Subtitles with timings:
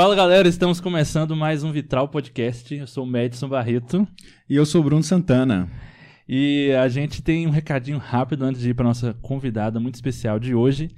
[0.00, 2.72] Fala galera, estamos começando mais um Vitral Podcast.
[2.72, 4.06] Eu sou o Madison Barreto
[4.48, 5.68] E eu sou o Bruno Santana.
[6.28, 10.38] e a gente tem um recadinho rápido antes de ir para nossa convidada muito especial
[10.38, 10.88] de hoje.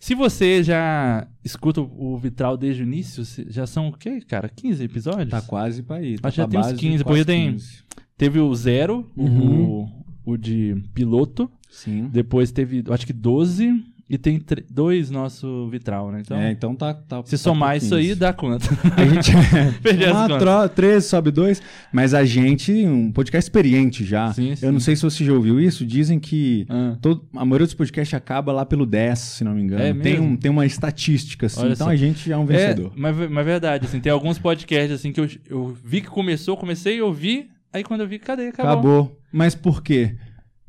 [0.00, 4.48] Se você já escuta o Vitral desde o início, já são o quê, cara?
[4.48, 5.30] 15 episódios?
[5.30, 6.18] Tá quase pra ir.
[6.18, 7.84] Tá Acho que já tem uns base de 15, quase porque tem- 15.
[8.16, 9.84] Teve o zero, Uhum.
[10.24, 11.48] o, o de piloto.
[11.70, 12.08] Sim.
[12.12, 13.70] Depois teve, acho que 12.
[14.10, 16.22] E tem dois nosso Vitral, né?
[16.24, 16.94] Então, é, então tá.
[16.94, 18.14] tá se tá somar isso aí, 15.
[18.18, 18.66] dá conta.
[18.96, 19.32] A gente.
[19.82, 20.70] Perdi as contas.
[20.74, 21.62] 13, sobe 2.
[21.92, 24.32] Mas a gente, um podcast experiente já.
[24.32, 24.64] Sim, sim.
[24.64, 25.84] Eu não sei se você já ouviu isso.
[25.84, 26.96] Dizem que Ah.
[27.02, 29.82] todo, a maioria dos podcasts acaba lá pelo 10, se não me engano.
[29.82, 31.60] É tem, um, tem uma estatística, assim.
[31.60, 31.92] Olha então só.
[31.92, 32.92] a gente já é um É, vencedor.
[32.96, 36.56] mas, mas é verdade, assim, tem alguns podcasts assim que eu, eu vi que começou,
[36.56, 38.48] comecei a ouvir, aí quando eu vi, cadê?
[38.48, 38.72] Acabou.
[38.72, 39.18] Acabou.
[39.30, 40.16] Mas por quê?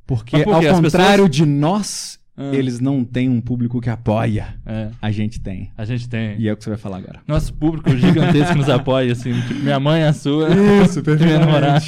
[0.06, 0.70] Porque, Mas por ao quê?
[0.72, 2.56] Contrário de nós, Ah.
[2.56, 4.56] eles não têm um público que apoia.
[4.66, 5.72] É, A gente tem.
[5.78, 6.40] a gente tem.
[6.40, 7.20] E é o que você vai falar agora.
[7.28, 10.48] Nosso público gigantesco nos apoia, assim, tipo, minha mãe, a sua,
[10.86, 11.84] Isso, minha namorada,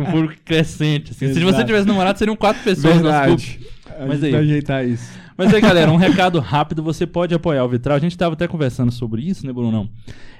[0.00, 1.32] um público crescente, assim.
[1.32, 3.52] Se você tivesse namorado, seriam quatro pessoas no nosso público.
[3.52, 3.74] Verdade.
[4.02, 4.34] A Mas aí.
[4.34, 5.08] ajeitar isso.
[5.38, 7.96] Mas aí, galera, um recado rápido, você pode apoiar o Vitral.
[7.96, 9.88] A gente estava até conversando sobre isso, né, Brunão?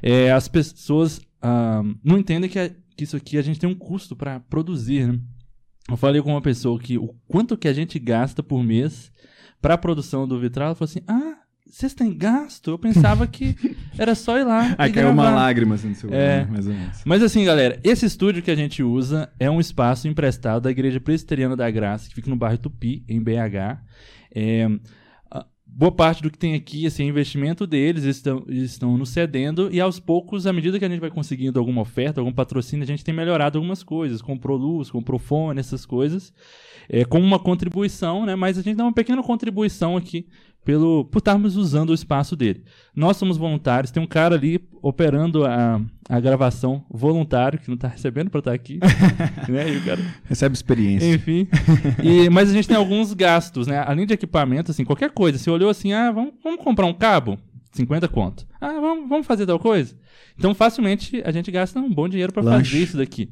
[0.03, 3.75] É, as pessoas ah, não entendem que, a- que isso aqui a gente tem um
[3.75, 5.19] custo para produzir, né?
[5.89, 9.13] Eu falei com uma pessoa que o quanto que a gente gasta por mês
[9.65, 12.71] para a produção do Vitral, ela falou assim: "Ah, vocês têm gasto?
[12.73, 13.57] Eu pensava que
[13.99, 16.43] era só ir lá Aí caiu uma gravar." lágrima assim no seu É.
[16.43, 17.01] olho, mais ou menos.
[17.07, 21.01] Mas assim, galera, esse estúdio que a gente usa é um espaço emprestado da Igreja
[21.01, 23.81] Presbiteriana da Graça, que fica no bairro Tupi, em BH.
[24.35, 24.69] É,
[25.67, 29.09] boa parte do que tem aqui assim, é investimento deles, eles estão, eles estão nos
[29.09, 32.85] cedendo, e aos poucos, à medida que a gente vai conseguindo alguma oferta, algum patrocínio,
[32.85, 34.21] a gente tem melhorado algumas coisas.
[34.23, 36.33] Comprou luz, comprou fone, essas coisas,
[36.89, 38.35] é, como uma contribuição, né?
[38.35, 40.27] mas a gente dá uma pequena contribuição aqui
[40.65, 42.65] pelo, por estarmos usando o espaço dele.
[42.97, 47.87] Nós somos voluntários, tem um cara ali operando a, a gravação voluntário, que não está
[47.87, 48.79] recebendo para estar aqui.
[49.49, 49.73] né?
[49.73, 51.07] E o cara Recebe experiência.
[51.15, 51.47] enfim.
[52.03, 53.85] E- mas a gente tem alguns gastos, né?
[53.87, 55.39] Além de equipamento, assim, qualquer coisa.
[55.39, 57.39] Você olhou assim, ah, vamos, vamos comprar um cabo?
[57.73, 58.47] 50 conto.
[58.61, 59.95] Ah, vamos, vamos fazer tal coisa?
[60.39, 63.31] Então, facilmente, a gente gasta um bom dinheiro para fazer isso daqui.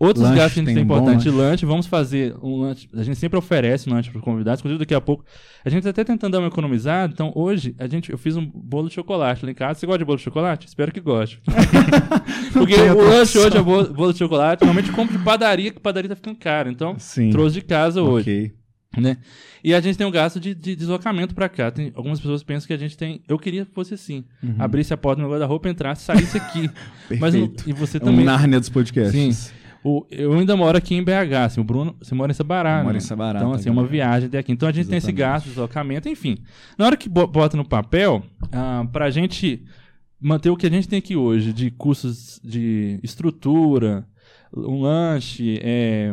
[0.00, 1.66] Outros Lanche, gastos que a gente tem importante, lanche.
[1.66, 2.88] vamos fazer um lanche.
[2.94, 5.24] A gente sempre oferece um lanche para os convidados, inclusive daqui a pouco.
[5.64, 8.46] A gente tá até tentando dar uma economizada, então hoje a gente, eu fiz um
[8.46, 9.80] bolo de chocolate lá em casa.
[9.80, 10.68] Você gosta de bolo de chocolate?
[10.68, 11.40] Espero que goste.
[12.52, 14.62] Porque o lanche hoje é bolo, bolo de chocolate.
[14.62, 16.70] Normalmente eu compro de padaria, que padaria tá ficando caro.
[16.70, 17.30] Então, Sim.
[17.30, 18.52] trouxe de casa hoje,
[18.94, 19.02] Ok.
[19.02, 19.16] né?
[19.64, 21.70] E a gente tem um gasto de, de deslocamento pra cá.
[21.72, 23.20] Tem, algumas pessoas pensam que a gente tem.
[23.28, 24.54] Eu queria que fosse assim: Uhum.
[24.60, 26.70] abrisse a porta do meu guarda-roupa, entrasse, saísse aqui.
[27.18, 28.24] Mas e você É um também.
[28.24, 29.36] Nárnia dos podcasts.
[29.36, 29.52] Sim.
[29.84, 32.96] O- eu ainda moro aqui em BH, assim, o Bruno, você mora em Sabará, né?
[32.96, 34.50] em Sabará, Então, tá assim, é uma viagem até aqui.
[34.52, 35.18] Então a gente tem esse Exatamente.
[35.34, 36.38] gasto de deslocamento, enfim.
[36.76, 38.22] Na hora que bo- bota no papel,
[38.52, 39.64] ah, pra gente
[40.20, 44.04] manter o que a gente tem aqui hoje, de custos de estrutura,
[44.54, 46.12] um lanche é,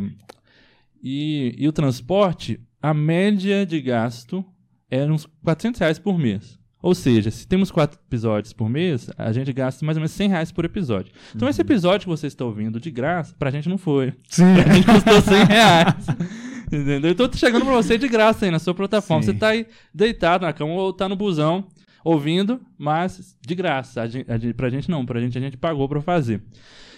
[1.02, 4.46] e, e o transporte, a média de gasto
[4.90, 6.60] é uns 400 reais por mês.
[6.86, 10.30] Ou seja, se temos quatro episódios por mês, a gente gasta mais ou menos 100
[10.30, 11.12] reais por episódio.
[11.36, 14.14] Então esse episódio que você está ouvindo de graça, pra gente não foi.
[14.30, 14.44] Sim.
[14.54, 16.06] Pra gente custou 100 reais.
[16.68, 17.10] Entendeu?
[17.12, 19.24] Então eu tô chegando pra você de graça aí na sua plataforma.
[19.24, 19.32] Sim.
[19.32, 21.66] Você tá aí deitado na cama ou tá no busão
[22.04, 24.04] ouvindo, mas de graça.
[24.04, 26.44] A gente, a gente, pra gente não, pra gente a gente pagou pra fazer.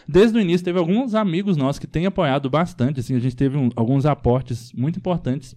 [0.05, 3.57] Desde o início teve alguns amigos nossos que têm apoiado bastante, assim, a gente teve
[3.57, 5.55] um- alguns aportes muito importantes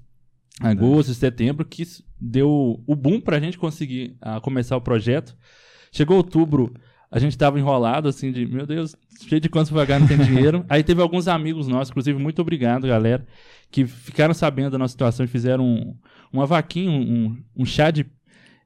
[0.58, 1.84] agosto, setembro, que
[2.20, 5.36] deu o boom pra gente conseguir ah, começar o projeto.
[5.92, 6.74] Chegou outubro,
[7.10, 8.94] a gente tava enrolado, assim, de, meu Deus,
[9.26, 10.64] cheio de contas pra pagar, não tem dinheiro.
[10.68, 13.26] Aí teve alguns amigos nossos, inclusive, muito obrigado, galera,
[13.70, 15.94] que ficaram sabendo da nossa situação e fizeram um,
[16.32, 18.06] uma vaquinha, um, um chá de...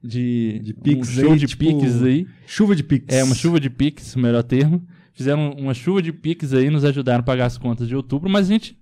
[0.03, 2.27] De, De Pix um show aí, de tipo, piques aí.
[2.45, 3.05] Chuva de Pix.
[3.07, 4.85] É, uma chuva de Pix, o melhor termo.
[5.13, 8.47] Fizeram uma chuva de Pix aí, nos ajudaram a pagar as contas de outubro, mas
[8.47, 8.77] a gente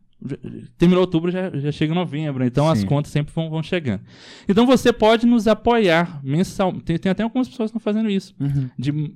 [0.78, 2.86] terminou outubro, já, já chega novembro, então as Sim.
[2.88, 4.02] contas sempre vão, vão chegando.
[4.48, 6.72] Então você pode nos apoiar mensal.
[6.82, 8.34] Tem, tem até algumas pessoas que estão fazendo isso.
[8.40, 8.70] Uhum.
[8.78, 9.16] De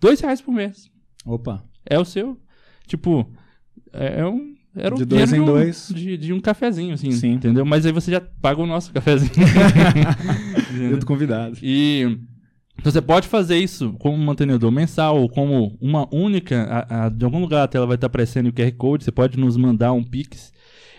[0.00, 0.90] dois reais por mês.
[1.24, 1.62] Opa.
[1.84, 2.38] É o seu.
[2.86, 3.28] Tipo,
[3.92, 4.54] é, é um.
[4.78, 5.88] Era De dois em de um- dois.
[5.94, 7.10] De, de um cafezinho, assim.
[7.10, 7.32] Sim.
[7.32, 7.64] Entendeu?
[7.64, 9.32] Mas aí você já paga o nosso cafezinho.
[10.92, 11.56] Eu tô convidado.
[11.62, 12.18] E
[12.78, 16.62] então você pode fazer isso como mantenedor mensal ou como uma única.
[16.88, 19.38] a- a- de algum lugar a tela vai estar aparecendo o QR Code, você pode
[19.38, 20.52] nos mandar um Pix.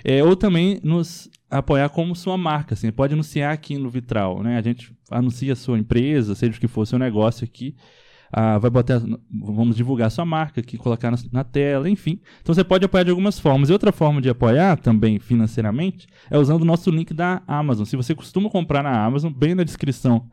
[0.04, 2.74] É, ou também nos apoiar como sua marca.
[2.74, 4.42] Assim, pode anunciar aqui no Vitral.
[4.44, 4.58] Né?
[4.58, 7.76] A gente anuncia a sua empresa, seja o que for seu negócio aqui.
[8.32, 9.02] ah, vai botar,
[9.32, 12.20] vamos divulgar sua marca aqui, colocar na, na tela, enfim.
[12.42, 13.70] Então você pode apoiar de algumas formas.
[13.70, 17.86] E outra forma de apoiar também financeiramente é usando o nosso link da Amazon.
[17.86, 20.30] Se você costuma comprar na Amazon, bem na descrição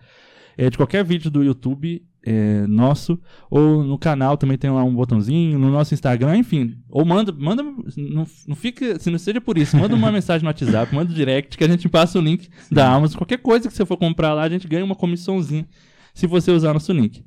[0.56, 3.20] é, de qualquer vídeo do YouTube, é, nosso,
[3.50, 6.78] ou no canal também tem lá um botãozinho, no nosso Instagram, enfim.
[6.88, 10.48] Ou manda, manda, não, não fica, se não seja por isso, manda uma mensagem no
[10.48, 13.18] WhatsApp, manda um direct que a gente passa o link da Amazon.
[13.18, 15.66] Qualquer coisa que você for comprar lá, a gente ganha uma comissãozinha
[16.14, 17.24] se você usar nosso link.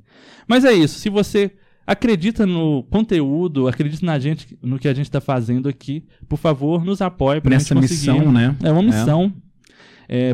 [0.48, 1.52] Mas é isso, se você
[1.86, 6.84] acredita no conteúdo, acredita na gente, no que a gente está fazendo aqui, por favor,
[6.84, 8.12] nos apoie para Nessa gente conseguir.
[8.12, 8.56] missão, né?
[8.62, 9.32] É uma missão.
[9.34, 9.47] É,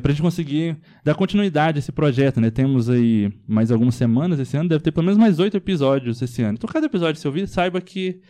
[0.02, 2.48] pra gente conseguir dar continuidade a esse projeto, né?
[2.50, 6.42] Temos aí mais algumas semanas esse ano, deve ter pelo menos mais oito episódios esse
[6.42, 6.54] ano.
[6.54, 8.20] Então, cada episódio que você ouvir, saiba que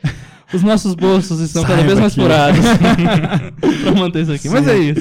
[0.52, 2.60] os nossos bolsos estão cada vez mais que- furados
[3.82, 4.48] pra manter isso aqui.
[4.48, 4.70] Mas Sim.
[4.70, 5.00] é isso.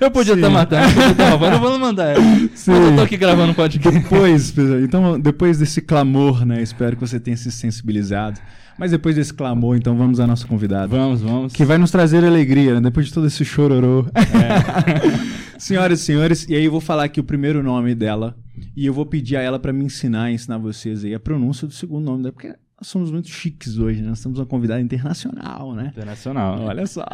[0.00, 0.40] Eu podia Sim.
[0.40, 2.24] estar matando, eu podia estar roubando, eu vou mandar ela.
[2.24, 4.00] Mas eu tô aqui gravando um podcast.
[4.00, 6.62] Depois, então, depois desse clamor, né?
[6.62, 8.40] Espero que você tenha se sensibilizado.
[8.78, 10.88] Mas depois desse clamor, então vamos à nossa convidada.
[10.88, 11.52] Vamos, vamos.
[11.52, 12.80] Que vai nos trazer alegria, né?
[12.80, 14.06] Depois de todo esse chororô.
[14.14, 15.52] É.
[15.58, 18.36] Senhoras e senhores, e aí eu vou falar aqui o primeiro nome dela.
[18.74, 21.68] E eu vou pedir a ela pra me ensinar e ensinar vocês aí a pronúncia
[21.68, 22.32] do segundo nome dela.
[22.32, 24.08] Porque nós somos muito chiques hoje, né?
[24.08, 25.88] Nós temos uma convidada internacional, né?
[25.92, 26.62] Internacional.
[26.62, 27.06] Olha só.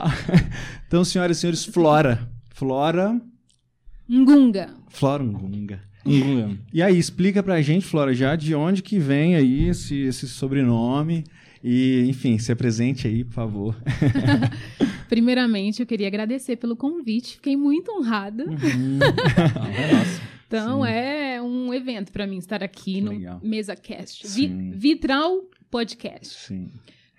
[0.87, 2.27] Então, senhoras e senhores, Flora.
[2.55, 3.21] Flora.
[4.09, 4.71] Ngunga.
[4.89, 5.81] Flora Ngunga.
[6.07, 10.27] Hum, E aí, explica pra gente, Flora, já de onde que vem aí esse, esse
[10.27, 11.25] sobrenome.
[11.63, 13.77] E, enfim, se apresente aí, por favor.
[15.09, 17.37] Primeiramente, eu queria agradecer pelo convite.
[17.37, 18.45] Fiquei muito honrada.
[18.45, 20.21] é nossa.
[20.47, 20.91] Então, Sim.
[20.91, 23.41] é um evento para mim estar aqui no Legal.
[23.43, 24.27] MesaCast.
[24.27, 24.73] Vi-.
[24.75, 26.47] Vitral Podcast.
[26.47, 26.71] Sim.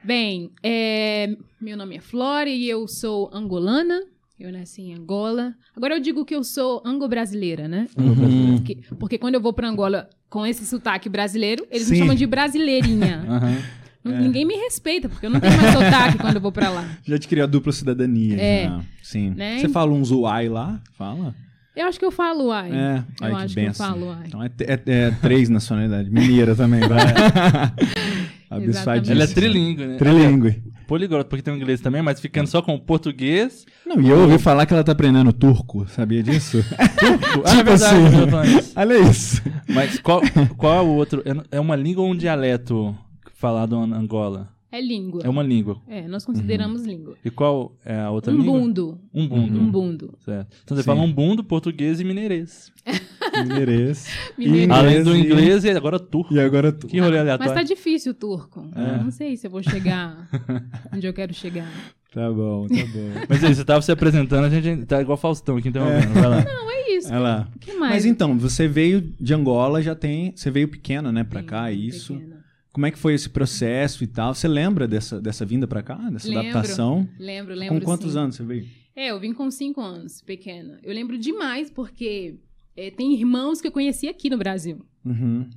[0.03, 4.01] Bem, é, meu nome é Flora e eu sou angolana.
[4.39, 5.53] Eu nasci em Angola.
[5.75, 7.87] Agora eu digo que eu sou ango-brasileira, né?
[7.97, 8.55] Uhum.
[8.55, 11.93] Porque, porque quando eu vou para Angola com esse sotaque brasileiro, eles Sim.
[11.93, 13.25] me chamam de brasileirinha.
[13.27, 13.57] Aham.
[14.03, 14.19] Não- É.
[14.21, 16.85] Ninguém me respeita, porque eu não tenho mais sotaque quando eu vou para lá.
[17.05, 18.37] Já adquiriu a dupla cidadania.
[18.39, 18.63] É.
[18.65, 18.81] já.
[19.03, 19.31] Sim.
[19.35, 19.59] Né?
[19.59, 20.79] Você fala um zoai lá?
[20.97, 21.35] Fala?
[21.75, 22.71] Eu acho que eu falo ai.
[22.71, 23.03] É.
[23.21, 24.23] eu Ai, acho que, eu falo ai.
[24.27, 26.11] Então é, é- é três nacionalidades.
[26.11, 26.99] Mineira também, vai.
[28.51, 29.95] Ela é trilingue, né?
[29.97, 30.63] Trilingue.
[30.87, 33.63] Poliglota, porque tem o inglês também, mas ficando só com o português.
[33.85, 35.87] Não, e eu ouvi falar que ela tá aprendendo turco.
[35.87, 36.57] Sabia disso?
[36.99, 37.43] Turco.
[37.45, 38.73] Ah, é Tipo verdade, assim.
[38.75, 39.41] Olha isso.
[39.67, 40.21] Mas qual,
[40.57, 41.21] qual é o outro?
[41.23, 42.97] É- É uma língua ou um dialeto
[43.39, 44.49] falado em Angola?
[44.71, 45.21] É língua.
[45.23, 45.81] É uma língua.
[45.87, 47.15] É, nós consideramos língua.
[47.25, 48.53] E qual é a outra língua?
[48.53, 48.99] Umbundo.
[49.11, 49.59] Umbundo.
[49.59, 50.17] Umbundo.
[50.23, 50.55] Certo.
[50.63, 50.87] Então você Sim.
[50.87, 52.71] fala umbundo, português e mineirês.
[53.43, 54.07] Mineirês.
[54.37, 54.73] Mineiro.
[54.73, 56.33] Além do inglês e agora turco.
[56.33, 56.87] E agora tu.
[56.87, 57.53] Que rolê Mas aleatório.
[57.53, 58.69] tá difícil o turco.
[58.75, 58.95] É.
[58.99, 60.27] Eu Não sei se eu vou chegar
[60.93, 61.67] onde eu quero chegar.
[62.13, 63.25] Tá bom, tá bom.
[63.29, 66.13] Mas aí, você tava se apresentando, a gente tá igual Faustão aqui interrompendo.
[66.13, 66.43] Vai lá.
[66.43, 67.07] Não, é isso.
[67.09, 67.47] Olha lá.
[67.55, 67.93] O que mais?
[67.93, 70.33] Mas então, você veio de Angola, já tem.
[70.35, 72.15] Você veio pequena, né, pra Sim, cá, isso.
[72.15, 72.38] pequena.
[72.71, 74.33] Como é que foi esse processo e tal?
[74.33, 76.49] Você lembra dessa, dessa vinda pra cá, dessa Lembro.
[76.49, 77.09] adaptação?
[77.17, 77.79] Lembro, lembro.
[77.79, 78.19] Com quantos sim.
[78.19, 78.67] anos você veio?
[78.95, 80.79] É, eu vim com cinco anos, pequena.
[80.83, 82.39] Eu lembro demais porque
[82.75, 84.85] é, tem irmãos que eu conheci aqui no Brasil.
[85.05, 85.49] Uhum.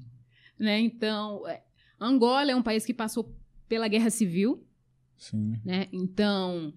[0.59, 0.81] Né?
[0.81, 1.62] Então, é,
[2.00, 3.37] Angola é um país que passou
[3.69, 4.64] pela guerra civil.
[5.19, 5.55] Sim.
[5.64, 5.87] né?
[5.93, 6.73] Então,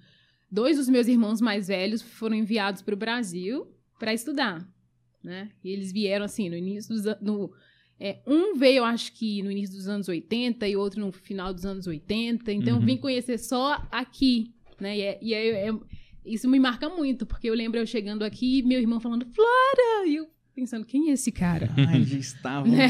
[0.52, 3.66] dois dos meus irmãos mais velhos foram enviados para o Brasil
[4.00, 4.68] para estudar,
[5.24, 5.50] né?
[5.64, 7.52] E eles vieram assim no início dos an- no
[8.00, 11.54] é, um veio, eu acho que no início dos anos 80 e outro no final
[11.54, 12.52] dos anos 80.
[12.52, 12.86] Então, eu Uhum.
[12.86, 14.98] vim conhecer só aqui, né?
[14.98, 15.74] E, é- e é- é-
[16.26, 20.08] isso me marca muito, porque eu lembro eu chegando aqui e meu irmão falando Flora!
[20.08, 21.70] E eu pensando, quem é esse cara?
[21.78, 22.72] Ai, já estavam.
[22.72, 22.88] Né?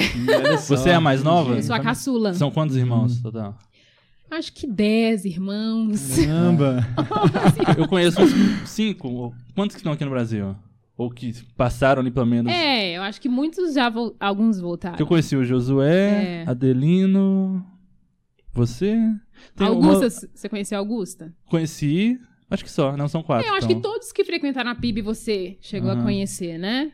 [0.67, 1.55] Você é a mais nova?
[1.55, 2.33] Eu sou a caçula.
[2.33, 3.57] São quantos irmãos total?
[4.31, 6.15] Acho que dez irmãos.
[6.17, 6.79] Caramba.
[7.77, 8.31] Eu conheço uns
[8.69, 9.33] cinco.
[9.53, 10.55] Quantos que estão aqui no Brasil?
[10.97, 12.51] Ou que passaram ali pelo menos?
[12.51, 14.95] É, eu acho que muitos já vol- alguns voltaram.
[14.95, 16.45] Que eu conheci o Josué, É.
[16.47, 17.65] Adelino,
[18.53, 18.95] você.
[19.55, 21.35] Tem Augusta, uma- você conheceu a Augusta?
[21.49, 22.17] Conheci,
[22.49, 23.45] acho que só, não são quatro.
[23.45, 23.75] É, eu acho então.
[23.77, 26.93] que todos que frequentaram a PIB você chegou a conhecer, né?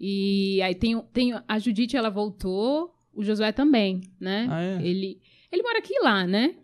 [0.00, 4.46] E aí tem, tem a Judite, ela voltou, o Josué também, né?
[4.50, 4.82] Ah, é?
[4.82, 5.20] Ele,
[5.52, 6.54] ele mora aqui e lá, né?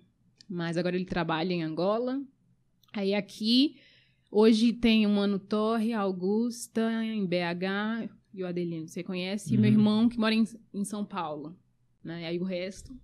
[0.49, 2.21] Mas agora ele trabalha em Angola.
[2.93, 3.77] Aí aqui,
[4.31, 9.55] hoje tem o Mano Torre, a Augusta, em BH, e o Adelino, você conhece?
[9.55, 9.77] E meu Uhum.
[9.77, 11.57] irmão, que mora em, em São Paulo.
[12.05, 12.27] Né?
[12.27, 12.95] Aí o resto,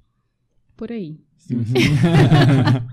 [0.77, 1.19] por aí.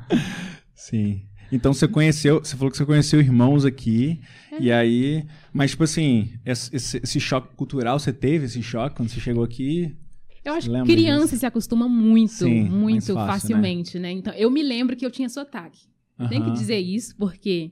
[0.74, 1.24] Sim.
[1.52, 4.22] Então você conheceu, você falou que você conheceu irmãos aqui,
[4.52, 4.62] É.
[4.62, 9.20] e aí, mas tipo assim, esse, esse- choque cultural, você teve esse choque quando você
[9.20, 9.98] chegou aqui?
[10.46, 11.40] Eu acho que criança disso?
[11.40, 13.28] se acostuma muito, Sim, muito fácil, né?
[13.28, 14.12] facilmente, né?
[14.12, 15.80] Então, eu me lembro que eu tinha sotaque.
[16.30, 17.72] Tem que dizer isso, porque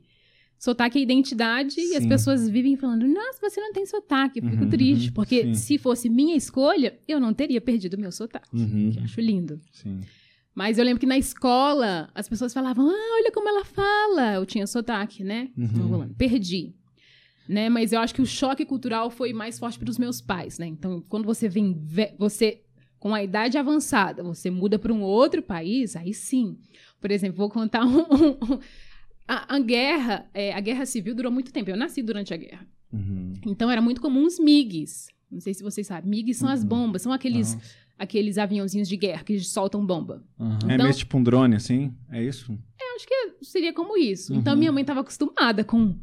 [0.59, 2.09] sotaque é identidade e as Sim.
[2.09, 4.39] pessoas vivem falando, nossa, você não tem sotaque.
[4.39, 5.53] Eu fico Uhum, triste, uhum, porque sim.
[5.53, 8.55] se fosse minha escolha, eu não teria perdido meu sotaque.
[8.55, 8.91] Uhum.
[8.91, 9.59] Que eu acho lindo.
[9.71, 9.99] Sim.
[10.55, 14.33] Mas eu lembro que na escola as pessoas falavam, ah, olha como ela fala.
[14.33, 15.49] Eu tinha sotaque, né?
[15.55, 16.09] Uhum.
[16.17, 16.73] Perdi.
[17.47, 17.69] Né?
[17.69, 20.65] Mas eu acho que o choque cultural foi mais forte para os meus pais, né?
[20.67, 22.61] Então, quando você vem, ve- você
[22.99, 26.57] com a idade avançada, você muda para um outro país, aí sim.
[26.99, 27.99] Por exemplo, vou contar um.
[28.01, 28.59] um-
[29.27, 31.69] a, a guerra, é, a guerra civil durou muito tempo.
[31.69, 32.65] Eu nasci durante a guerra.
[32.91, 33.33] Uhum.
[33.45, 35.07] Então era muito comum os MIGs.
[35.29, 36.09] Não sei se vocês sabem.
[36.09, 36.67] MIGs são as Uhum.
[36.69, 37.57] bombas, são aqueles,
[37.99, 40.23] aqueles aviãozinhos de guerra que soltam bomba.
[40.39, 40.59] Aham.
[40.69, 41.93] É Então- mesmo tipo um drone, assim?
[42.09, 42.51] É isso?
[42.51, 44.33] Eu acho que seria como isso.
[44.33, 44.59] Então Uhum.
[44.59, 45.95] minha mãe estava acostumada com,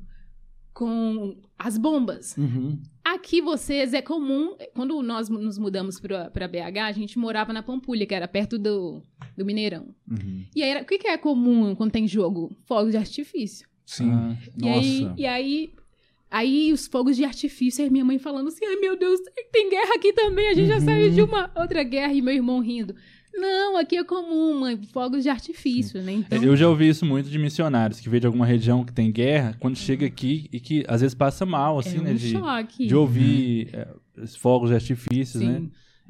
[0.74, 2.36] com as bombas.
[2.36, 2.78] Uhum.
[3.04, 4.56] Aqui vocês é comum.
[4.74, 9.00] Quando nós nos mudamos para BH, a gente morava na Pampulha, que era perto do,
[9.36, 9.94] do Mineirão.
[10.10, 10.44] Uhum.
[10.54, 12.50] E aí, era- o que, que é comum quando tem jogo?
[12.66, 13.68] Fogos de artifício.
[13.86, 14.10] Sim.
[14.10, 14.36] Ah.
[14.60, 15.14] E aí, Nossa.
[15.20, 15.72] e aí,
[16.30, 19.20] aí os fogos de artifício, aí minha mãe falando assim: ai meu Deus,
[19.52, 20.80] tem guerra aqui também, a gente já Uhum.
[20.84, 22.96] saiu de uma outra guerra, e meu irmão rindo.
[23.36, 26.12] Não, aqui é comum, mãe, fogos de artifício, né?
[26.12, 29.10] Então, Eu já ouvi isso muito de missionários que veio de alguma região que tem
[29.10, 32.12] guerra, quando chega aqui e que às vezes passa mal, assim, é né?
[32.12, 32.86] um De, choque.
[32.86, 33.88] de ouvir é,
[34.22, 35.48] os fogos de artifícios, Sim.
[35.50, 35.62] né?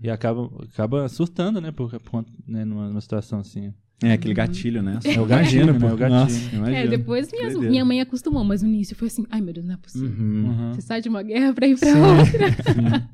[0.02, 1.70] E acaba, acaba surtando, né?
[1.72, 3.72] Por, por- né, numa, numa situação assim.
[4.02, 4.98] É aquele gatilho, né?
[5.04, 5.78] É o gatilho, né?
[5.78, 5.86] pô.
[5.86, 6.18] É o gatilho.
[6.20, 6.78] Nossa, imagina.
[6.78, 7.70] É, depois Doideira.
[7.70, 10.08] minha mãe acostumou, mas no início foi assim: ai meu Deus, não é possível.
[10.08, 10.46] Uhum.
[10.48, 10.74] Uhum.
[10.74, 12.00] Você sai de uma guerra pra ir pra Sim.
[12.00, 13.10] outra.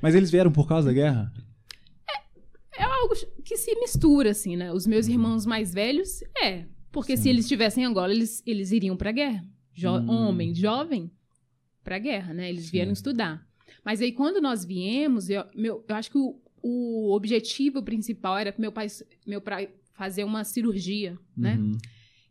[0.00, 1.30] Mas eles vieram por causa da guerra?
[2.78, 4.72] É algo que se mistura, assim, né?
[4.72, 6.66] Os meus irmãos mais velhos, é.
[6.90, 7.30] Porque se Sim.
[7.30, 9.44] eles estivessem em Angola, eles, eles iriam pra guerra.
[9.74, 10.10] Jo Hum.
[10.10, 11.10] Homem, jovem,
[11.82, 12.48] pra guerra, né?
[12.48, 12.70] Eles Sim.
[12.72, 13.46] vieram estudar.
[13.84, 18.52] Mas aí, quando nós viemos, eu, meu, eu acho que o, o objetivo principal era
[18.52, 18.86] que meu pai,
[19.26, 21.56] meu pai fazer uma cirurgia, né?
[21.56, 21.78] Uhum.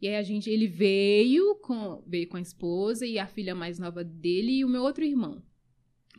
[0.01, 3.77] E aí a gente, ele veio com, veio com a esposa e a filha mais
[3.77, 5.43] nova dele e o meu outro irmão.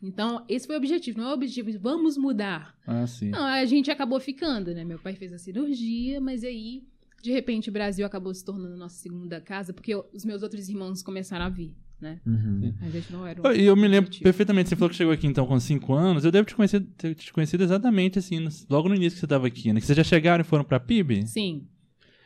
[0.02, 1.18] Então, esse foi o objetivo.
[1.18, 2.74] Não é o objetivo, de vamos mudar.
[2.86, 3.30] Ah, sim.
[3.30, 4.84] Não, a gente acabou ficando, né?
[4.84, 6.82] Meu pai fez a cirurgia, mas aí,
[7.22, 10.68] de repente, o Brasil acabou se tornando nossa segunda casa, porque eu- os meus outros
[10.68, 12.20] irmãos começaram a vir, né?
[12.26, 12.74] Uhum.
[12.80, 14.24] A gente não era um E eu me lembro objetivo.
[14.24, 17.14] perfeitamente, você falou que chegou aqui então com 5 anos, eu devo te conhecer, ter
[17.14, 19.78] te conhecido exatamente assim, logo no início que você estava aqui, né?
[19.80, 21.28] Que vocês já chegaram e foram pra PIB?
[21.28, 21.68] Sim.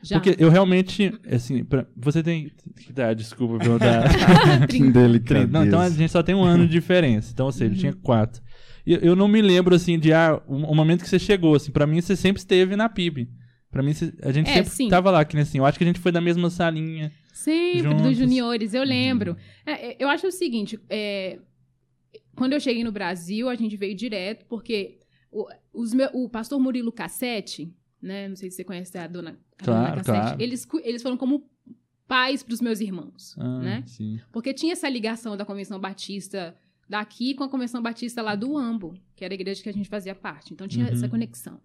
[0.03, 0.21] Já.
[0.21, 2.53] Porque eu realmente, assim, pra- você tem.
[2.89, 3.23] Idade?
[3.23, 4.05] Desculpa perguntar.
[4.69, 4.93] Que 30.
[5.01, 5.47] delicadeza.
[5.49, 7.31] Não, então a gente só tem um ano de diferença.
[7.33, 8.43] Então, ou seja, eu tinha quatro.
[8.87, 11.73] E eu- não me lembro, assim, de ah, o, o momento que você chegou, assim.
[11.73, 13.29] Pra mim, você sempre esteve na PIB.
[13.71, 14.89] Pra mim, a gente É, sempre sim.
[14.89, 15.59] tava lá, que nem assim.
[15.59, 17.11] Eu acho que a gente foi da mesma salinha.
[17.33, 18.03] Sempre, Juntos.
[18.03, 19.37] dos juniores, eu lembro.
[19.67, 21.39] É, é, eu acho o seguinte, é,
[22.35, 25.01] quando eu cheguei no Brasil, a gente veio direto, porque
[25.31, 28.29] o, os meu- o pastor Murilo Cassetti, né?
[28.29, 30.21] Não sei se você conhece a dona Carolina Claro, Cassetti.
[30.27, 30.43] claro.
[30.43, 31.49] Eles, eles foram como
[32.07, 33.83] pais para os meus irmãos, Ah, né?
[33.87, 34.21] Sim.
[34.33, 36.57] Porque tinha essa ligação da Convenção Batista
[36.89, 39.89] daqui com a Convenção Batista lá do Ambo, que era a igreja que a gente
[39.89, 40.53] fazia parte.
[40.55, 40.93] Então tinha Uhum.
[40.93, 41.61] essa conexão.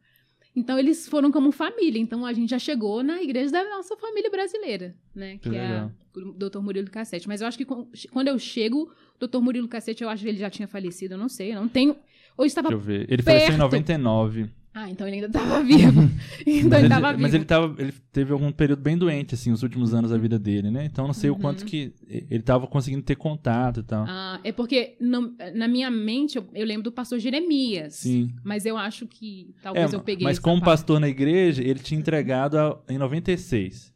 [0.56, 2.00] Então eles foram como família.
[2.02, 5.38] Então a gente já chegou na igreja da nossa família brasileira, né?
[5.38, 6.60] Que Que, é o Dr.
[6.60, 7.26] Murilo Cassete.
[7.28, 9.38] Mas eu acho que quando eu chego, o Dr.
[9.40, 11.96] Murilo Cassete, eu acho que ele já tinha falecido, eu não sei, eu não tenho.
[12.36, 12.68] Ou estava.
[12.70, 13.06] Deixa eu ver.
[13.10, 13.60] Ele faleceu em perto.
[13.62, 14.50] 99.
[14.74, 16.02] Ah, então ele ainda estava vivo.
[16.48, 17.22] então mas ele estava vivo.
[17.22, 17.76] mas ele tava.
[17.82, 20.86] Ele teve algum período bem doente, assim, os últimos anos da vida dele, né?
[20.86, 21.40] Então não sei o Uhum.
[21.40, 24.06] quanto que ele tava conseguindo ter contato e tal.
[24.08, 27.96] Ah, é porque não- na minha mente eu, eu lembro do pastor Jeremias.
[27.96, 28.34] Sim.
[28.46, 30.24] Mas eu acho que É, talvez eu peguei.
[30.24, 30.66] mas como parte.
[30.80, 33.92] pastor na igreja, ele tinha entregado a- em 96.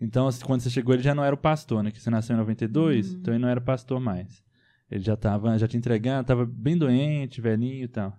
[0.00, 1.90] Então, assim, quando você chegou, ele já não era o pastor, né?
[1.90, 3.18] Que você nasceu em 92, Uhum.
[3.20, 4.42] então ele não era pastor mais.
[4.90, 8.16] Ele já tava, já tinha entregado, tava bem doente, velhinho e tal.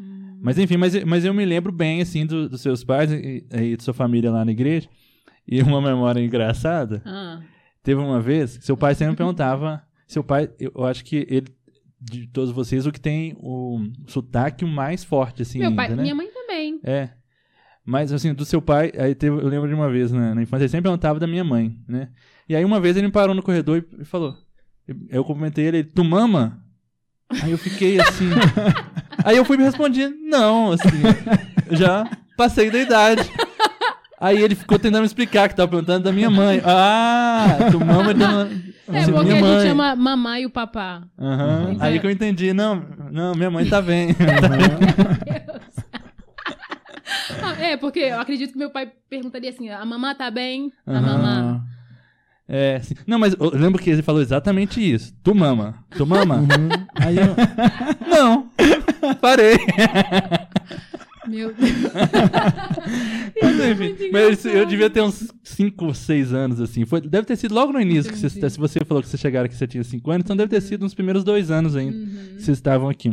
[0.00, 0.38] Hum.
[0.42, 3.76] Mas enfim, mas, mas eu me lembro bem, assim, do- dos seus pais e, e
[3.76, 4.88] de sua família lá na igreja.
[5.46, 7.40] E uma memória engraçada, Ah,
[7.82, 11.46] teve uma vez, que seu pai sempre me perguntava, seu pai, eu, acho que ele,
[12.00, 16.02] de todos vocês, o que tem o sotaque mais forte, assim, meu ainda, pai, né?
[16.02, 16.80] minha mãe também.
[16.84, 17.10] É.
[17.84, 20.64] Mas, assim, do seu pai, aí teve, eu lembro de uma vez na, na infância,
[20.64, 22.10] ele sempre perguntava da minha mãe, né?
[22.48, 24.36] E aí uma vez ele me parou no corredor e, e falou.
[25.08, 26.64] Eu cumprimentei ele, tu mama?
[27.42, 28.28] Aí eu fiquei assim.
[29.24, 30.88] aí eu fui me responder, não, assim.
[31.70, 32.04] já
[32.36, 33.30] passei da idade.
[34.20, 36.60] Aí ele ficou tentando me explicar que tava perguntando da minha mãe.
[36.64, 38.46] Ah, tu mama da
[38.92, 39.58] É, assim, porque minha a mãe.
[39.60, 41.02] gente chama mamãe e o papá.
[41.16, 44.08] Mas Aí é- que eu entendi, não, não, minha mãe tá bem.
[47.42, 50.72] Ah, é, porque eu acredito que meu pai perguntaria assim: a mamã tá bem?
[50.86, 51.00] A Aham.
[51.00, 51.64] mamã.
[52.48, 55.14] É, assim, não, mas eu lembro que ele falou exatamente isso.
[55.22, 55.76] Tu mama.
[55.96, 56.40] Tu mama?
[56.96, 57.36] Aí eu.
[58.08, 58.49] Não.
[59.20, 59.56] Parei.
[61.28, 61.70] Meu Deus.
[63.42, 66.84] Mas, enfim, mas eu devia ter uns 5, 6 anos, assim.
[66.84, 69.46] Foi, deve ter sido logo no início, que você, se você falou que você chegaram
[69.46, 72.06] aqui, você tinha 5 anos, então deve ter sido nos primeiros dois anos ainda Uhum.
[72.36, 73.12] que vocês estavam aqui.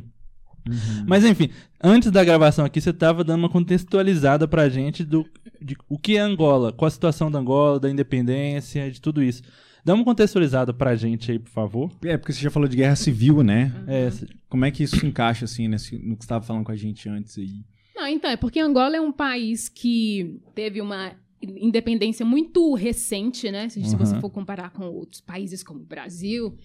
[1.08, 1.50] Mas enfim,
[1.82, 5.25] antes da gravação aqui, você estava dando uma contextualizada pra gente do
[5.62, 9.41] de o que é Angola, qual a situação da Angola, da independência, de tudo isso.
[9.88, 11.91] Dá uma contextualizada pra gente aí, por favor.
[12.03, 13.72] É, porque você já falou de guerra civil, né?
[13.88, 14.10] É,
[14.50, 16.75] Como é que isso se encaixa, assim, nesse- no que você estava falando com a
[16.75, 17.62] gente antes aí?
[17.96, 23.70] Não, então, é porque Angola é um país que teve uma independência muito recente, né?
[23.70, 23.98] Se, se Uhum.
[23.98, 26.58] você for comparar com outros países como o Brasil.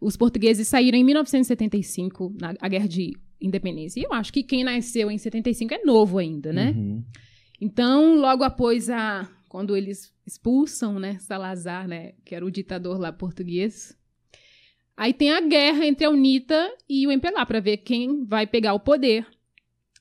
[0.00, 4.00] Os portugueses saíram em 1975, na a Guerra de Independência.
[4.00, 6.70] E eu acho que quem nasceu em 75 é novo ainda, né?
[6.76, 7.02] Uhum.
[7.60, 9.28] Então, logo após a.
[9.52, 13.94] Quando eles expulsam, né, Salazar, né, que era o ditador lá português.
[14.96, 18.72] Aí tem a guerra entre a UNITA e o MPLA para ver quem vai pegar
[18.72, 19.26] o poder.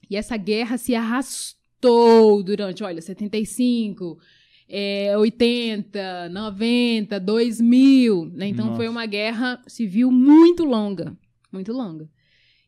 [0.09, 4.17] E essa guerra se arrastou durante, olha, 75,
[4.69, 8.47] é, 80, 90, 2000, né?
[8.47, 8.77] Então Nossa.
[8.77, 11.13] foi uma guerra civil muito longa,
[11.51, 12.09] muito longa.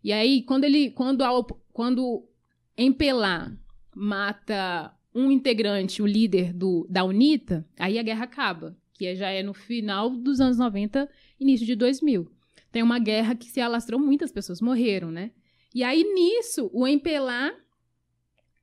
[0.03, 1.29] E aí quando ele, quando a,
[1.71, 2.27] quando
[2.75, 3.57] MPLA
[3.95, 9.43] mata um integrante, o líder do, da UNITA, aí a guerra acaba, que já é
[9.43, 12.29] no final dos anos 90, início de 2000.
[12.71, 15.31] Tem uma guerra que se alastrou, muitas pessoas morreram, né?
[15.73, 17.53] E aí nisso, o MPLA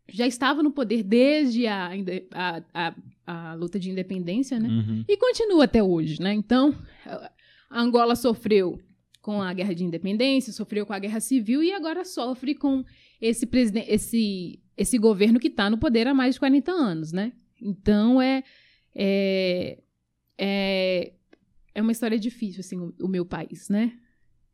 [0.09, 1.91] já estava no poder desde a,
[2.33, 2.95] a, a,
[3.27, 4.69] a luta de independência, né?
[4.69, 5.05] Uhum.
[5.09, 6.33] E continua até hoje, né?
[6.35, 6.77] Então,
[7.69, 8.81] a Angola sofreu
[9.23, 12.85] com a guerra de independência, sofreu com a guerra civil e agora sofre com
[13.21, 17.33] esse presidente, esse, esse governo que está no poder há mais de 40 anos, né?
[17.61, 18.43] Então é
[18.95, 19.79] é,
[20.39, 21.13] é,
[21.75, 23.93] é uma história difícil assim o, o meu país, né?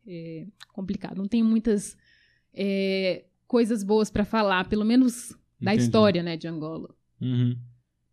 [0.05, 1.97] É complicado, não tem muitas
[2.53, 5.31] é, coisas boas para falar, pelo menos
[5.61, 5.85] da Entendi.
[5.85, 7.57] história, né, de Angola, Uhum.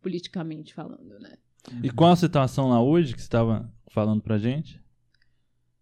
[0.01, 1.37] politicamente falando, né?
[1.83, 4.81] E qual a situação lá hoje que você estava falando pra gente?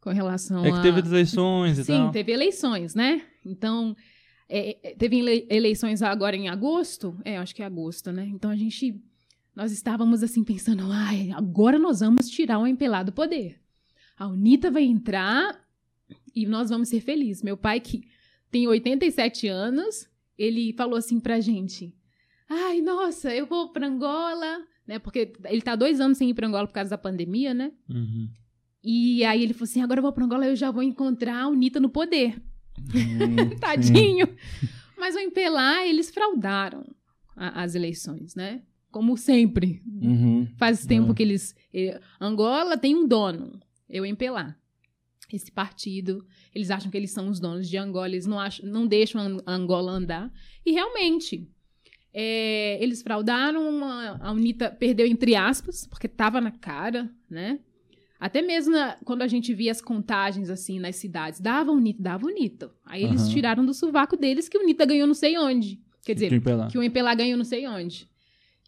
[0.01, 0.81] Com relação É que a...
[0.81, 2.11] teve eleições e Sim, tal.
[2.11, 3.21] teve eleições, né?
[3.45, 3.95] Então,
[4.57, 7.17] é, é, teve ele- eleições agora em agosto.
[7.25, 8.25] É, acho que é agosto, né?
[8.31, 9.01] Então a gente.
[9.55, 13.59] Nós estávamos assim pensando, ai, agora nós vamos tirar o MPLA do poder.
[14.17, 15.59] A UNITA vai entrar
[16.35, 17.43] e nós vamos ser felizes.
[17.43, 18.07] Meu pai, que
[18.49, 21.95] tem 87 anos, ele falou assim pra gente:
[22.49, 24.97] ai, nossa, eu vou pra Angola, né?
[24.99, 27.71] Porque ele tá dois anos sem ir pra Angola por causa da pandemia, né?
[27.89, 28.29] Uhum.
[28.83, 31.47] E aí ele falou assim: agora eu vou pra Angola, eu já vou encontrar a
[31.47, 32.41] Unita no poder.
[32.79, 34.27] Hum, Tadinho.
[34.97, 36.85] Mas o MPLA, eles fraudaram
[37.35, 38.61] a- as eleições, né?
[38.91, 39.81] Como sempre.
[40.01, 40.47] Uhum.
[40.57, 41.15] Faz tempo Ah.
[41.15, 41.55] que eles.
[41.73, 43.59] eh, Angola tem um dono,
[43.89, 44.55] é o MPLA.
[45.31, 48.85] Esse partido, eles acham que eles são os donos de Angola, eles não, acham, não
[48.85, 50.31] deixam a Angola andar.
[50.63, 51.49] E realmente,
[52.13, 57.59] eh, eles fraudaram, a, a UNITA perdeu entre aspas, porque estava na cara, né?
[58.25, 62.25] Até mesmo na- quando a gente via as contagens assim nas cidades, dava UNITA, dava
[62.25, 62.71] UNITA.
[62.85, 63.29] Aí eles Aham.
[63.31, 65.79] tiraram do sovaco deles que o UNITA ganhou não sei onde.
[66.05, 68.07] Quer dizer, Quem pela- que o MPLA ganhou não sei onde.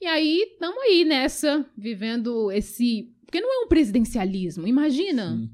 [0.02, 3.10] E aí, estamos aí nessa, vivendo esse.
[3.26, 5.36] Porque não é um presidencialismo, imagina.
[5.38, 5.50] Sim.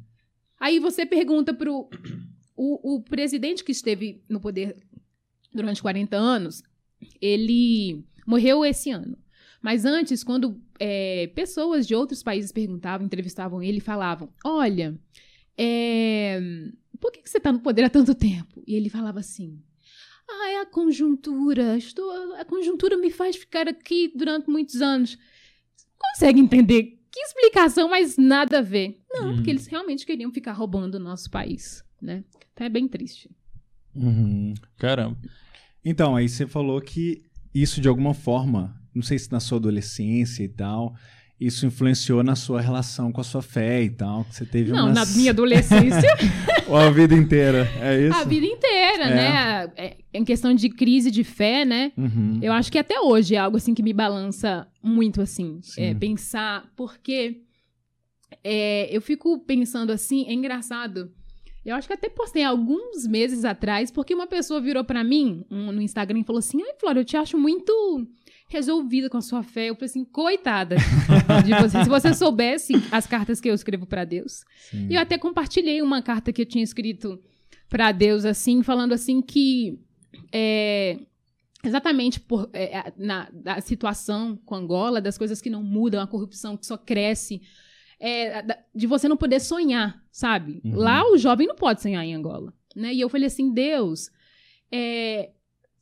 [0.60, 1.88] Aí você pergunta pro.
[2.56, 4.76] O, o presidente que esteve no poder
[5.54, 6.64] durante 40 anos,
[7.22, 9.18] ele morreu esse ano.
[9.62, 15.00] Mas antes, quando é, pessoas de outros países perguntavam, entrevistavam ele, falavam: Olha,
[15.58, 16.39] é,
[17.00, 18.63] por que, que você está no poder há tanto tempo?
[18.65, 19.62] E ele falava assim:
[20.30, 21.78] Ah, é a conjuntura.
[21.78, 25.17] Estou, a conjuntura me faz ficar aqui durante muitos anos.
[26.00, 26.98] Consegue entender?
[27.12, 29.00] Que explicação, mas nada a ver.
[29.12, 29.36] Não, Uhum.
[29.36, 32.24] porque eles realmente queriam ficar roubando o nosso país, né?
[32.54, 33.30] Então é bem triste.
[33.94, 34.54] Uhum.
[34.78, 35.17] Caramba.
[35.84, 37.22] Então, aí você falou que
[37.54, 40.94] isso de alguma forma, não sei se na sua adolescência e tal,
[41.40, 44.86] isso influenciou na sua relação com a sua fé e tal, que você teve Não,
[44.86, 44.94] umas...
[45.10, 46.10] na minha adolescência,
[46.68, 48.16] Ou a vida inteira, é isso?
[48.18, 49.16] a vida inteira, É.
[49.16, 49.72] né?
[49.76, 51.92] É, em questão de crise de fé, né?
[51.98, 52.40] Uhum.
[52.42, 55.82] Eu acho que até hoje é algo assim que me balança muito assim, Sim.
[55.82, 57.42] é, pensar porque
[58.44, 61.12] é, eu fico pensando assim, é engraçado.
[61.66, 65.72] Eu acho que até postei alguns meses atrás, porque uma pessoa virou pra mim um,
[65.72, 68.08] no Instagram e falou assim: "Ai, Flora, eu te acho muito
[68.52, 69.70] resolvida com a sua fé".
[69.70, 70.76] Eu falei assim: "Coitada
[71.46, 71.84] de você.
[71.84, 74.44] Se você soubesse as cartas que eu escrevo pra Deus".
[74.70, 74.88] Sim.
[74.90, 77.20] E eu até compartilhei uma carta que eu tinha escrito
[77.70, 79.80] pra Deus, assim, falando assim que
[80.32, 81.00] é,
[81.64, 86.58] exatamente por é, na da situação com Angola, das coisas que não mudam, a corrupção
[86.58, 87.42] que só cresce,
[88.00, 90.62] é, de você não poder sonhar, sabe?
[90.66, 90.76] Uhum.
[90.76, 92.94] Lá o jovem não pode sonhar em Angola, né?
[92.94, 94.10] E eu falei assim, Deus,
[94.72, 95.32] é,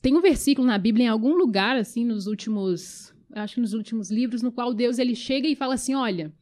[0.02, 4.10] tem um versículo na Bíblia em algum lugar, assim, nos últimos, acho que nos últimos
[4.10, 6.34] livros, no qual Deus ele chega e fala assim, olha,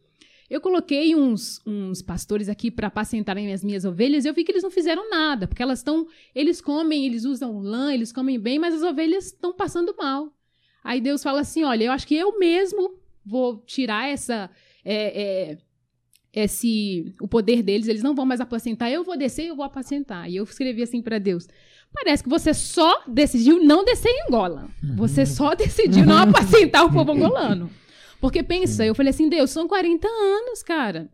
[0.49, 4.51] eu coloquei uns, uns pastores aqui para apacentarem as minhas ovelhas e eu vi que
[4.51, 6.07] eles não fizeram nada, porque elas estão.
[6.33, 10.33] Eles comem, eles usam lã, eles comem bem, mas as ovelhas estão passando mal.
[10.81, 14.49] Aí Deus fala assim: olha, eu acho que eu mesmo vou tirar essa.
[14.85, 15.57] é, é,
[16.31, 19.65] esse o poder deles, eles não vão mais apacentar, eu vou descer e eu vou
[19.65, 20.29] apacentar.
[20.29, 21.47] E eu escrevi assim para Deus:
[21.93, 24.69] Parece que você só decidiu não descer em Angola.
[24.95, 27.69] Você só decidiu não apacentar o povo angolano.
[28.19, 31.09] Porque pensa, eu falei assim, Deus, são 40 anos, cara.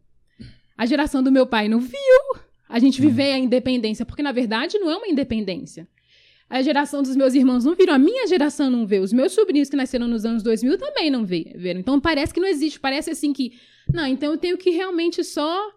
[0.78, 4.80] A geração do meu pai não viu a gente viver a independência, porque na verdade
[4.80, 5.88] não é uma independência.
[6.50, 9.70] A geração dos meus irmãos não viram, a minha geração não vê, os meus sobrinhos
[9.70, 11.80] que nasceram nos anos 2000 também não viram.
[11.80, 13.54] Então parece que não existe, parece assim que,
[13.92, 15.72] não, então eu tenho que realmente só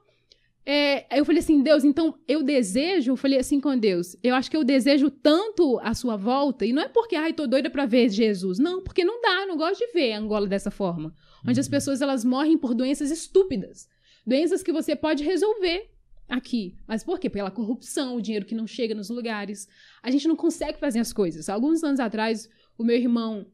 [0.69, 4.51] é, eu falei assim, Deus, então eu desejo, eu falei assim com Deus, eu acho
[4.51, 7.87] que eu desejo tanto a sua volta, e não é porque, ai, tô doida pra
[7.87, 11.15] ver Jesus, não, porque não dá, não gosto de ver Angola dessa forma,
[11.47, 13.89] onde as pessoas elas morrem por doenças estúpidas,
[14.27, 15.89] doenças que você pode resolver
[16.29, 17.31] aqui, mas por quê?
[17.31, 19.69] Pela corrupção, o dinheiro que não chega nos lugares,
[20.03, 21.49] a gente não consegue fazer as coisas.
[21.49, 23.47] Alguns anos atrás, o meu irmão,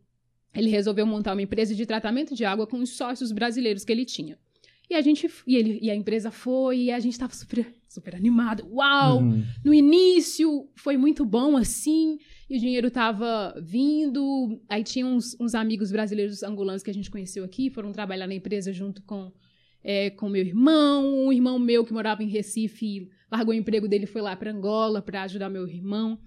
[0.55, 4.07] ele resolveu montar uma empresa de tratamento de água com os sócios brasileiros que ele
[4.07, 4.39] tinha.
[4.93, 8.15] E a gente e ele e a empresa foi e a gente estava super super
[8.15, 8.67] animado.
[8.71, 9.23] Uau!
[9.23, 9.43] Uhum.
[9.65, 14.61] No início foi muito bom assim, e o dinheiro estava vindo.
[14.69, 18.35] Aí tinha uns, uns amigos brasileiros angolanos que a gente conheceu aqui, foram trabalhar na
[18.35, 19.33] empresa junto com
[19.83, 24.05] é, com meu irmão, um irmão meu que morava em Recife, largou o emprego dele,
[24.05, 26.21] foi lá para Angola para ajudar meu irmão.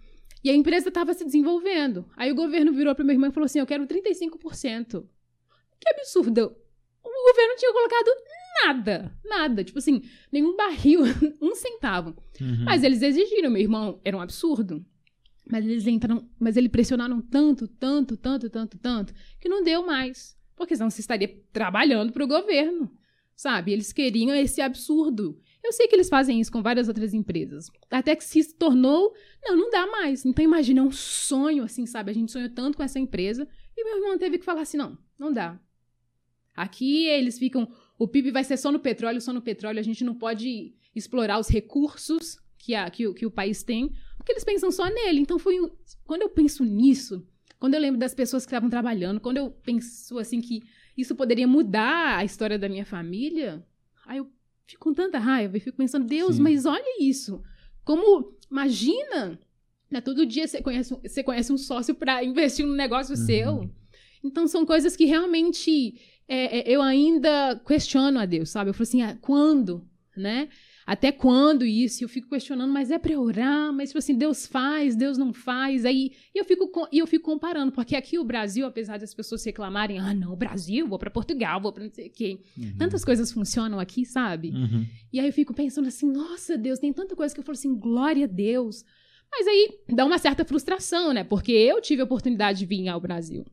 [0.43, 2.06] E a empresa estava se desenvolvendo.
[2.17, 5.06] Aí o governo virou para meu irmão e falou assim: "Eu quero 35%".
[5.80, 6.56] Que absurdo!
[7.04, 8.10] O governo tinha colocado
[8.63, 9.63] nada, nada.
[9.63, 11.02] Tipo assim, nenhum barril,
[11.41, 12.15] um centavo.
[12.39, 12.63] Uhum.
[12.63, 14.86] Mas eles exigiram, meu irmão, era um absurdo.
[15.50, 20.36] Mas eles entraram, mas eles pressionaram tanto, tanto, tanto, tanto, tanto, que não deu mais.
[20.56, 22.91] Porque senão você estaria trabalhando para o governo,
[23.36, 23.72] sabe?
[23.72, 25.39] Eles queriam esse absurdo.
[25.63, 27.70] Eu sei que eles fazem isso com várias outras empresas.
[27.89, 29.13] Até que se tornou,
[29.44, 30.26] não, não dá mais.
[30.26, 32.12] Então imagina, é um sonho, assim, sabe?
[32.12, 33.48] A gente sonhou tanto com essa empresa.
[33.76, 35.60] E meu irmão teve que falar assim, não, não dá.
[36.56, 39.80] Aqui eles ficam, o PIB vai ser só no petróleo, só no petróleo.
[39.80, 43.92] A gente não pode explorar os recursos que, a, que, o, que o país tem,
[44.18, 45.20] porque eles pensam só nele.
[45.20, 45.70] Então, foi um-
[46.06, 47.26] quando eu penso nisso,
[47.60, 50.62] quando eu lembro das pessoas que estavam trabalhando, quando eu penso assim que
[50.98, 53.66] isso poderia mudar a história da minha família,
[54.06, 54.30] aí eu
[54.66, 56.42] fico com tanta raiva e fico pensando, Deus, Sim.
[56.42, 57.42] mas olha isso.
[57.84, 59.40] Como, imagina,
[59.92, 63.70] né, todo dia você conhece, um- você conhece um sócio para investir num negócio seu.
[64.24, 68.70] Então, são coisas que realmente é, é, eu ainda questiono a Deus, sabe?
[68.70, 70.50] Eu falo assim, ah, quando, né?
[70.88, 72.04] Até quando isso?
[72.04, 73.74] Eu fico questionando, mas é pra orar?
[73.74, 75.84] Mas, tipo assim, Deus faz, Deus não faz.
[75.84, 79.12] Aí e eu fico, co- e eu fico comparando, porque aqui o Brasil, apesar das
[79.12, 82.40] pessoas reclamarem, ah, não, Brasil, vou pra Portugal, vou pra não sei o quê.
[82.78, 84.52] Tantas coisas funcionam aqui, sabe?
[84.52, 84.86] Uhum.
[85.12, 87.74] E aí eu fico pensando assim, nossa, Deus, tem tanta coisa que eu falo assim,
[87.76, 88.86] glória a Deus.
[89.32, 91.24] Mas aí dá uma certa frustração, né?
[91.24, 93.44] Porque eu tive a oportunidade de vir ao Brasil.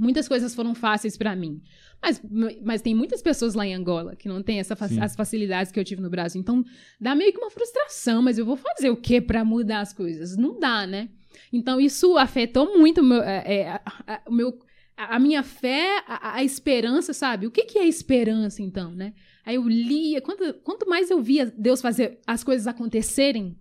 [0.00, 1.62] Muitas coisas foram fáceis pra mim.
[2.02, 2.20] Mas,
[2.62, 5.00] mas tem muitas pessoas lá em Angola que não têm essa fa- Sim.
[5.00, 6.40] as facilidades que eu tive no Brasil.
[6.40, 6.64] Então,
[7.00, 10.36] dá meio que uma frustração, mas eu vou fazer o quê pra mudar as coisas?
[10.36, 11.08] Não dá, né?
[11.52, 14.58] Então, isso afetou muito o meu, é, é, a, a- o meu,
[14.96, 17.46] a a minha fé, a, a esperança, sabe?
[17.46, 19.12] O que, que é esperança, então, né?
[19.46, 23.56] Aí eu lia, quanto, quanto mais eu via Deus fazer as coisas acontecerem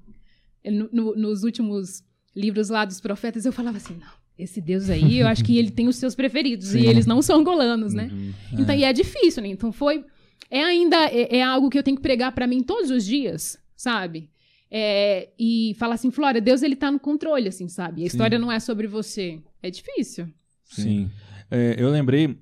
[0.65, 2.03] no- no- nos últimos
[2.35, 5.69] livros lá dos profetas, eu falava assim, não, esse Deus aí, eu acho que ele
[5.71, 6.87] tem os seus preferidos, e Sim.
[6.87, 8.09] eles não são angolanos, né?
[8.11, 8.33] Uhum.
[8.59, 9.49] Então, e é difícil, né?
[9.49, 10.03] Então foi.
[10.49, 10.97] É ainda.
[11.05, 14.29] É, é algo que eu tenho que pregar pra mim todos os dias, sabe?
[14.75, 18.03] É, e falar assim, Flora, Deus ele tá no controle, assim, sabe?
[18.03, 19.39] A história não é sobre você.
[19.61, 20.27] É difícil.
[20.63, 21.11] Sim.
[21.51, 22.35] É, eu lembrei,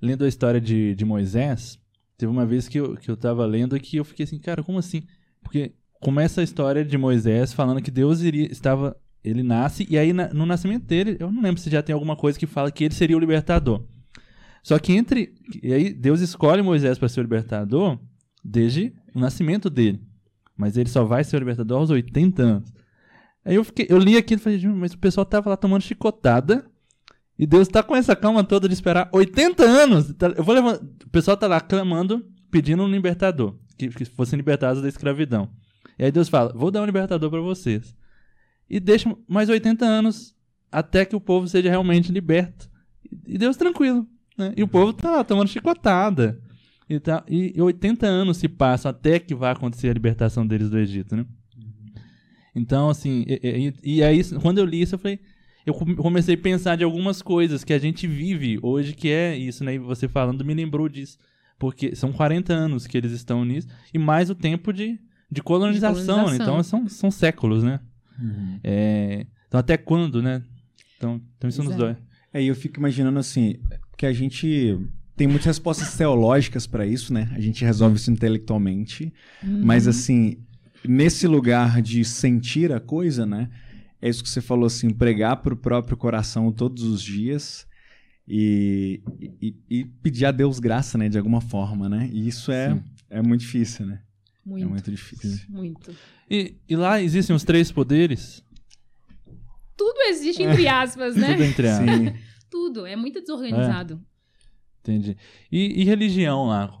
[0.00, 1.78] lendo a história de, de Moisés,
[2.16, 4.78] teve uma vez que eu, que eu tava lendo que eu fiquei assim, cara, como
[4.78, 5.02] assim?
[5.42, 8.96] Porque começa a história de Moisés falando que Deus iria, estava.
[9.24, 12.14] Ele nasce, e aí na- no nascimento dele, eu não lembro se já tem alguma
[12.14, 13.82] coisa que fala que ele seria o libertador.
[14.62, 15.34] Só que entre.
[15.62, 17.98] E aí Deus escolhe Moisés para ser o libertador
[18.44, 20.00] desde o nascimento dele.
[20.56, 22.72] Mas ele só vai ser o libertador aos 80 anos.
[23.44, 25.82] Aí eu, fiquei, eu li aquilo e falei, "Gente, mas o pessoal tava lá tomando
[25.82, 26.64] chicotada.
[27.38, 30.12] E Deus tá com essa calma toda de esperar 80 anos.
[30.14, 30.76] Tá- Eu vou levar...
[30.76, 33.56] O pessoal tá lá clamando, pedindo um libertador.
[33.76, 35.50] Que, que fossem libertados da escravidão.
[35.98, 37.94] E aí Deus fala: Vou dar um libertador pra vocês.
[38.74, 40.34] E deixa mais 80 anos
[40.72, 42.68] até que o povo seja realmente liberto.
[43.26, 44.04] E Deus tranquilo.
[44.36, 44.52] Né?
[44.56, 46.40] E o povo tá lá tomando chicotada.
[46.90, 50.76] E, tá, e 80 anos se passam até que vai acontecer a libertação deles do
[50.78, 51.24] Egito, né?
[52.54, 55.18] Então, assim, e, e- e aí, quando eu li isso, eu falei.
[55.66, 59.36] Eu come- comecei a pensar de algumas coisas que a gente vive hoje, que é
[59.36, 59.74] isso, né?
[59.74, 61.18] E você falando me lembrou disso.
[61.58, 64.98] Porque são 40 anos que eles estão nisso, e mais o tempo de,
[65.30, 66.14] de colonização, De né?
[66.44, 66.54] colonização.
[66.58, 67.80] Então são, são séculos, né?
[68.18, 68.58] Uhum.
[68.62, 70.42] É, então até quando, né?
[70.96, 71.94] Então, então isso nos Exato.
[71.94, 71.96] dói.
[72.32, 73.56] É, e eu fico imaginando assim,
[73.96, 74.78] que a gente
[75.16, 77.30] tem muitas respostas teológicas pra isso, né?
[77.32, 79.60] A gente resolve isso intelectualmente, Uhum.
[79.64, 80.38] mas assim,
[80.86, 83.48] nesse lugar de sentir a coisa, né?
[84.02, 87.66] é isso que você falou, assim, pregar pro próprio coração todos os dias
[88.28, 89.00] e,
[89.40, 92.10] e, e pedir a Deus graça, né, de alguma forma, né?
[92.12, 94.00] E isso é, é muito difícil, né?
[94.44, 94.64] Muito.
[94.64, 95.46] É muito difícil.
[95.48, 95.94] Muito.
[96.30, 98.42] E, e lá existem os três poderes?
[99.76, 101.32] Tudo existe entre aspas, né?
[101.32, 101.98] Tudo entre aspas.
[101.98, 102.14] Sim.
[102.50, 102.86] Tudo.
[102.86, 104.00] É muito desorganizado.
[104.80, 105.16] Entendi.
[105.50, 106.72] E, e religião lá?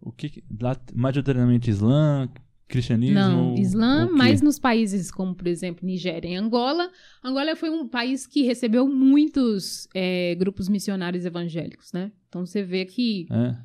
[0.00, 2.28] O que lá majoritariamente Islã,
[2.66, 3.14] cristianismo?
[3.14, 6.90] Não, Islã, mas nos países como, por exemplo, Nigéria e Angola.
[7.22, 12.10] Angola foi um país que recebeu muitos é, grupos missionários evangélicos, né?
[12.28, 13.56] Então você vê que É.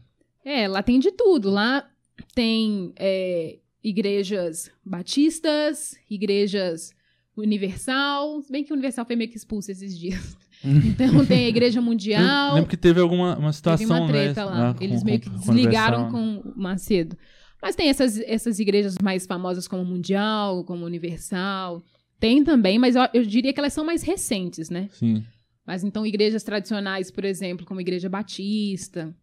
[0.64, 1.50] É, lá tem de tudo.
[1.50, 1.88] Lá
[2.36, 6.92] tem é, igrejas batistas, igrejas
[7.36, 8.42] universal.
[8.42, 10.38] Se bem que Universal foi meio que expulso esses dias.
[10.66, 12.54] Então tem a igreja Eu mundial.
[12.56, 14.52] lembro que teve alguma uma Teve situação, uma treta né?
[14.52, 14.74] lá.
[14.74, 17.18] com- Eles meio que desligaram com o Macedo.
[17.62, 21.84] Mas tem essas, essas igrejas mais famosas como Mundial, como Universal.
[22.18, 24.88] Tem também, mas eu, eu diria que elas são mais recentes, né?
[24.94, 25.22] Sim.
[25.68, 29.14] Mas então igrejas tradicionais, por exemplo, como Igreja Batista,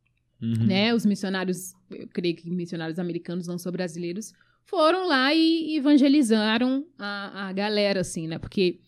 [0.40, 0.66] Uhum.
[0.66, 0.94] né?
[0.94, 4.33] Os missionários, eu creio que missionários americanos, não só brasileiros,
[4.64, 8.38] foram lá e evangelizaram a, a galera, assim, né?
[8.38, 8.81] Porque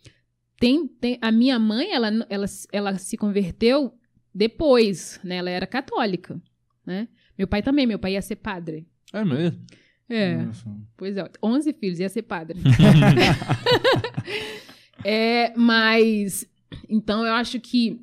[0.59, 3.93] tem, tem a minha mãe, ela, ela, ela se converteu
[4.35, 5.37] depois, né?
[5.37, 6.41] Ela era católica,
[6.87, 7.09] né?
[7.37, 8.87] Meu pai também, meu pai ia ser padre.
[9.13, 9.61] É mesmo?
[10.09, 10.67] É, Nossa.
[10.97, 12.59] pois é, 11 filhos, ia ser padre.
[15.05, 16.49] É, mas
[16.89, 18.01] então eu acho que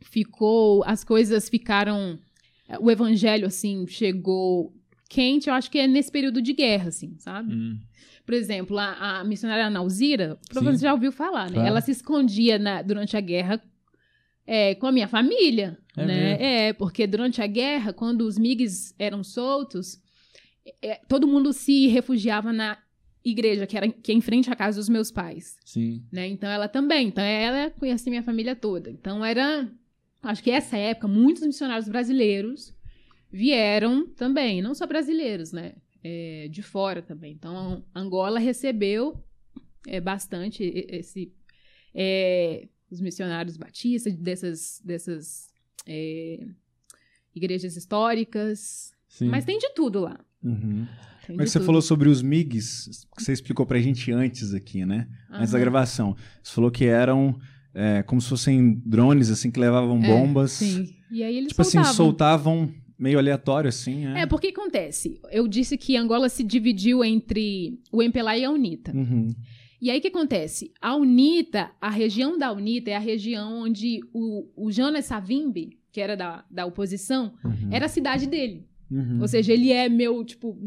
[0.00, 2.18] ficou, as coisas ficaram,
[2.80, 4.72] o evangelho assim chegou
[5.08, 5.48] quente.
[5.48, 7.52] Eu acho que é nesse período de guerra, assim, sabe?
[7.54, 7.78] Hum.
[8.24, 11.54] Por exemplo, a, a missionária Nauzira, provavelmente você já ouviu falar, né?
[11.54, 11.68] Claro.
[11.68, 13.60] Ela se escondia na- durante a guerra
[14.46, 16.14] é, com a minha família, É né?
[16.30, 16.44] mesmo?
[16.44, 20.00] É, porque durante a guerra, quando os MIGs eram soltos,
[20.82, 22.78] é, todo mundo se refugiava na
[23.24, 26.02] igreja, que, era, que é em frente à casa dos meus pais Sim.
[26.10, 26.26] né?
[26.28, 28.90] Então ela também, então ela conhecia minha família toda.
[28.90, 29.68] Então era,
[30.22, 32.74] acho que essa época muitos missionários brasileiros
[33.32, 35.74] vieram também, não só brasileiros, né?
[36.02, 37.32] É, de fora também.
[37.32, 39.22] Então Angola recebeu
[39.86, 41.32] é, bastante esse
[41.94, 45.48] é, os missionários batistas dessas dessas
[45.86, 46.46] é,
[47.34, 49.28] igrejas históricas, Sim.
[49.28, 50.18] mas tem de tudo lá.
[50.42, 50.86] Uhum.
[51.36, 51.66] Mas você tudo.
[51.66, 55.08] falou sobre os MIGs, que você explicou pra gente antes aqui, né?
[55.30, 56.16] Antes da gravação.
[56.42, 57.38] Você falou que eram
[57.74, 60.52] é, como se fossem drones, assim, que levavam É, bombas.
[60.52, 60.88] Sim.
[61.10, 61.94] E aí eles Tipo assim, soltavam.
[61.94, 64.06] soltavam meio aleatório, assim.
[64.06, 65.20] É, É, porque acontece.
[65.30, 68.92] Eu disse que Angola se dividiu entre o MPLA e a UNITA.
[68.94, 69.28] Uhum.
[69.80, 70.72] E aí o que acontece?
[70.80, 76.00] A UNITA, a região da UNITA é a região onde o, o Jonas Savimbi, que
[76.00, 77.68] era da, da oposição, Uhum.
[77.72, 78.66] era a cidade dele.
[78.90, 79.18] Uhum.
[79.22, 80.58] Ou seja, ele é meu, tipo,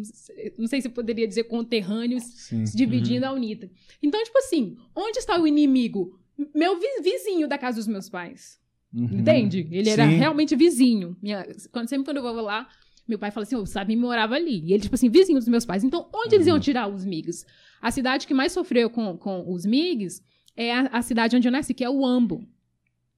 [0.58, 2.66] não sei- se eu poderia dizer conterrâneos Sim.
[2.66, 3.70] se dividindo a UNITA.
[4.02, 6.18] Então, tipo assim, onde está o inimigo?
[6.54, 8.60] Meu vi- vizinho da casa dos meus pais.
[8.94, 9.20] Uhum.
[9.20, 9.68] Entende?
[9.72, 10.16] Ele era Sim.
[10.18, 11.18] realmente vizinho.
[11.22, 12.68] Minha, quando, sempre quando eu vou lá,
[13.08, 14.60] meu pai fala assim: o Sabim morava ali.
[14.66, 15.84] E ele, tipo assim, vizinho dos meus pais.
[15.84, 17.46] Então, onde eles iam tirar os MIGs?
[17.82, 20.22] A cidade que mais sofreu com, com os MIGs
[20.56, 22.48] é a, a cidade onde eu nasci, que é o Ambo.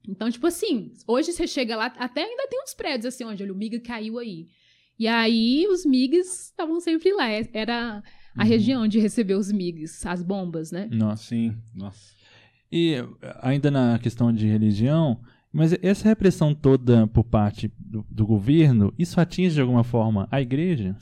[0.08, 3.52] Então, tipo assim, hoje você chega lá, até ainda tem uns prédios assim, onde olha,
[3.52, 4.48] o MIG caiu aí.
[4.98, 7.30] E aí os MIGs estavam sempre lá.
[7.30, 8.02] É- Era
[8.38, 8.48] a Uhum.
[8.50, 10.88] região onde recebeu os MIGs, as bombas, né?
[10.92, 11.24] Nossa.
[11.26, 11.56] Sim.
[11.74, 12.15] Nossa.
[12.72, 12.96] E
[13.42, 15.20] ainda na questão de religião,
[15.52, 20.42] mas essa repressão toda por parte do, do governo, isso atinge de alguma forma a
[20.42, 20.96] igreja?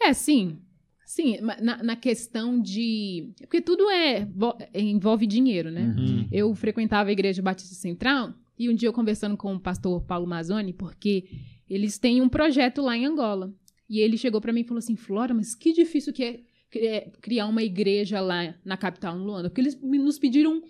[0.00, 0.58] É, sim.
[1.04, 3.30] Sim, na, na questão de.
[3.38, 5.94] Porque tudo é, vo- envolve dinheiro, né?
[5.96, 6.28] Uhum.
[6.32, 10.26] Eu frequentava a Igreja Batista Central e um dia eu conversando com o pastor Paulo
[10.26, 11.24] Mazzoni, porque
[11.70, 13.54] eles têm um projeto lá em Angola.
[13.88, 16.86] E ele chegou pra mim e falou assim: Flora, mas que difícil que é cri-
[16.88, 19.48] é criar uma igreja lá na capital, em Luanda.
[19.48, 20.60] Porque eles nos pediram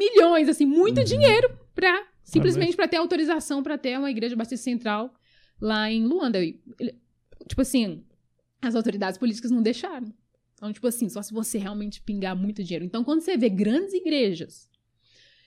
[0.00, 1.04] milhões, assim, muito Uhum.
[1.04, 5.12] dinheiro pra simplesmente para ter autorização pra ter uma Igreja Batista Central
[5.60, 6.42] lá em Luanda.
[6.42, 6.58] E
[7.48, 8.04] tipo assim,
[8.62, 10.12] as autoridades políticas não deixaram.
[10.54, 12.84] Então, tipo assim, só se você realmente pingar muito dinheiro.
[12.84, 14.68] Então, quando você vê grandes igrejas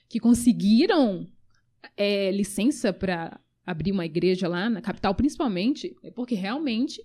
[0.09, 1.27] que conseguiram
[1.95, 7.01] é, licença para abrir uma igreja lá na capital, principalmente, é porque realmente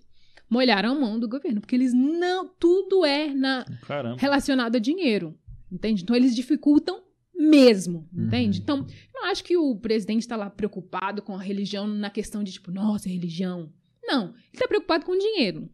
[0.50, 1.60] molharam a mão do governo.
[1.60, 2.48] Porque eles não.
[2.48, 4.16] Tudo é na, Caramba.
[4.18, 5.38] relacionado a dinheiro.
[5.70, 6.02] Entende?
[6.02, 7.02] Então, eles dificultam
[7.48, 8.08] mesmo.
[8.12, 8.58] Entende?
[8.58, 8.62] Uhum.
[8.62, 8.76] Então,
[9.14, 12.52] eu não acho que o presidente está lá preocupado com a religião na questão de,
[12.52, 13.70] tipo, nossa, religião.
[14.04, 14.26] Não.
[14.28, 15.68] Ele está preocupado com dinheiro.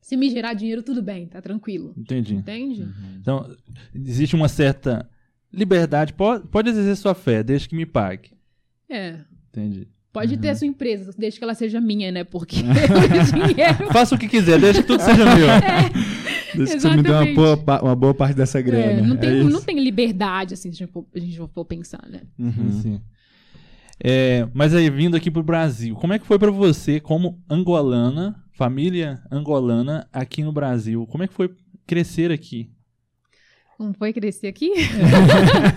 [0.00, 1.92] Se me gerar dinheiro, tudo bem, tá tranquilo.
[1.96, 2.34] Entendi.
[2.36, 2.82] Entende?
[2.82, 3.18] Uhum.
[3.20, 3.56] Então,
[3.94, 5.08] existe uma certa
[5.52, 6.12] liberdade.
[6.12, 8.30] Pode, pode exercer sua fé, desde que me pague.
[8.88, 9.18] É.
[9.50, 9.88] Entendi.
[10.12, 10.52] Pode ter Uhum.
[10.52, 12.24] a sua empresa, desde que ela seja minha, né?
[12.24, 13.92] Porque o dinheiro.
[13.92, 15.46] Faça o que quiser, desde que tudo seja meu.
[15.46, 16.25] Desde
[16.56, 18.84] que você me deu uma boa, uma boa parte dessa grana.
[18.84, 19.50] É, não, É tem, isso.
[19.50, 22.22] não tem liberdade, assim, se a gente for, a gente for pensar, né?
[22.38, 22.82] Uhum.
[22.82, 23.00] Sim.
[24.02, 28.36] É, mas aí, vindo aqui pro Brasil, como é que foi pra você, como angolana,
[28.52, 31.06] família angolana aqui no Brasil?
[31.06, 31.50] Como é que foi
[31.86, 32.70] crescer aqui?
[33.78, 34.70] Como foi crescer aqui?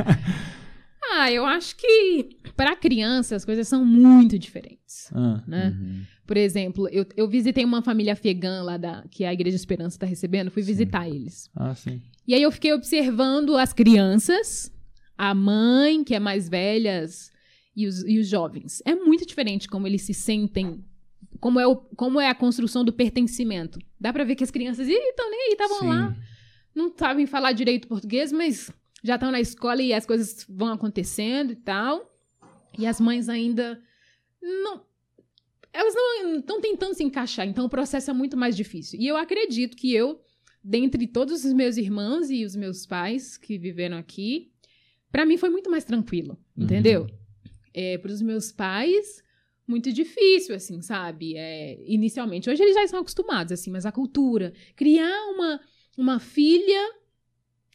[1.13, 5.75] ah, eu acho que para criança as coisas são muito diferentes, Ah, né?
[5.79, 6.01] Uhum.
[6.29, 10.05] Por exemplo, eu, eu visitei uma família afegã lá da que a Igreja Esperança está
[10.05, 10.67] recebendo, fui Sim.
[10.67, 11.49] visitar eles.
[11.55, 11.99] ah, sim.
[12.27, 14.71] E aí eu fiquei observando as crianças,
[15.17, 17.31] a mãe, que é mais velhas,
[17.75, 18.79] e os, e os jovens.
[18.85, 20.85] É muito diferente como eles se sentem,
[21.39, 23.79] como é, o, como é a construção do pertencimento.
[23.99, 26.15] Dá pra ver que as crianças estão nem aí, estavam lá,
[26.75, 28.71] não sabem falar direito português, mas
[29.03, 32.07] já estão na escola e as coisas vão acontecendo e tal.
[32.77, 33.81] E as mães ainda
[34.39, 34.87] não.
[35.71, 38.99] Elas não estão tentando se encaixar, então o processo é muito mais difícil.
[38.99, 40.19] E eu acredito que eu,
[40.63, 44.51] dentre todos os meus irmãos e os meus pais que viveram aqui,
[45.11, 46.63] pra mim foi muito mais tranquilo, Uhum.
[46.65, 47.07] entendeu?
[47.73, 49.21] É, para os meus pais,
[49.67, 51.35] muito difícil, assim, sabe?
[51.37, 52.49] É, inicialmente.
[52.49, 54.51] Hoje eles já estão acostumados, assim, mas a cultura.
[54.75, 55.61] Criar uma,
[55.95, 56.81] uma filha.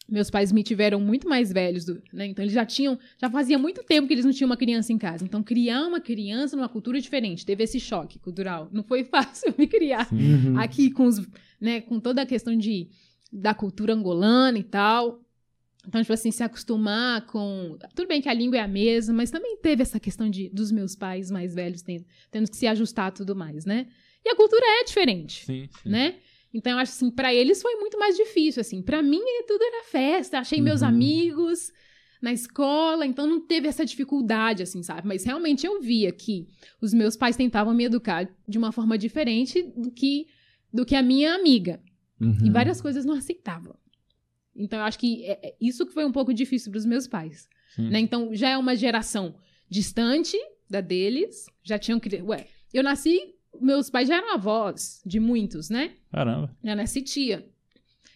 [0.09, 2.27] Meus pais me tiveram muito mais velhos, do- né?
[2.27, 2.99] Então eles já tinham.
[3.19, 5.25] Já fazia muito tempo que eles não tinham uma criança em casa.
[5.25, 7.47] Então, criar uma criança numa cultura diferente.
[7.47, 8.69] Teve esse choque cultural.
[8.71, 10.59] Não foi fácil me criar Uhum.
[10.59, 11.27] aqui com os,
[11.61, 12.89] né, com toda a questão de
[13.33, 15.21] da cultura angolana e tal.
[15.87, 17.77] Então, tipo assim, se acostumar com.
[17.95, 20.71] Tudo bem que a língua é a mesma, mas também teve essa questão de dos
[20.71, 23.87] meus pais mais velhos tendo, tendo que se ajustar a tudo mais, né?
[24.25, 25.89] E a cultura é diferente, Sim, sim.
[25.89, 26.15] né?
[26.55, 28.81] Então, eu acho assim, pra eles foi muito mais difícil, assim.
[28.81, 30.39] Pra mim, tudo era festa.
[30.39, 30.89] Achei meus Uhum.
[30.89, 31.73] amigos
[32.23, 35.07] na escola, então não teve essa dificuldade, assim, sabe?
[35.07, 36.47] Mas realmente eu via que
[36.81, 40.29] os meus pais tentavam me educar de uma forma diferente do que,
[40.73, 41.83] do que a minha amiga.
[42.21, 42.39] Uhum.
[42.47, 43.75] E várias coisas não aceitavam.
[44.57, 47.09] Então, eu acho que é- é isso que foi um pouco difícil para os meus
[47.09, 47.49] pais.
[47.77, 47.99] Né?
[47.99, 49.35] Então, já é uma geração
[49.69, 50.39] distante
[50.71, 51.47] da deles.
[51.65, 51.99] Já tinham...
[51.99, 53.34] cri- Ué, eu nasci...
[53.61, 55.93] Meus pais já eram avós de muitos, né?
[56.11, 56.55] Caramba.
[56.63, 57.47] Já nasci tia.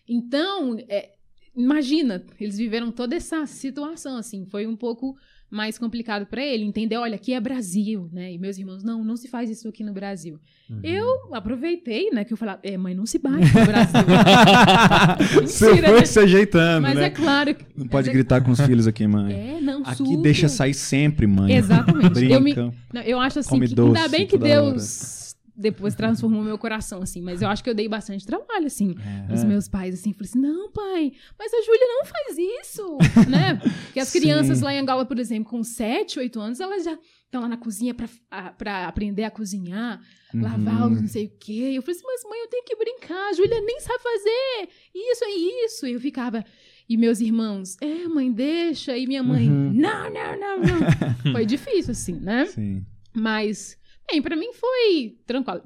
[0.08, 1.10] Então, é,
[1.54, 4.46] imagina, eles viveram toda essa situação, assim.
[4.46, 5.16] Foi um pouco
[5.50, 8.32] mais complicado para ele entender, olha, aqui é Brasil, né?
[8.32, 10.38] E meus irmãos, não, não se faz isso aqui no Brasil.
[10.68, 10.80] Uhum.
[10.82, 12.22] Eu aproveitei, né?
[12.22, 14.00] Que eu falava, é, mãe, não se bate no Brasil.
[15.42, 16.04] Você Mentira, foi né?
[16.04, 17.04] se ajeitando, Mas né?
[17.06, 17.64] é claro que...
[17.74, 19.32] Não pode é- gritar com os filhos aqui, mãe.
[19.32, 20.22] É, não, Aqui super.
[20.22, 21.54] deixa sair sempre, mãe.
[21.54, 22.24] Exatamente.
[22.30, 22.74] Eu, me, Brinca.
[22.92, 25.27] não, eu acho assim, que doce ainda bem que Deus
[25.58, 27.20] depois transformou meu coração, assim.
[27.20, 28.94] Mas eu acho que eu dei bastante trabalho, assim.
[29.28, 29.34] É.
[29.34, 33.56] Os meus pais, assim, falaram assim, não, pai, mas a Júlia não faz isso, né?
[33.86, 34.20] Porque as Sim.
[34.20, 37.56] crianças lá em Angola, por exemplo, com 7, 8 anos, elas já estão lá na
[37.56, 40.00] cozinha pra, a- pra aprender a cozinhar,
[40.32, 40.92] lavar Uhum.
[40.92, 41.72] os não sei o quê.
[41.74, 44.68] Eu falei assim, mas mãe, eu tenho que brincar, a Júlia nem sabe fazer.
[44.94, 45.30] Isso é
[45.64, 45.86] isso.
[45.86, 46.44] E eu ficava...
[46.90, 48.96] E meus irmãos, é, mãe, deixa.
[48.96, 49.72] E minha mãe, Uhum.
[49.74, 50.78] não, não, não, não.
[51.32, 52.46] Foi difícil, assim, né?
[52.46, 52.82] Sim.
[53.14, 53.77] Mas,
[54.10, 55.62] bem, pra mim foi tranquilo,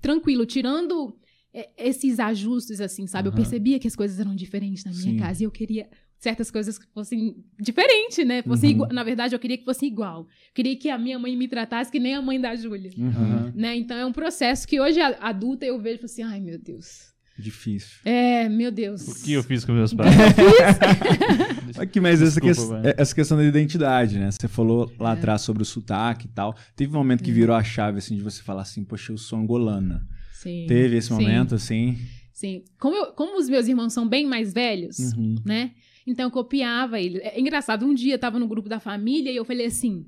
[0.00, 1.16] tranquilo tirando
[1.52, 3.28] é, esses ajustes, assim, sabe?
[3.28, 3.36] Aham.
[3.36, 5.16] Eu percebia que as coisas eram diferentes na minha Sim.
[5.18, 8.42] casa e eu queria certas coisas que fossem diferentes, né?
[8.42, 8.88] Fossem Uhum.
[8.90, 10.20] Na verdade, eu queria que fosse igual.
[10.22, 12.90] Eu queria que a minha mãe me tratasse que nem a mãe da Júlia.
[12.96, 13.52] Uhum.
[13.54, 13.76] Né?
[13.76, 16.58] Então é um processo que hoje, a- adulta, eu vejo e falo assim, ai meu
[16.58, 17.13] Deus.
[17.38, 17.98] Difícil.
[18.04, 19.06] É, meu Deus.
[19.08, 20.14] O que eu fiz com meus pais?
[21.78, 22.94] Aqui, mas essa, Desculpa, que- vai.
[22.96, 24.30] essa questão da identidade, né?
[24.30, 25.12] Você falou lá É.
[25.14, 26.56] atrás sobre o sotaque e tal.
[26.76, 29.38] Teve um momento que virou a chave, assim, de você falar assim, poxa, eu sou
[29.38, 30.06] angolana.
[30.32, 30.66] Sim.
[30.68, 31.98] Teve esse Sim, momento, assim?
[32.32, 32.62] Sim.
[32.78, 35.36] Como, eu- como os meus irmãos são bem mais velhos, Uhum.
[35.44, 35.72] né?
[36.06, 37.18] Então eu copiava ele.
[37.18, 40.06] É engraçado, um dia eu tava no grupo da família e eu falei assim.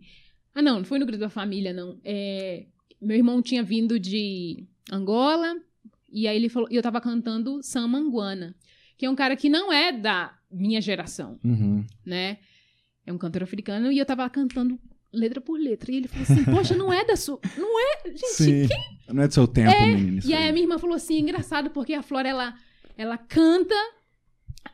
[0.55, 1.99] Ah, não, não foi no grupo da família, não.
[2.05, 2.65] É,
[3.01, 5.55] meu irmão tinha vindo de Angola,
[6.09, 6.69] e aí ele falou.
[6.71, 8.55] E eu tava cantando Sam Manguana,
[8.97, 11.85] que é um cara que não é da minha geração, Uhum.
[12.05, 12.39] né?
[13.05, 14.79] É um cantor africano, e eu tava cantando
[15.13, 15.93] letra por letra.
[15.93, 17.39] E ele falou assim: Poxa, não é da sua.
[17.57, 18.09] Não é.
[18.09, 18.69] Gente, Sim.
[19.13, 20.19] Não é do seu tempo, menino.
[20.19, 22.55] isso e aí a minha irmã falou assim, engraçado, porque a Flora, ela,
[22.99, 23.75] ela canta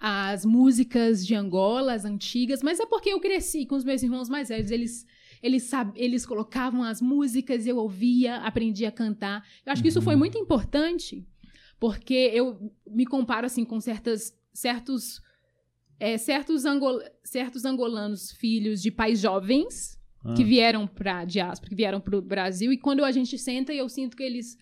[0.01, 4.29] as músicas de Angola, as antigas, mas é porque eu cresci com os meus irmãos
[4.29, 5.07] mais velhos, eles...
[5.43, 5.91] Eles, sab...
[5.97, 9.45] eles colocavam as músicas, eu ouvia, aprendia a cantar.
[9.67, 10.05] Eu acho que isso Uhum.
[10.05, 11.27] foi muito importante,
[11.83, 15.21] porque eu me comparo assim com certas, certos,
[15.99, 17.01] é, certos, angol...
[17.25, 20.33] certos angolanos, filhos de pais jovens, Ah.
[20.35, 24.17] que vieram pra diáspora, que vieram pro Brasil, e quando a gente senta, eu sinto
[24.17, 24.57] que eles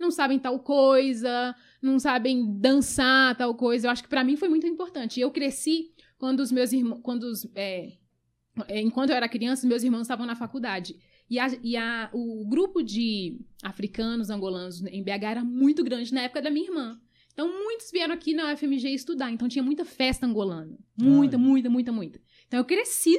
[0.00, 3.86] não sabem tal coisa, não sabem dançar tal coisa.
[3.86, 5.20] Eu acho que pra mim foi muito importante.
[5.20, 7.92] Eu cresci quando os meus irmãos, quando os, é,
[8.66, 10.96] é, enquanto eu era criança, meus irmãos estavam na faculdade.
[11.34, 16.22] E, a, e a, o grupo de africanos, angolanos em BH era muito grande na
[16.22, 16.98] época da minha irmã.
[17.32, 19.30] Então, muitos vieram aqui na UFMG estudar.
[19.32, 20.78] Então, tinha muita festa angolana.
[20.96, 21.44] Muita, Olha.
[21.46, 22.20] muita, muita, muita.
[22.46, 23.18] Então, eu cresci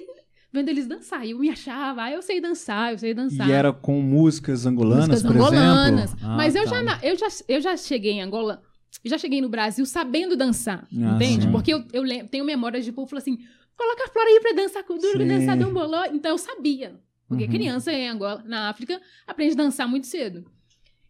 [0.54, 1.26] vendo eles dançar.
[1.28, 3.50] E eu me achava, ah, eu sei dançar, eu sei dançar.
[3.50, 6.14] E era com músicas angolanas, músicas por angolanas.
[6.14, 6.26] exemplo?
[6.30, 6.70] Ah, Mas eu, tá.
[6.70, 8.62] já, eu, já, eu já cheguei em Angola,
[9.04, 11.44] já cheguei no Brasil sabendo dançar, Ah, entende?
[11.44, 11.52] sim.
[11.52, 13.38] Porque eu, eu tenho memórias de povo falou assim,
[13.78, 16.06] coloca a Flora aí pra dançar com duro, dançar de um boló.
[16.14, 16.96] Então eu sabia.
[17.28, 17.50] Porque Uhum.
[17.50, 20.46] criança em Angola, na África, aprende a dançar muito cedo.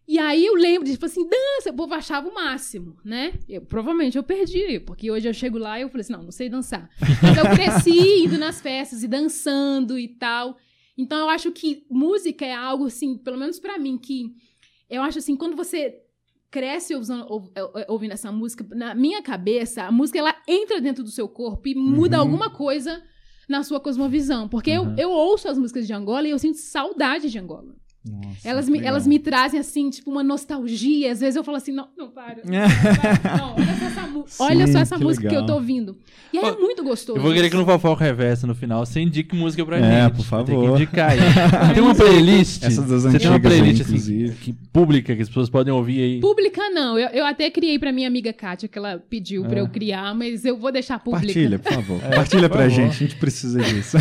[0.08, 3.34] E aí eu lembro de, tipo assim, dança, o povo achava o máximo, né?
[3.48, 6.30] Eu, provavelmente eu perdi, porque hoje eu chego lá e eu falei assim, não, não
[6.30, 6.88] sei dançar.
[7.20, 7.90] Mas eu cresci
[8.24, 10.56] indo nas festas e dançando e tal.
[10.96, 14.32] Então eu acho que música é algo, assim, pelo menos pra mim, que
[14.88, 16.00] eu acho assim, quando você
[16.52, 21.02] cresce usando- ou- ou- ouvindo essa música, na minha cabeça, a música ela entra dentro
[21.02, 22.22] do seu corpo e muda Uhum.
[22.22, 23.02] alguma coisa
[23.48, 24.48] na sua cosmovisão.
[24.48, 24.94] Porque eu- Uhum.
[24.98, 27.74] eu, ouço as músicas de Angola e eu sinto saudade de Angola.
[28.08, 28.88] Nossa, Elas me, legal.
[28.90, 31.10] elas me trazem, assim, tipo, uma nostalgia.
[31.12, 32.36] Às vezes eu falo assim, não, não, para.
[32.42, 33.36] para.
[33.38, 35.46] Não, olha só essa, Sim, olha só essa que música que eu legal.
[35.46, 35.96] tô ouvindo.
[36.32, 37.18] E aí é muito gostoso.
[37.18, 40.10] Eu vou querer que no Fofoca Reversa, no final, você indique música pra É, gente.
[40.12, 40.46] por Tem favor.
[40.76, 41.18] que indicar aí.
[41.74, 42.62] Tem uma playlist.
[42.62, 44.34] Essas das você tem uma antigas playlist, assim, inclusive.
[44.36, 46.20] que, pública, que as pessoas podem ouvir aí.
[46.20, 46.98] Pública não.
[46.98, 49.60] Eu, eu até criei pra minha amiga Kátia, que ela pediu pra É.
[49.62, 51.26] eu criar, mas eu vou deixar pública.
[51.26, 52.00] Partilha, por favor.
[52.14, 52.70] Partilha por pra favor.
[52.74, 53.96] gente, a gente precisa disso.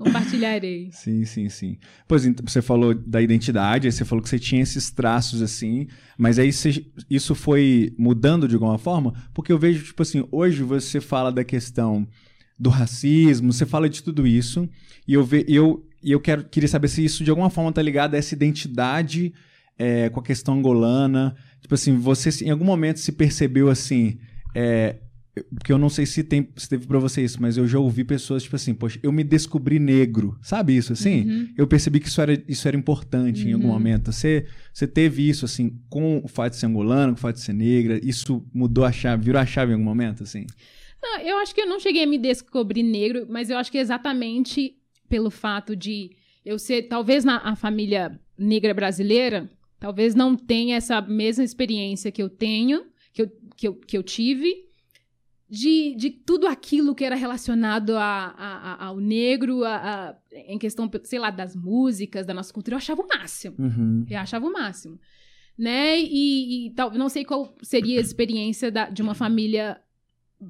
[0.00, 0.88] Compartilharei.
[0.92, 1.78] Sim, sim, sim.
[2.08, 5.86] Pois então, você falou da identidade, aí você falou que você tinha esses traços assim,
[6.16, 9.12] mas aí você- isso foi mudando de alguma forma?
[9.34, 12.08] Porque eu vejo, tipo assim, hoje você fala da questão
[12.58, 14.68] do racismo, você fala de tudo isso,
[15.06, 17.82] e eu, ve, eu, e eu quero, queria saber se isso de alguma forma tá
[17.82, 19.32] ligado a essa identidade
[19.78, 21.34] é, com a questão angolana.
[21.60, 24.18] Tipo assim, você em algum momento se percebeu assim,
[24.54, 24.96] é,
[25.54, 28.02] porque eu não sei se, tem, se teve pra você isso, mas eu já ouvi
[28.04, 30.36] pessoas, tipo assim, poxa, eu me descobri negro.
[30.42, 31.22] Sabe isso, assim?
[31.28, 31.48] Uhum.
[31.56, 33.72] Eu percebi que isso era, isso era importante em algum Uhum.
[33.72, 34.12] momento.
[34.12, 37.42] Você, você teve isso, assim, com o fato de ser angolano, com o fato de
[37.42, 40.44] ser negra, isso mudou a chave, virou a chave em algum momento, assim?
[41.02, 43.78] Não, eu acho que eu não cheguei a me descobrir negro, mas eu acho que
[43.78, 44.74] exatamente
[45.08, 46.10] pelo fato de
[46.44, 52.22] eu ser, talvez na a família negra brasileira, talvez não tenha essa mesma experiência que
[52.22, 54.52] eu tenho, que eu, que eu, que eu tive,
[55.50, 58.02] de, de tudo aquilo que era relacionado a,
[58.38, 62.78] a- a- ao negro, a- em questão, sei lá, das músicas, da nossa cultura, eu
[62.78, 63.56] achava o máximo.
[63.58, 64.06] Uhum.
[64.08, 64.98] Eu achava o máximo.
[65.58, 66.00] Né?
[66.00, 69.78] E, e tal, não sei qual seria a experiência da- de uma família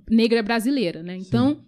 [0.08, 1.16] negra brasileira, né?
[1.16, 1.64] Então,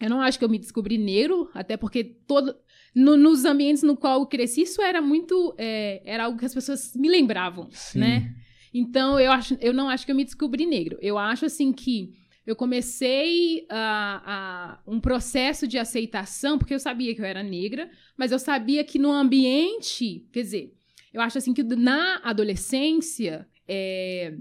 [0.00, 2.56] eu não acho que eu me descobri negro, até porque todo,
[2.94, 5.54] no- nos ambientes no qual eu cresci, isso era muito.
[5.58, 7.98] é, era algo que as pessoas me lembravam, Sim.
[8.00, 8.34] né?
[8.72, 10.96] Então, eu, acho, eu não acho que eu me descobri negro.
[11.02, 12.14] Eu acho, assim, que
[12.50, 17.90] eu comecei a, a- um processo de aceitação, porque eu sabia que eu era negra,
[18.16, 20.74] mas eu sabia que no ambiente, quer dizer,
[21.12, 24.36] eu acho assim que na adolescência, é,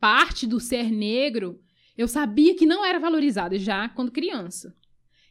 [0.00, 1.60] parte do ser negro,
[1.96, 4.74] eu sabia que não era valorizado já quando criança.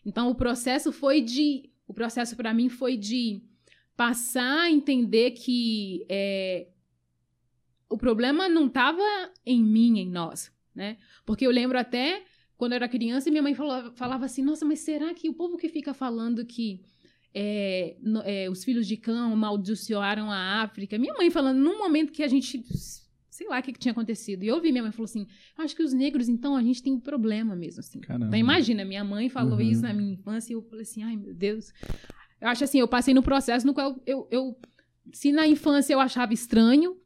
[0.05, 3.41] Então o processo foi de, o processo para mim foi de
[3.95, 6.67] passar a entender que é,
[7.89, 9.01] o problema não estava
[9.45, 10.97] em mim, em nós, né?
[11.25, 12.23] Porque eu lembro até
[12.55, 15.33] quando eu era criança e minha mãe falava, falava assim: Nossa, mas será que o
[15.33, 16.81] povo que fica falando que
[17.33, 20.97] é, no- é, os filhos de Cã amaldiçoaram a África?
[20.97, 22.63] Minha mãe falando num momento que a gente.
[23.29, 24.41] Sei lá o que, que tinha acontecido.
[24.43, 26.99] E eu ouvi minha mãe falou assim: Acho que os negros, então, a gente tem
[26.99, 27.99] problema mesmo, assim.
[27.99, 28.25] Caramba.
[28.27, 29.61] Então, imagina, minha mãe falou Uhum.
[29.61, 31.71] isso na minha infância e eu falei assim: Ai, meu Deus.
[32.41, 34.27] Eu acho assim, eu passei no processo no qual eu.
[34.31, 34.57] eu
[35.13, 36.97] se na infância eu achava estranho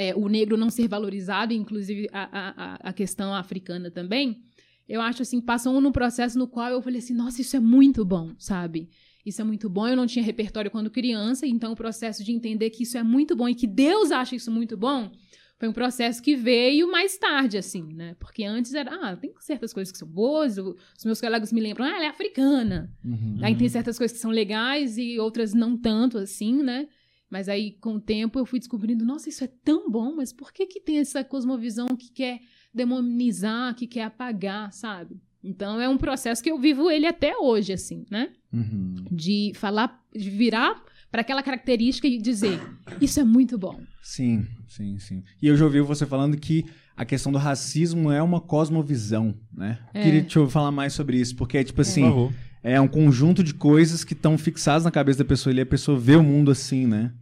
[0.00, 4.42] é, o negro não ser valorizado, inclusive a, a, a- questão africana também,
[4.88, 8.02] eu acho assim, passou num processo no qual eu falei assim, nossa, isso é muito
[8.04, 8.88] bom, sabe?
[9.24, 9.86] Isso é muito bom.
[9.86, 13.36] Eu não tinha repertório quando criança, então o processo de entender que isso é muito
[13.36, 15.12] bom e que Deus acha isso muito bom
[15.58, 18.16] foi um processo que veio mais tarde, assim, né?
[18.18, 21.84] Porque antes era, ah, tem certas coisas que são boas, os meus colegas me lembram,
[21.84, 22.90] ah, ela é africana.
[23.04, 23.36] Uhum.
[23.42, 26.88] Aí tem certas coisas que são legais e outras não tanto, assim, né?
[27.30, 30.52] Mas aí, com o tempo, eu fui descobrindo, nossa, isso é tão bom, mas por
[30.52, 32.40] que que tem essa cosmovisão que quer
[32.74, 35.20] demonizar, que quer apagar, sabe?
[35.42, 38.30] Então, é um processo que eu vivo ele até hoje, assim, né?
[38.52, 38.94] Uhum.
[39.10, 42.60] De falar, de virar para aquela característica e dizer,
[43.00, 43.80] isso é muito bom.
[44.02, 45.22] Sim, sim, sim.
[45.40, 46.66] E eu já ouvi você falando que
[46.96, 49.78] a questão do racismo é uma cosmovisão, né?
[49.94, 50.02] É.
[50.02, 52.32] Queria te ouvir falar mais sobre isso, porque, tipo assim, Por favor.
[52.62, 55.98] é um conjunto de coisas que estão fixadas na cabeça da pessoa e a pessoa
[55.98, 57.12] vê o mundo assim, né?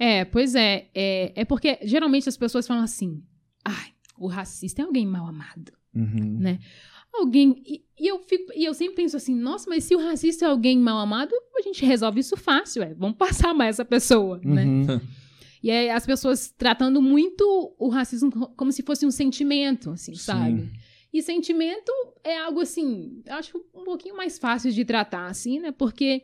[0.00, 1.32] É, pois é, é.
[1.36, 3.22] É porque geralmente as pessoas falam assim,
[3.62, 5.72] ai, o racista é alguém mal amado.
[5.94, 6.38] Uhum.
[6.40, 6.58] Né?
[7.12, 7.62] Alguém.
[7.66, 10.48] E, e eu fico, e eu sempre penso assim, nossa, mas se o racista é
[10.48, 12.94] alguém mal amado, a gente resolve isso fácil, é.
[12.94, 14.64] Vamos passar mais essa pessoa, né?
[14.64, 15.00] Uhum.
[15.62, 20.14] E aí as pessoas tratando muito o racismo co- como se fosse um sentimento, assim,
[20.14, 20.62] sabe?
[20.62, 20.70] Sim.
[21.12, 21.92] E sentimento
[22.24, 25.72] é algo assim, acho um pouquinho mais fácil de tratar, assim, né?
[25.72, 26.22] Porque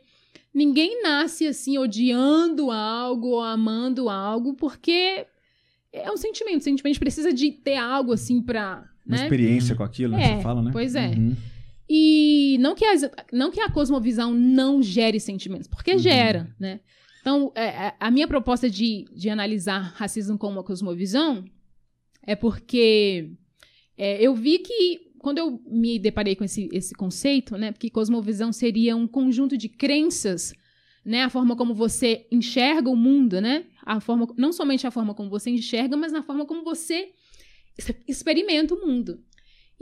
[0.53, 5.25] ninguém nasce assim odiando algo ou amando algo, porque
[5.93, 6.61] é um sentimento.
[6.61, 8.87] O sentimento precisa de ter algo assim pra.
[9.05, 9.23] Uma Né?
[9.23, 10.23] experiência com aquilo, né?
[10.31, 10.69] É, Você fala, né?
[10.73, 11.07] pois é.
[11.09, 11.35] Uhum.
[11.89, 15.99] E não que, as- não que a cosmovisão não gere sentimentos, porque Uhum.
[15.99, 16.81] gera, né?
[17.21, 21.45] Então, é, é, a minha proposta de, de analisar racismo como uma cosmovisão
[22.25, 23.31] é porque
[23.97, 27.71] é, eu vi que, quando eu me deparei com esse, esse conceito, né?
[27.71, 30.53] Porque cosmovisão seria um conjunto de crenças,
[31.05, 31.23] né?
[31.23, 33.65] A forma como você enxerga o mundo, né?
[33.85, 37.09] A forma, não somente a forma como você enxerga, mas na forma como você
[38.07, 39.19] experimenta o mundo.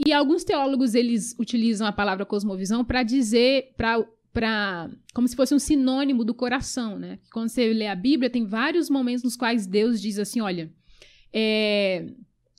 [0.04, 5.58] E alguns teólogos eles utilizam a palavra cosmovisão para dizer, para como se fosse um
[5.58, 7.18] sinônimo do coração, né?
[7.32, 10.70] Quando você lê a Bíblia, tem vários momentos nos quais Deus diz assim, olha,
[11.32, 12.06] é,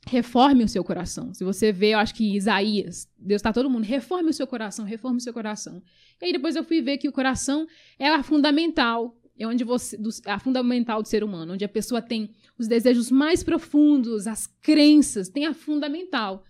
[0.07, 1.33] reforme o seu coração.
[1.33, 4.85] Se você vê, eu acho que Isaías, Deus está todo mundo, reforme o seu coração,
[4.85, 5.81] reforme o seu coração.
[6.21, 7.67] E aí depois eu fui ver que o coração
[7.99, 12.01] é a fundamental, é onde você, do, a fundamental do ser humano, onde a pessoa
[12.01, 16.43] tem os desejos mais profundos, as crenças, tem a fundamental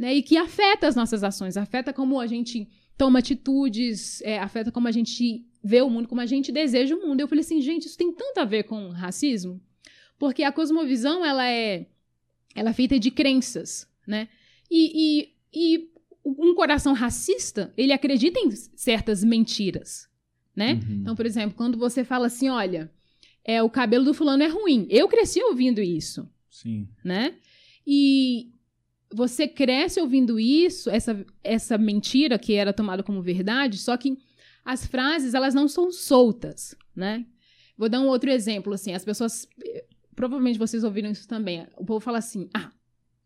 [0.00, 0.14] né?
[0.14, 4.88] E que afeta as nossas ações, afeta como a gente toma atitudes, é, afeta como
[4.88, 7.20] a gente vê o mundo, como a gente deseja o mundo.
[7.20, 9.60] Eu falei assim, gente, isso tem tanto a ver com racismo,
[10.18, 11.86] porque a cosmovisão ela é,
[12.54, 14.28] ela é feita de crenças, né?
[14.70, 15.90] E, e, e
[16.24, 20.08] um coração racista, ele acredita em certas mentiras,
[20.54, 20.74] né?
[20.74, 20.96] Uhum.
[21.00, 22.90] Então, por exemplo, quando você fala assim, olha,
[23.44, 24.86] é, o cabelo do fulano é ruim.
[24.90, 26.88] Eu cresci ouvindo isso Sim.
[27.02, 27.36] né?
[27.86, 28.52] E
[29.12, 34.18] você cresce ouvindo isso, essa, essa mentira que era tomada como verdade, só que
[34.64, 37.24] as frases, elas não são soltas, né?
[37.76, 39.48] Vou dar um outro exemplo, assim, as pessoas,
[40.20, 42.70] provavelmente vocês ouviram isso também, o povo fala assim, ah,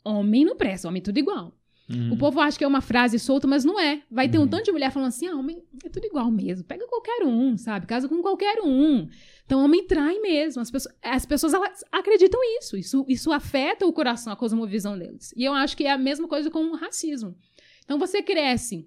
[0.05, 1.53] homem não presta, homem é tudo igual.
[1.90, 2.12] Uhum.
[2.12, 4.01] O povo acha que é uma frase solta, mas não é.
[4.09, 4.49] Vai ter um Uhum.
[4.49, 6.64] tanto de mulher falando assim: ah, homem é tudo igual mesmo.
[6.64, 7.86] Pega qualquer um, sabe?
[7.86, 9.07] Casa com qualquer um.
[9.45, 10.62] Então, homem trai mesmo.
[10.62, 11.53] As pessoas, as pessoas
[11.92, 12.78] acreditam isso.
[12.78, 13.05] isso.
[13.07, 15.34] Isso afeta o coração, a cosmovisão deles.
[15.36, 17.36] E eu acho que é a mesma coisa com o racismo.
[17.84, 18.86] Então, você cresce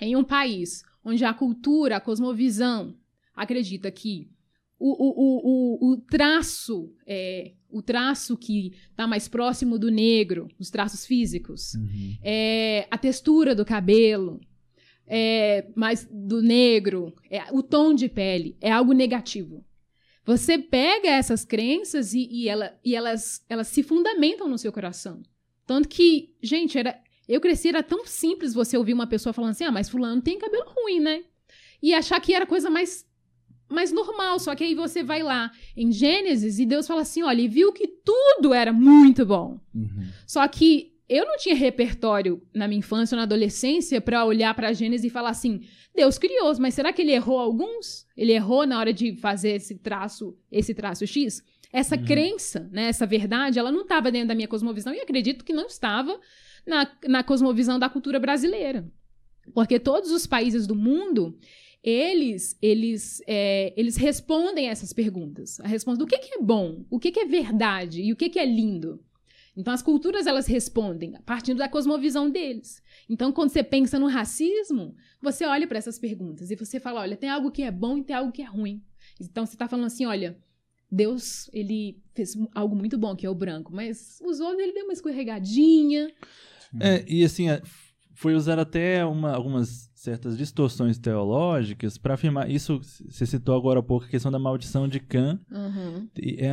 [0.00, 2.96] em um país onde a cultura, a cosmovisão
[3.36, 4.30] acredita que
[4.90, 10.70] o, o, o, o, traço, é, o traço que está mais próximo do negro, os
[10.70, 12.16] traços físicos, Uhum.
[12.22, 14.40] é, a textura do cabelo,
[15.06, 19.64] é, mais do negro, é, o tom de pele, é algo negativo.
[20.24, 25.20] Você pega essas crenças e, e ela- e elas, elas se fundamentam no seu coração.
[25.66, 29.64] Tanto que, gente, era, eu cresci, era tão simples você ouvir uma pessoa falando assim,
[29.64, 31.22] ah, mas fulano tem cabelo ruim, né?
[31.82, 33.04] E achar que era coisa mais,
[33.72, 34.38] mais normal.
[34.38, 37.72] Só que aí você vai lá em Gênesis e Deus fala assim, olha, e viu
[37.72, 39.58] que tudo era muito bom.
[39.74, 40.06] Uhum.
[40.26, 44.72] Só que eu não tinha repertório na minha infância ou na adolescência pra olhar pra
[44.72, 45.60] Gênesis e falar assim:
[45.94, 48.06] Deus criou, mas será que ele errou alguns?
[48.16, 51.42] Ele errou na hora de fazer esse traço, esse traço X?
[51.70, 52.04] Essa Uhum.
[52.04, 55.66] crença, né, essa verdade, ela não estava dentro da minha cosmovisão e acredito que não
[55.66, 56.18] estava
[56.66, 58.86] na, na cosmovisão da cultura brasileira.
[59.54, 61.36] Porque todos os países do mundo,
[61.82, 65.58] eles eles é, eles respondem essas perguntas.
[65.60, 68.28] A resposta do que, que é bom, o que, que é verdade e o que,
[68.28, 69.02] que é lindo.
[69.54, 72.82] Então, as culturas, elas respondem a partir da cosmovisão deles.
[73.06, 77.18] Então, quando você pensa no racismo, você olha para essas perguntas e você fala, olha,
[77.18, 78.82] tem algo que é bom e tem algo que é ruim.
[79.20, 80.38] Então, você está falando assim, olha,
[80.90, 84.84] Deus, ele fez algo muito bom, que é o branco, mas os outros, ele deu
[84.84, 86.10] uma escorregadinha.
[86.80, 87.60] É, e assim, é,
[88.14, 92.50] foi usar até uma- algumas certas distorções teológicas para afirmar.
[92.50, 95.38] Isso, você citou agora há pouco a questão da maldição de Cã.
[95.48, 96.08] Uhum.
[96.20, 96.50] E, é,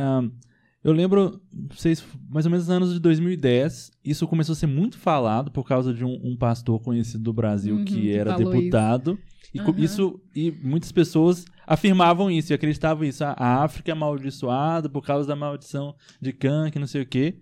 [0.84, 1.40] eu lembro,
[1.76, 1.92] se
[2.30, 5.92] mais ou menos nos anos de 2010, isso começou a ser muito falado por causa
[5.92, 9.18] de um, um pastor conhecido do Brasil Uhum, que era deputado.
[9.52, 9.80] E co- Aham.
[9.80, 13.22] isso e muitas pessoas afirmavam isso e acreditavam isso.
[13.24, 17.36] A, África é amaldiçoada por causa da maldição de Cã, que não sei o quê.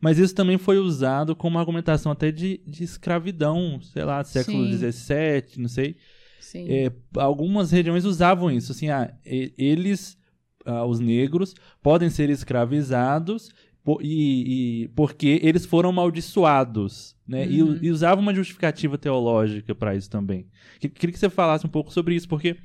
[0.00, 4.66] Mas isso também foi usado como argumentação até de, de escravidão, sei lá, século.
[4.66, 5.96] XVII, não sei.
[6.40, 6.66] Sim.
[6.68, 10.16] É, algumas regiões usavam isso, assim, ah, e- eles,
[10.64, 13.50] ah, os negros, podem ser escravizados
[13.82, 17.46] po- e, e- porque eles foram amaldiçoados, né?
[17.46, 17.78] E, Uhum.
[17.82, 20.46] e usavam uma justificativa teológica para isso também.
[20.80, 22.56] Que- Queria que você falasse um pouco sobre isso, porque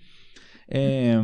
[0.70, 1.22] é,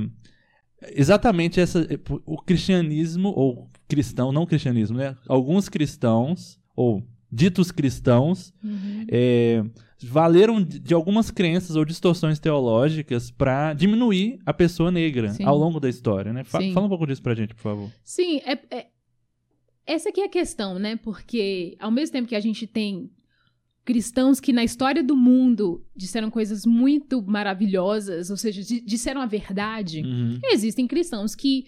[0.94, 1.88] exatamente essa,
[2.26, 5.16] o cristianismo ou cristão, não cristianismo, né?
[5.28, 9.06] Alguns cristãos ou ditos cristãos Uhum.
[9.10, 9.64] é,
[10.04, 15.44] valeram de, de algumas crenças ou distorções teológicas para diminuir a pessoa negra Sim.
[15.44, 16.44] ao longo da história, né?
[16.44, 16.74] Fa- Sim.
[16.74, 17.92] fala um pouco disso pra gente, por favor.
[18.04, 18.88] Sim, é, é-
[19.88, 20.96] essa aqui é a questão, né?
[20.98, 23.10] Porque ao mesmo tempo que a gente tem
[23.86, 29.26] cristãos que na história do mundo disseram coisas muito maravilhosas, ou seja, di- disseram a
[29.28, 30.40] verdade, Uhum.
[30.52, 31.68] existem cristãos que,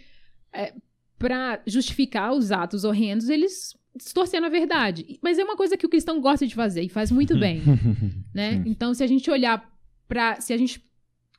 [1.18, 5.20] para justificar os atos horrendos, eles distorceram a verdade.
[5.22, 7.62] Mas é uma coisa que o cristão gosta de fazer e faz muito bem,
[8.34, 8.62] né?
[8.66, 9.68] Então, se a gente olhar
[10.08, 10.84] para, se a gente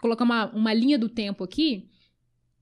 [0.00, 1.88] colocar uma, uma linha do tempo aqui,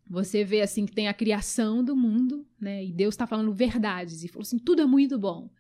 [0.09, 2.85] você vê assim que tem a criação do mundo, né?
[2.85, 5.51] E Deus está falando verdades e falou assim, tudo é muito bom.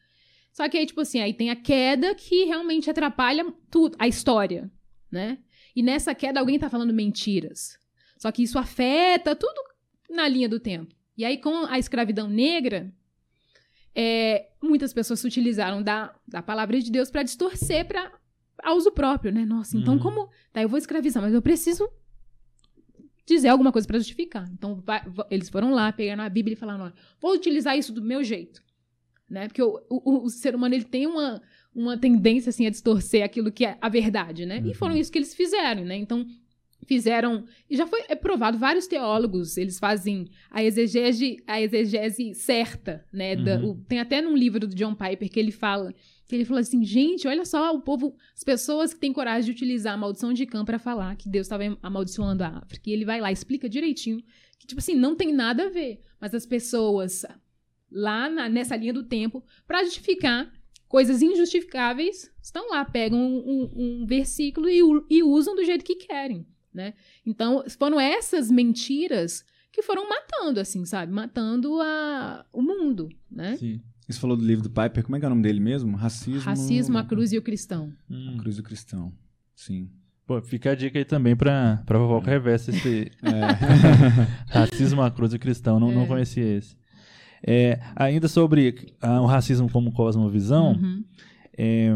[0.57, 4.71] Só que aí tipo assim, aí tem a queda que realmente atrapalha tudo, a história,
[5.13, 5.37] né?
[5.75, 7.79] E nessa queda alguém tá falando mentiras.
[8.17, 9.61] Só que isso afeta tudo
[10.09, 10.95] na linha do tempo.
[11.15, 12.91] E aí com a escravidão negra,
[13.95, 18.11] é, muitas pessoas se utilizaram da, da palavra de Deus para distorcer para
[18.63, 19.45] a uso próprio, né?
[19.45, 20.01] Nossa, então Uhum.
[20.01, 20.31] como.
[20.55, 21.87] Tá, eu vou escravizar, mas eu preciso
[23.27, 24.49] dizer alguma coisa para justificar.
[24.53, 27.93] Então vai- va- eles foram lá, pegaram a Bíblia e falaram: olha, vou utilizar isso
[27.93, 28.65] do meu jeito.
[29.29, 29.49] Né?
[29.49, 31.43] Porque o, o- o ser humano ele tem uma,
[31.74, 34.62] uma tendência assim, a distorcer aquilo que é a verdade, né?
[34.64, 35.97] E foram isso que eles fizeram, né?
[35.97, 36.24] Então
[36.87, 43.05] fizeram e já foi é provado vários teólogos eles fazem a exegese a exegese certa
[43.12, 43.70] né da- Uhum.
[43.70, 45.93] o- tem até num livro do John Piper que ele fala
[46.29, 49.51] que ele falou assim gente olha só o povo as pessoas que têm coragem de
[49.51, 53.05] utilizar a maldição de Cã para falar que Deus estava amaldiçoando a África e ele
[53.05, 54.22] vai lá explica direitinho
[54.57, 57.24] que tipo assim não tem nada a ver mas as pessoas
[57.91, 60.51] lá na- nessa linha do tempo para justificar
[60.89, 64.80] coisas injustificáveis estão lá pegam um, um- um versículo e,
[65.11, 66.93] e usam do jeito que querem né?
[67.24, 71.11] Então, foram essas mentiras que foram matando, assim, sabe?
[71.11, 73.57] Matando a, o mundo, né?
[73.57, 73.80] Sim.
[74.07, 75.97] Você falou do livro do Piper, como é que é o nome dele mesmo?
[75.97, 76.41] Racismo.
[76.43, 77.91] Racismo, a cruz e o cristão.
[78.11, 78.34] Hum.
[78.37, 79.11] A cruz do cristão.
[79.55, 79.91] Sim.
[80.26, 83.30] Pô, fica a dica aí também pra, pra vovó Reversa esse É.
[84.53, 85.80] racismo à cruz e cristão.
[85.80, 86.07] Não, não É.
[86.07, 86.76] conhecia esse.
[87.43, 91.05] É, ainda sobre ah, o racismo como cosmovisão, Uhum.
[91.57, 91.91] é,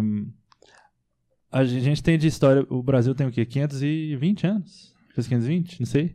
[1.51, 3.45] a gen- gente tem de história, o Brasil tem o quê?
[3.45, 4.95] 520 anos?
[5.15, 5.81] Fez 520?
[5.81, 6.15] Não sei.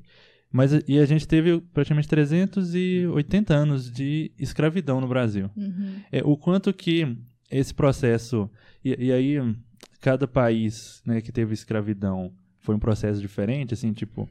[0.51, 5.49] Mas, e a gente teve praticamente 380 anos de escravidão no Brasil.
[5.55, 5.95] Uhum.
[6.11, 7.17] É, o quanto que
[7.51, 8.49] esse processo.
[8.83, 9.35] E, e aí,
[9.99, 14.29] cada país né, que teve escravidão foi um processo diferente, assim, tipo.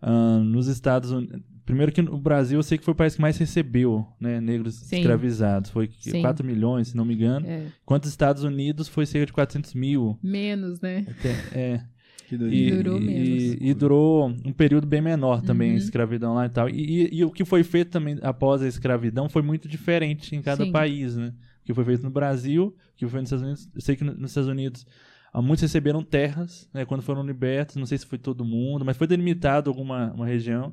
[0.00, 1.40] ah, nos Estados Unidos.
[1.64, 4.74] Primeiro que no Brasil eu sei que foi o país que mais recebeu né, negros
[4.74, 4.96] Sim.
[4.98, 5.70] escravizados.
[5.70, 6.20] Foi Sim.
[6.20, 7.46] 4 milhões, se não me engano.
[7.46, 7.66] É.
[7.82, 10.18] Enquanto os Estados Unidos foi cerca de 400 mil.
[10.22, 11.06] Menos, né?
[11.08, 11.80] Até- é.
[12.26, 12.82] Que E, doideira.
[12.82, 13.56] Durou e- menos.
[13.60, 15.74] e durou um período bem menor também Uhum.
[15.74, 16.70] a escravidão lá e tal.
[16.70, 16.72] E,
[17.12, 20.64] e- e o que foi feito também após a escravidão foi muito diferente em cada
[20.64, 20.72] Sim.
[20.72, 21.34] país, né?
[21.62, 23.68] O que foi feito no Brasil, o que foi nos Estados Unidos.
[23.74, 24.86] Eu sei que no- nos Estados Unidos
[25.34, 26.86] ah, muitos receberam terras, né?
[26.86, 30.72] Quando foram libertos, não sei se foi todo mundo, mas foi delimitado alguma uma região.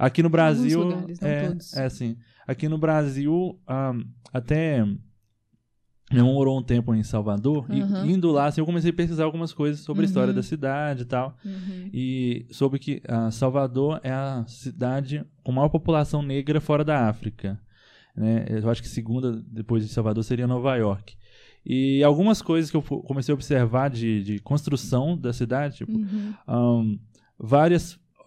[0.00, 2.16] Aqui no Brasil, lugares, é, é assim.
[2.46, 3.92] Aqui no Brasil, ah,
[4.32, 4.84] até
[6.12, 8.06] meu irmão morou um tempo em Salvador e Uhum.
[8.06, 10.34] indo lá, assim, eu comecei a pesquisar algumas coisas sobre a história Uhum.
[10.36, 11.36] da cidade e tal.
[11.44, 11.90] Uhum.
[11.92, 17.60] E soube que ah, Salvador é a cidade com maior população negra fora da África.
[18.16, 18.44] Né?
[18.48, 21.14] Eu acho que segunda, depois de Salvador, seria Nova York.
[21.64, 26.34] E algumas coisas que eu comecei a observar de, de construção da cidade, tipo, Uhum.
[26.48, 26.98] Ahn,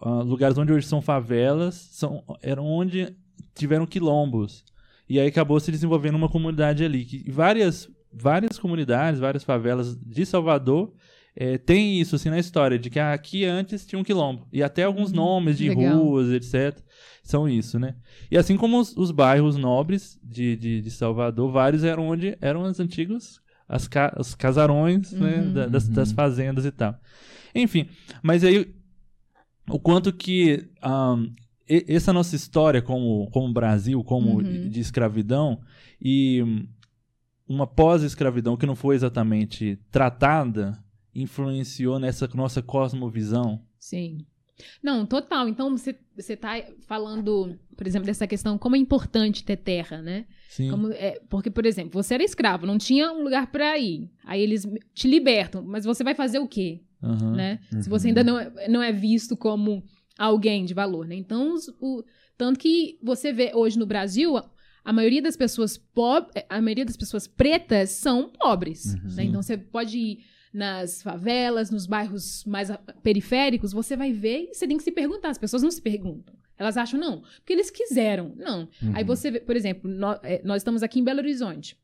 [0.04, 3.14] vários lugares onde hoje são favelas são, eram onde
[3.54, 4.64] tiveram quilombos.
[5.08, 7.04] E aí acabou se desenvolvendo uma comunidade ali.
[7.04, 10.92] Que, várias, várias comunidades, várias favelas de Salvador
[11.36, 14.46] eh, tem isso assim na história, de que aqui antes tinha um quilombo.
[14.52, 15.96] E até alguns Uhum, nomes de legal.
[15.96, 16.78] ruas, etc.
[17.22, 17.96] São isso, né?
[18.30, 22.64] E assim como os, os bairros nobres de, de, de Salvador, vários eram onde eram
[22.64, 25.52] as antigas, as ca- os casarões né, Uhum.
[25.52, 25.94] da- das, Uhum.
[25.94, 26.94] das fazendas e tal.
[27.54, 27.88] Enfim,
[28.22, 28.74] mas aí
[29.68, 30.68] o quanto que
[31.68, 34.68] e- essa nossa história como, como Brasil, como Uhum.
[34.68, 35.60] de, escravidão
[36.00, 36.42] e
[37.48, 40.82] uma pós-escravidão que não foi exatamente tratada
[41.14, 43.62] influenciou nessa nossa cosmovisão.
[43.78, 44.26] Sim.
[44.82, 45.48] Não, total.
[45.48, 46.54] Então, você, você tá
[46.86, 50.26] falando, por exemplo, dessa questão, como é importante ter terra, né?
[50.48, 50.70] Sim.
[50.70, 54.10] Como, é, porque, por exemplo, você era escravo, não tinha um lugar pra ir.
[54.24, 56.80] Aí eles te libertam, mas você vai fazer o quê?
[57.02, 57.32] Aham.
[57.36, 57.58] né?
[57.70, 57.82] Se Uhum.
[57.90, 59.82] você ainda não é, não é visto como
[60.18, 61.14] alguém de valor, né?
[61.16, 62.02] Então, os- o,
[62.38, 64.50] tanto que você vê hoje no Brasil, a,
[64.84, 69.14] a maioria das pessoas pob, a maioria das pessoas pretas são pobres, Uhum.
[69.16, 69.24] né?
[69.24, 70.18] Então você pode ir
[70.52, 72.70] nas favelas, nos bairros mais
[73.02, 75.30] periféricos, você vai ver e você tem que se perguntar.
[75.30, 76.34] As pessoas não se perguntam.
[76.58, 78.32] Elas acham, não, porque eles quiseram.
[78.36, 78.68] Não.
[78.94, 79.06] Aí Uhum.
[79.06, 81.76] você vê, por exemplo, nó- é, nós estamos aqui em Belo Horizonte.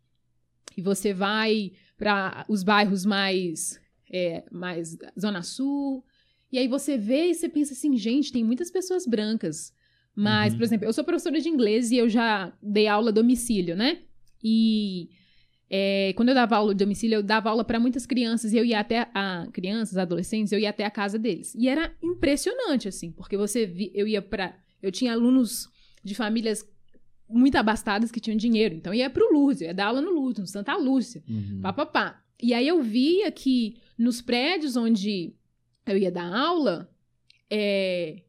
[0.76, 3.80] E você vai para os bairros mais
[4.12, 6.04] é, mais Zona Sul.
[6.50, 9.72] E aí você vê e você pensa assim, gente, tem muitas pessoas brancas.
[10.16, 10.58] Mas, Uhum.
[10.58, 14.00] por exemplo, eu sou professora de inglês e eu já dei aula a domicílio, né?
[14.42, 15.10] E
[15.70, 18.64] é, quando eu dava aula de domicílio, eu dava aula para muitas crianças e eu
[18.64, 21.54] ia até a crianças, adolescentes, eu ia até a casa deles.
[21.54, 25.68] E era impressionante assim, porque você vi, eu ia para eu tinha alunos
[26.02, 26.66] de famílias
[27.28, 30.10] muito abastadas que tinham dinheiro, então eu ia pro Lourdes, eu ia dar aula no
[30.10, 31.60] Lourdes, no Santa Lúcia, Uhum.
[31.62, 32.22] pá, pá, pá.
[32.42, 35.34] E aí eu via que nos prédios onde
[35.86, 36.90] eu ia dar aula,
[37.48, 38.22] é,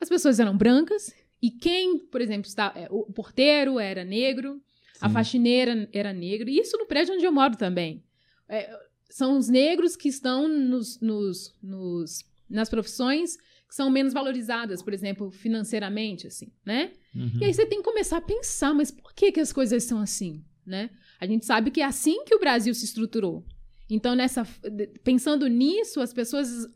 [0.00, 4.60] as pessoas eram brancas e quem, por exemplo, está, é, o porteiro era negro,
[5.00, 8.02] a faxineira era negra, e isso no prédio onde eu moro também.
[8.48, 8.70] É,
[9.08, 13.36] são os negros que estão nos, nos, nos- nas profissões
[13.68, 16.90] que são menos valorizadas, por exemplo, financeiramente, assim, né?
[17.14, 17.38] Uhum.
[17.40, 20.00] E aí você tem que começar a pensar, mas por que, que as coisas são
[20.00, 20.90] assim, né?
[21.20, 23.44] A gente sabe que é assim que o Brasil se estruturou.
[23.88, 24.44] Então, nessa,
[25.04, 26.68] pensando nisso, as pessoas,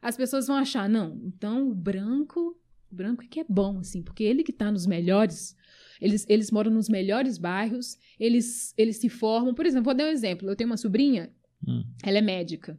[0.00, 2.58] as pessoas vão achar, não, então o branco,
[2.90, 5.54] o branco é que é bom, assim, porque ele que está nos melhores,
[6.00, 9.54] eles, eles moram nos melhores bairros, eles, eles se formam.
[9.54, 10.48] Por exemplo, vou dar um exemplo.
[10.48, 11.30] Eu tenho uma sobrinha,
[11.66, 11.84] Hum.
[12.02, 12.78] ela é médica.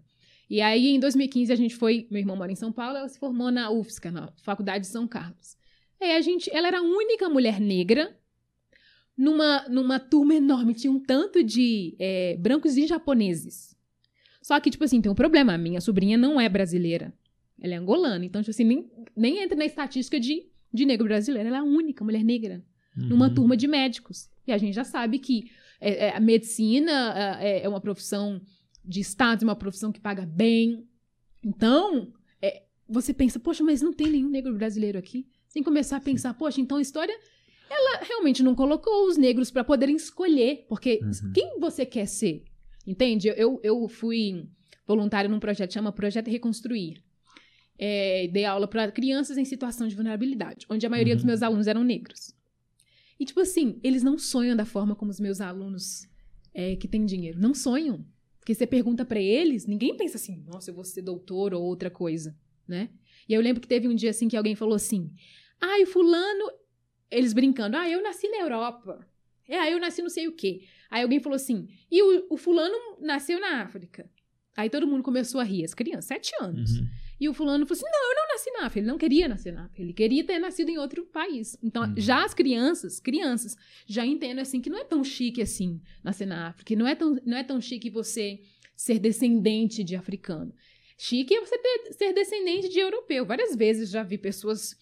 [0.49, 2.07] E aí, em 2015, a gente foi.
[2.09, 5.07] Meu irmão mora em São Paulo, ela se formou na UFSCA, na Faculdade de São
[5.07, 5.55] Carlos.
[6.01, 6.49] Aí a gente.
[6.53, 8.17] Ela era a única mulher negra
[9.15, 10.73] numa, numa turma enorme.
[10.73, 13.75] Tinha um tanto de é, brancos e japoneses.
[14.41, 15.53] Só que, tipo assim, tem um problema.
[15.53, 17.13] A minha sobrinha não é brasileira.
[17.61, 18.25] Ela é angolana.
[18.25, 21.47] Então, tipo assim, nem, nem entra na estatística de, de negro brasileiro.
[21.47, 22.63] Ela é a única mulher negra
[22.95, 23.33] numa Uhum.
[23.33, 24.29] turma de médicos.
[24.47, 28.41] E a gente já sabe que é, é, a medicina é, é uma profissão
[28.83, 30.85] de Estado, é uma profissão que paga bem.
[31.43, 32.11] Então,
[32.41, 35.27] é, você pensa, poxa, mas não tem nenhum negro brasileiro aqui.
[35.53, 37.13] Que começar a pensar, poxa, então a história,
[37.69, 41.31] ela realmente não colocou os negros para poderem escolher, porque Uhum.
[41.33, 42.43] quem você quer ser?
[42.85, 43.27] Entende?
[43.35, 44.47] Eu, eu fui
[44.87, 47.03] voluntária num projeto chama Projeto Reconstruir.
[47.77, 51.27] É, dei aula para crianças em situação de vulnerabilidade, onde a maioria dos Uhum.
[51.27, 52.33] meus alunos eram negros.
[53.21, 56.09] E, tipo assim, eles não sonham da forma como os meus alunos
[56.55, 57.39] é, que têm dinheiro.
[57.39, 58.03] Não sonham.
[58.39, 61.91] Porque você pergunta pra eles, ninguém pensa assim, nossa, eu vou ser doutor ou outra
[61.91, 62.35] coisa,
[62.67, 62.89] né?
[63.29, 65.13] E eu lembro que teve um dia assim que alguém falou assim:
[65.61, 66.51] ai, o fulano.
[67.11, 69.07] Eles brincando, ah, eu nasci na Europa.
[69.47, 70.63] É, ah, eu nasci não sei o quê.
[70.89, 74.09] Aí alguém falou assim, e o, o fulano nasceu na África.
[74.57, 76.79] Aí todo mundo começou a rir, as crianças, sete anos.
[76.79, 76.87] Uhum.
[77.21, 78.79] E o fulano falou assim: não, eu não nasci na África.
[78.79, 79.81] Ele não queria nascer na África.
[79.83, 81.55] Ele queria ter nascido em outro país.
[81.61, 81.93] Então, Uhum.
[81.95, 83.55] já as crianças, crianças,
[83.85, 86.65] já entendem assim que não é tão chique assim nascer na África.
[86.65, 88.39] que Não é tão, não é tão chique você
[88.75, 90.51] ser descendente de africano.
[90.97, 93.23] Chique é você ter- ser descendente de europeu.
[93.25, 94.75] Várias vezes já vi pessoas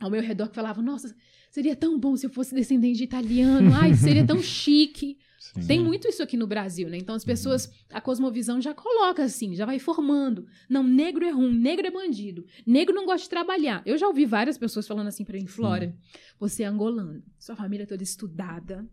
[0.00, 1.14] ao meu redor que falavam: nossa,
[1.50, 3.70] seria tão bom se eu fosse descendente de italiano.
[3.74, 5.18] Ai, seria tão chique.
[5.54, 5.66] Sim.
[5.66, 6.96] Tem muito isso aqui no Brasil, né?
[6.96, 10.46] Então as pessoas, a cosmovisão já coloca assim, já vai formando.
[10.68, 13.82] Não, negro é ruim, negro é bandido, negro não gosta de trabalhar.
[13.86, 15.94] Eu já ouvi várias pessoas falando assim pra mim, Flora,
[16.38, 18.86] você é angolano, sua família é toda estudada.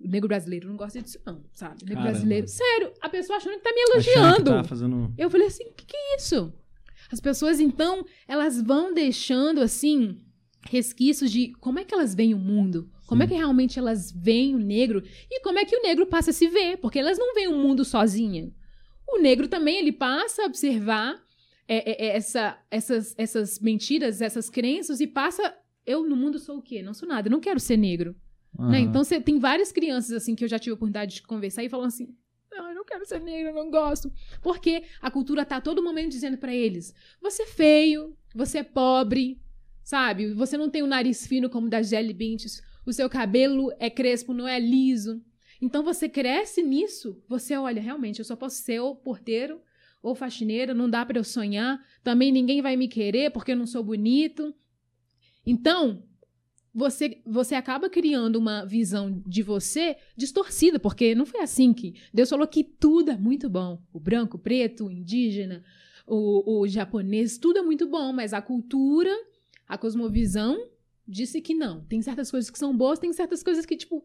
[0.00, 1.82] O negro brasileiro não gosta disso, não, sabe?
[1.82, 2.10] O negro Caramba.
[2.10, 2.48] brasileiro.
[2.48, 4.50] Sério, a pessoa achando que tá me que elogiando.
[4.50, 5.14] tá fazendo...
[5.16, 6.52] Eu falei assim, o que, que é isso?
[7.10, 10.20] As pessoas, então, elas vão deixando, assim,
[10.68, 14.54] resquícios de como é que elas veem o mundo, como é que realmente elas veem
[14.54, 17.34] o negro e como é que o negro passa a se ver, porque elas não
[17.34, 18.52] veem o mundo sozinha.
[19.08, 21.22] O negro também, ele passa a observar
[21.68, 25.54] é, é, é, essa, essas, essas mentiras, essas crenças e passa...
[25.86, 26.82] Eu no mundo sou o quê?
[26.82, 28.16] Não sou nada, eu não quero ser negro.
[28.58, 28.78] Né?
[28.78, 28.80] Aham.
[28.80, 31.68] Então você tem várias crianças assim que eu já tive a oportunidade de conversar e
[31.68, 32.16] falam assim:
[32.50, 34.10] "Não, eu não quero ser negro, eu não gosto".
[34.40, 38.62] Porque a cultura tá a todo momento dizendo pra eles: "Você é feio, você é
[38.62, 39.40] pobre,
[39.82, 40.32] sabe?
[40.32, 44.34] Você não tem o nariz fino como da Jelly Bintes, o seu cabelo é crespo,
[44.34, 45.22] não é liso".
[45.60, 49.60] Então você cresce nisso, você olha, realmente, eu só posso ser ou porteiro
[50.02, 53.66] ou faxineira, não dá pra eu sonhar, também ninguém vai me querer porque eu não
[53.66, 54.54] sou bonito.
[55.46, 56.02] Então,
[56.74, 61.94] você, você acaba criando uma visão de você distorcida, porque não foi assim que.
[62.12, 63.80] Deus falou que tudo é muito bom.
[63.92, 65.64] O branco, o preto, o indígena,
[66.06, 69.10] o, o japonês, tudo é muito bom, mas a cultura,
[69.68, 70.58] a cosmovisão
[71.06, 71.84] disse que não.
[71.84, 74.04] Tem certas coisas que são boas, tem certas coisas que, tipo,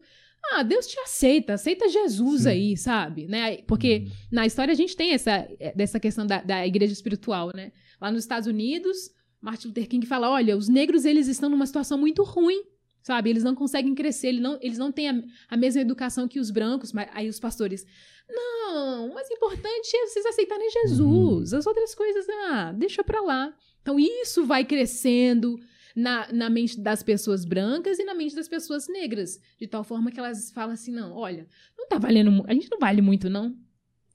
[0.52, 2.48] ah, Deus te aceita, aceita Jesus Sim.
[2.48, 3.26] aí, sabe?
[3.26, 3.58] Né?
[3.62, 7.72] Porque na história a gente tem essa, dessa questão da, da igreja espiritual, né?
[8.00, 11.98] Lá nos Estados Unidos, Martin Luther King fala: olha, os negros eles estão numa situação
[11.98, 12.62] muito ruim,
[13.02, 13.30] sabe?
[13.30, 16.50] Eles não conseguem crescer, eles não, eles não têm a, a mesma educação que os
[16.50, 16.92] brancos.
[16.92, 17.86] Mas, aí os pastores:
[18.28, 21.52] não, o mais importante é vocês aceitarem Jesus.
[21.52, 23.54] As outras coisas, ah, deixa pra lá.
[23.82, 25.58] Então isso vai crescendo
[25.94, 30.10] na, na mente das pessoas brancas e na mente das pessoas negras, de tal forma
[30.10, 31.46] que elas falam assim: não, olha,
[31.78, 33.56] não tá valendo, a gente não vale muito, não.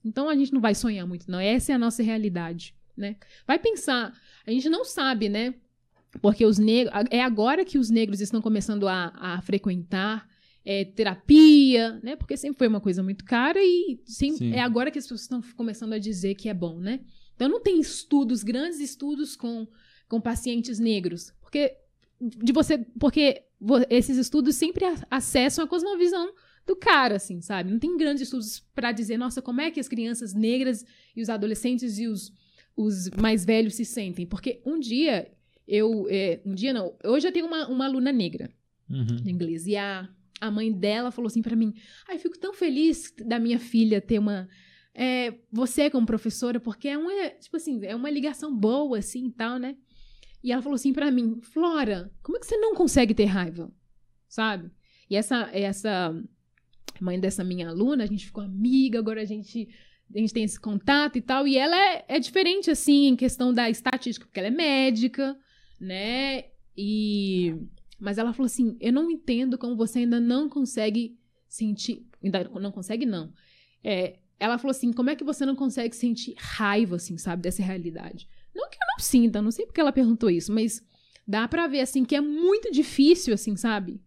[0.03, 1.39] Então a gente não vai sonhar muito, não.
[1.39, 3.15] Essa é a nossa realidade, né?
[3.47, 4.13] Vai pensar,
[4.45, 5.55] a gente não sabe, né?
[6.21, 6.93] Porque os negros.
[7.09, 10.27] É agora que os negros estão começando a, a frequentar
[10.65, 12.15] é, terapia, né?
[12.15, 15.41] Porque sempre foi uma coisa muito cara e sempre, é agora que as pessoas estão
[15.55, 17.01] começando a dizer que é bom, né?
[17.35, 19.67] Então não tem estudos, grandes estudos com,
[20.07, 21.31] com pacientes negros.
[21.55, 21.77] Porque
[22.19, 22.77] de você.
[22.99, 23.43] Porque
[23.89, 26.33] esses estudos sempre acessam a cosmovisão
[26.67, 27.71] do cara, assim, sabe?
[27.71, 30.83] Não tem grandes estudos para dizer, nossa, como é que as crianças negras
[31.15, 32.33] e os adolescentes e os,
[32.75, 34.25] os mais velhos se sentem.
[34.25, 35.31] Porque um dia,
[35.67, 36.07] eu.
[36.09, 38.49] É, um dia não, hoje eu tenho uma, uma aluna negra
[38.89, 39.05] uhum.
[39.05, 39.65] de inglês.
[39.65, 40.09] E a,
[40.41, 41.73] a mãe dela falou assim para mim:
[42.09, 44.49] Ai, fico tão feliz da minha filha ter uma.
[44.93, 49.31] É, você como professora, porque é uma, tipo assim, é uma ligação boa, assim, e
[49.31, 49.75] tal, né?
[50.45, 53.73] E ela falou assim para mim, Flora, como é que você não consegue ter raiva?
[54.29, 54.69] Sabe?
[55.09, 56.23] E essa, essa
[57.01, 59.67] mãe dessa minha aluna, a gente ficou amiga, agora a gente,
[60.13, 61.47] a gente tem esse contato e tal.
[61.47, 65.35] E ela é, é diferente, assim, em questão da estatística, porque ela é médica,
[65.81, 66.43] né?
[66.77, 67.55] E.
[67.99, 71.17] Mas ela falou assim: eu não entendo como você ainda não consegue
[71.49, 72.05] sentir.
[72.23, 73.33] Ainda não consegue, não.
[73.83, 77.63] É, ela falou assim: como é que você não consegue sentir raiva, assim, sabe, dessa
[77.63, 78.29] realidade?
[78.55, 80.81] Não que eu não sinta, não sei porque ela perguntou isso, mas
[81.27, 83.99] dá pra ver, assim, que é muito difícil, assim, sabe?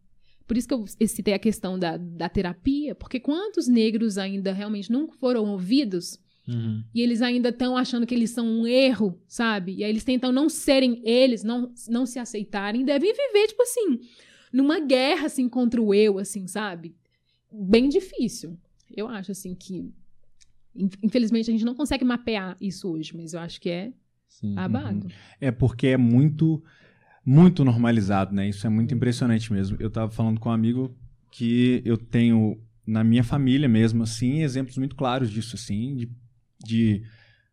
[0.47, 4.91] Por isso que eu citei a questão da, da terapia, porque quantos negros ainda realmente
[4.91, 6.19] não foram ouvidos
[6.49, 6.83] uhum.
[6.95, 9.75] e eles ainda estão achando que eles são um erro, sabe?
[9.75, 14.01] E aí eles tentam não serem eles, não, não se aceitarem, devem viver, tipo assim,
[14.51, 16.97] numa guerra, assim, contra o eu, assim, sabe?
[17.53, 18.59] Bem difícil.
[18.95, 19.93] Eu acho, assim, que.
[21.03, 23.93] Infelizmente a gente não consegue mapear isso hoje, mas eu acho que é
[24.29, 25.07] Sim, babado.
[25.07, 25.13] Uhum.
[25.41, 26.63] É porque é muito
[27.25, 28.49] muito normalizado, né?
[28.49, 29.77] Isso é muito impressionante mesmo.
[29.79, 30.97] Eu estava falando com um amigo
[31.31, 36.11] que eu tenho na minha família mesmo, assim, exemplos muito claros disso, assim, de,
[36.65, 37.03] de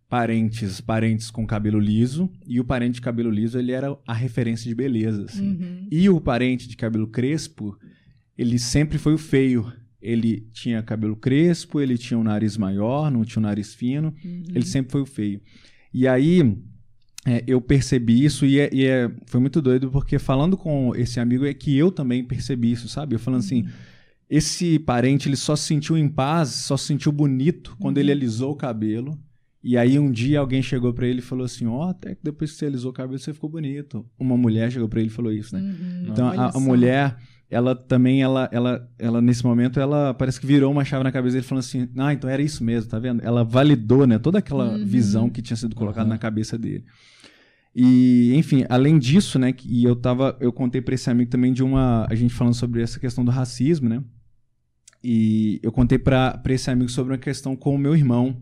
[0.07, 4.69] parentes, parentes com cabelo liso, e o parente de cabelo liso, ele era a referência
[4.69, 5.49] de beleza, assim.
[5.49, 5.87] Uhum.
[5.91, 7.77] E o parente de cabelo crespo,
[8.37, 9.69] ele sempre foi o feio.
[10.01, 14.43] Ele tinha cabelo crespo, ele tinha um nariz maior, não tinha um nariz fino, uhum.
[14.53, 15.41] ele sempre foi o feio.
[15.97, 16.57] E aí,
[17.25, 21.21] é, eu percebi isso e, é, e é, foi muito doido porque falando com esse
[21.21, 23.15] amigo é que eu também percebi isso, sabe?
[23.15, 23.69] Eu falando assim, uhum.
[24.29, 28.03] esse parente ele só se sentiu em paz, só se sentiu bonito quando uhum.
[28.03, 29.17] ele alisou o cabelo.
[29.63, 32.21] E aí um dia alguém chegou para ele e falou assim, ó, oh, até que
[32.21, 34.05] depois que você alisou o cabelo você ficou bonito.
[34.19, 35.61] Uma mulher chegou para ele e falou isso, né?
[35.61, 36.11] Uhum.
[36.11, 37.15] Então a, a mulher
[37.55, 41.35] ela também, ela, ela, ela, nesse momento, ela parece que virou uma chave na cabeça
[41.35, 43.23] dele, falando assim: Ah, então era isso mesmo, tá vendo?
[43.23, 44.85] Ela validou, né, toda aquela uhum.
[44.85, 46.09] visão que tinha sido colocada uhum.
[46.09, 46.83] na cabeça dele.
[47.73, 51.63] E, enfim, além disso, né, e eu tava, eu contei para esse amigo também de
[51.63, 54.03] uma, a gente falando sobre essa questão do racismo, né?
[55.01, 58.41] E eu contei para esse amigo sobre uma questão com o meu irmão,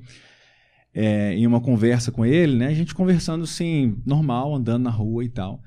[0.91, 2.68] é, em uma conversa com ele, né?
[2.68, 5.61] A gente conversando assim, normal, andando na rua e tal.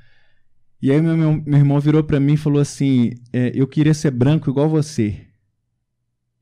[0.81, 3.95] E aí meu, meu, meu irmão virou para mim e falou assim: é, Eu queria
[3.95, 5.27] ser branco igual você.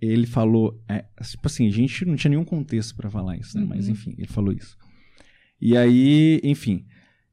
[0.00, 3.62] Ele falou, é, tipo assim, a gente não tinha nenhum contexto para falar isso, né?
[3.62, 3.70] Uhum.
[3.70, 4.76] Mas enfim, ele falou isso.
[5.60, 6.84] E aí, enfim,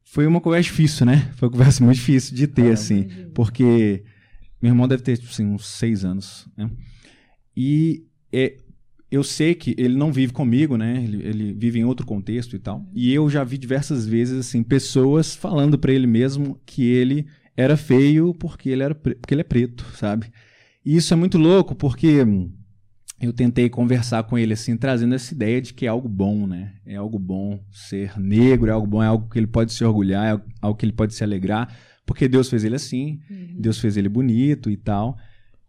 [0.03, 1.31] foi uma conversa difícil, né?
[1.35, 3.07] Foi uma conversa muito difícil de ter, ah, assim.
[3.33, 4.03] Porque
[4.61, 6.69] meu irmão deve ter, tipo assim, uns seis anos, né?
[7.55, 8.57] E é,
[9.11, 11.03] eu sei que ele não vive comigo, né?
[11.03, 12.89] Ele, ele, vive em outro contexto e tal.
[12.93, 17.75] E eu já vi diversas vezes, assim, pessoas falando para ele mesmo que ele era
[17.75, 20.31] feio porque ele, era porque ele é preto, sabe?
[20.85, 22.25] E isso é muito louco porque
[23.19, 26.75] eu tentei conversar com ele assim, trazendo essa ideia de que é algo bom, né?
[26.85, 30.37] É algo bom ser negro, é algo bom, é algo que ele pode se orgulhar,
[30.37, 33.57] é algo que ele pode se alegrar, porque Deus fez ele assim, uhum.
[33.59, 35.17] Deus fez ele bonito e tal.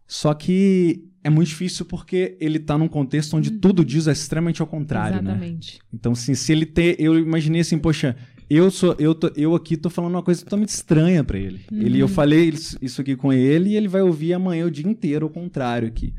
[0.07, 3.59] Só que é muito difícil porque ele está num contexto onde uhum.
[3.59, 5.31] tudo diz extremamente ao contrário, né?
[5.31, 5.77] Exatamente.
[5.77, 5.85] né?
[5.93, 8.15] Então, assim, se ele ter, eu imaginei assim, poxa,
[8.49, 11.61] eu sou, eu, tô, eu aqui tô falando uma coisa totalmente estranha para ele.
[11.71, 11.81] Uhum.
[11.81, 15.25] Ele, eu falei isso aqui com ele e ele vai ouvir amanhã o dia inteiro
[15.25, 16.13] ao contrário aqui.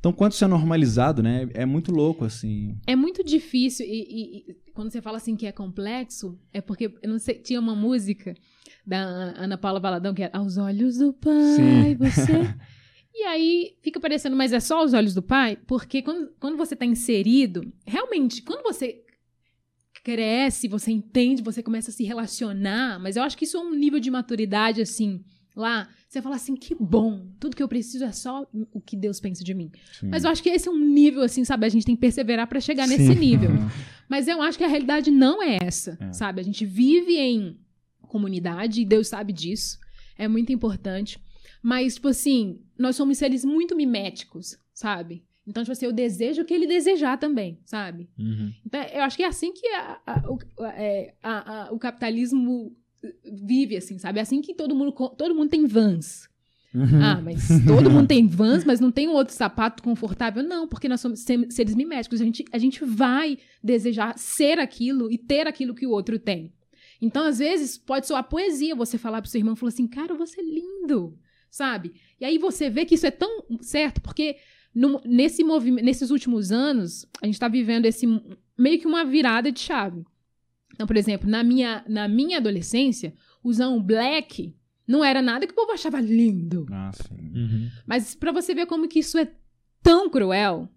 [0.00, 1.46] Então, quanto isso é normalizado, né?
[1.52, 2.74] É muito louco, assim.
[2.86, 3.84] É muito difícil.
[3.86, 7.34] E, e, e quando você fala assim que é complexo, é porque, eu não sei,
[7.34, 8.34] tinha uma música
[8.86, 11.96] da Ana Paula Valadão que era Aos Olhos do Pai, Sim.
[11.96, 12.32] você.
[13.14, 15.56] e aí fica parecendo, mas é só os olhos do pai?
[15.66, 19.02] Porque quando, quando você está inserido, realmente, quando você
[20.02, 23.74] cresce, você entende, você começa a se relacionar, mas eu acho que isso é um
[23.74, 25.22] nível de maturidade, assim,
[25.54, 29.20] lá, você fala assim, que bom, tudo que eu preciso é só o que Deus
[29.20, 29.70] pensa de mim.
[29.92, 30.08] Sim.
[30.08, 31.66] Mas eu acho que esse é um nível, assim, sabe?
[31.66, 32.96] A gente tem que perseverar para chegar Sim.
[32.96, 33.50] nesse nível.
[34.08, 36.12] Mas eu acho que a realidade não é essa, é.
[36.12, 36.40] sabe?
[36.40, 37.56] A gente vive em
[38.02, 39.78] comunidade e Deus sabe disso.
[40.18, 41.18] É muito importante.
[41.62, 45.22] Mas, tipo assim, nós somos seres muito miméticos, sabe?
[45.46, 48.08] Então, tipo assim, eu desejo o que ele desejar também, sabe?
[48.18, 48.52] Uhum.
[48.64, 52.74] Então, eu acho que é assim que a- a- o, é, a- o capitalismo
[53.24, 54.18] vive, assim, sabe?
[54.18, 56.28] É assim que todo mundo, todo mundo tem vans.
[56.72, 57.02] Uhum.
[57.02, 60.42] Ah, mas todo mundo tem vans, mas não tem um outro sapato confortável?
[60.42, 62.20] Não, porque nós somos seres miméticos.
[62.20, 66.52] A gente, a gente vai desejar ser aquilo e ter aquilo que o outro tem.
[67.02, 70.40] Então, às vezes, pode soar poesia você falar pro seu irmão, falar assim, cara, você
[70.40, 71.18] é lindo,
[71.50, 71.92] sabe?
[72.20, 74.36] E aí você vê que isso é tão certo, porque
[74.74, 78.06] no- nesse movimento, nesses últimos anos, a gente tá vivendo esse
[78.56, 80.04] meio que uma virada de chave.
[80.72, 84.54] Então, por exemplo, na minha, na minha adolescência, usar um black
[84.86, 86.66] não era nada que o povo achava lindo.
[86.70, 87.32] Ah, sim.
[87.34, 87.68] Uhum.
[87.86, 89.30] Mas pra você ver como que isso é
[89.82, 90.68] tão cruel.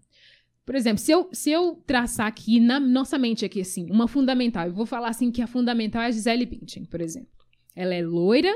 [0.64, 4.66] Por exemplo, se eu, se eu traçar aqui na nossa mente aqui assim, uma fundamental,
[4.66, 7.28] eu vou falar assim que a fundamental é a Gisele Bündchen, por exemplo.
[7.76, 8.54] Ela é loira.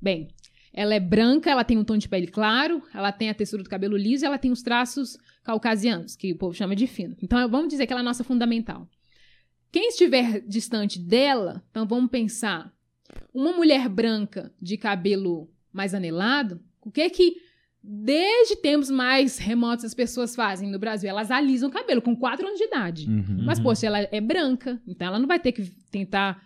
[0.00, 0.28] Bem,
[0.76, 3.68] ela é branca, ela tem um tom de pele claro, ela tem a textura do
[3.70, 7.16] cabelo liso e ela tem os traços caucasianos, que o povo chama de fino.
[7.22, 8.86] Então, vamos dizer que ela é a nossa fundamental.
[9.72, 12.72] Quem estiver distante dela, então vamos pensar
[13.32, 17.36] uma mulher branca de cabelo mais anelado, o que é que
[17.82, 21.08] desde tempos mais remotos as pessoas fazem no Brasil?
[21.08, 23.08] Elas alisam o cabelo com 4 anos de idade.
[23.08, 23.44] Uhum.
[23.46, 23.64] Mas, Uhum.
[23.64, 26.42] poxa, ela é branca, então ela não vai ter que tentar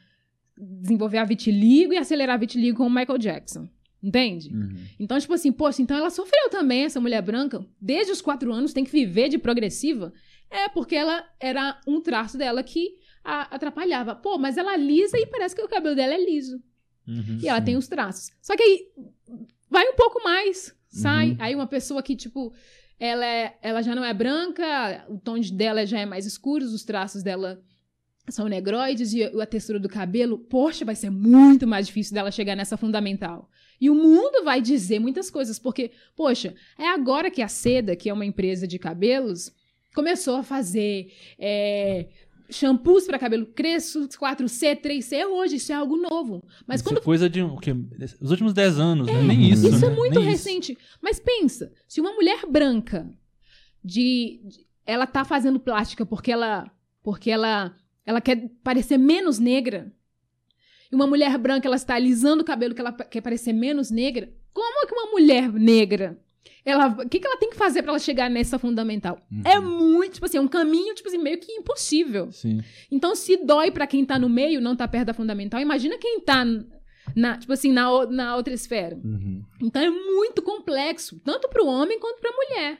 [0.56, 3.68] desenvolver a vitiligo e acelerar a vitiligo como o Michael Jackson.
[4.02, 4.48] Entende?
[4.54, 4.76] Uhum.
[4.98, 8.72] Então, tipo assim, poxa, então ela sofreu também, essa mulher branca, desde os quatro anos,
[8.72, 10.12] tem que viver de progressiva.
[10.50, 14.14] É, porque ela era um traço dela que a atrapalhava.
[14.16, 16.60] Pô, mas ela lisa e parece que o cabelo dela é liso.
[17.06, 17.38] Uhum.
[17.42, 17.64] E ela Sim.
[17.66, 18.30] tem os traços.
[18.40, 18.86] Só que aí
[19.68, 21.30] vai um pouco mais, sai.
[21.32, 21.36] Uhum.
[21.38, 22.52] Aí uma pessoa que, tipo,
[22.98, 26.64] ela, é, ela já não é branca, o tom de- dela já é mais escuro,
[26.64, 27.62] os traços dela
[28.28, 32.54] são negroides e a textura do cabelo, poxa, vai ser muito mais difícil dela chegar
[32.56, 33.48] nessa fundamental.
[33.80, 38.10] E o mundo vai dizer muitas coisas, porque, poxa, é agora que a Seda, que
[38.10, 39.50] é uma empresa de cabelos,
[39.94, 42.06] começou a fazer é,
[42.50, 46.44] shampoos para cabelo crespo, 4C, 3C, hoje, isso é algo novo.
[46.66, 47.74] Mas Isso quando é coisa de o quê?
[48.20, 49.22] os últimos 10 anos, né?
[49.22, 49.66] Nem isso.
[49.66, 49.92] isso né?
[49.92, 50.76] é muito Nem recente.
[51.00, 53.08] Mas pensa, se uma mulher branca
[53.82, 56.70] de, de- ela tá fazendo plástica porque ela
[57.02, 57.74] porque ela
[58.04, 59.92] ela quer parecer menos negra.
[60.90, 64.32] E uma mulher branca ela está alisando o cabelo que ela quer parecer menos negra.
[64.52, 66.18] Como é que uma mulher negra
[66.64, 69.18] ela o que, que ela tem que fazer para ela chegar nessa fundamental?
[69.30, 69.42] Uhum.
[69.44, 72.30] É muito, tipo assim, é um caminho tipo assim meio que impossível.
[72.32, 72.60] Sim.
[72.90, 76.20] Então, se dói pra quem tá no meio, não tá perto da fundamental, imagina quem
[76.20, 76.44] tá
[77.16, 78.96] na, tipo assim, na, na outra esfera.
[79.02, 79.42] Uhum.
[79.62, 82.78] Então é muito complexo, tanto para o homem quanto para a mulher.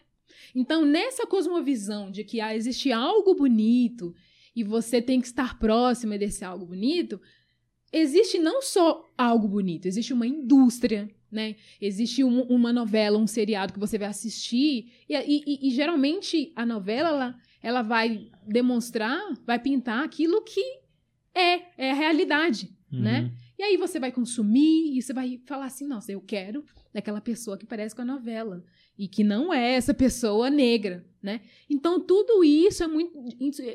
[0.54, 4.14] Então, nessa cosmovisão de que ah, existe algo bonito
[4.54, 7.20] e você tem que estar próxima desse algo bonito,
[7.92, 11.56] existe não só algo bonito, existe uma indústria, né?
[11.80, 16.66] Existe um- uma novela, um seriado que você vai assistir e, e- e- geralmente a
[16.66, 20.60] novela ela, ela vai demonstrar, vai pintar aquilo que
[21.34, 23.00] é, é a realidade, Uhum.
[23.02, 23.32] né?
[23.58, 27.56] E aí você vai consumir e você vai falar assim, nossa, eu quero daquela pessoa
[27.58, 28.64] que parece com a novela
[28.98, 31.40] e que não é essa pessoa negra, né?
[31.68, 33.12] Então tudo isso é muito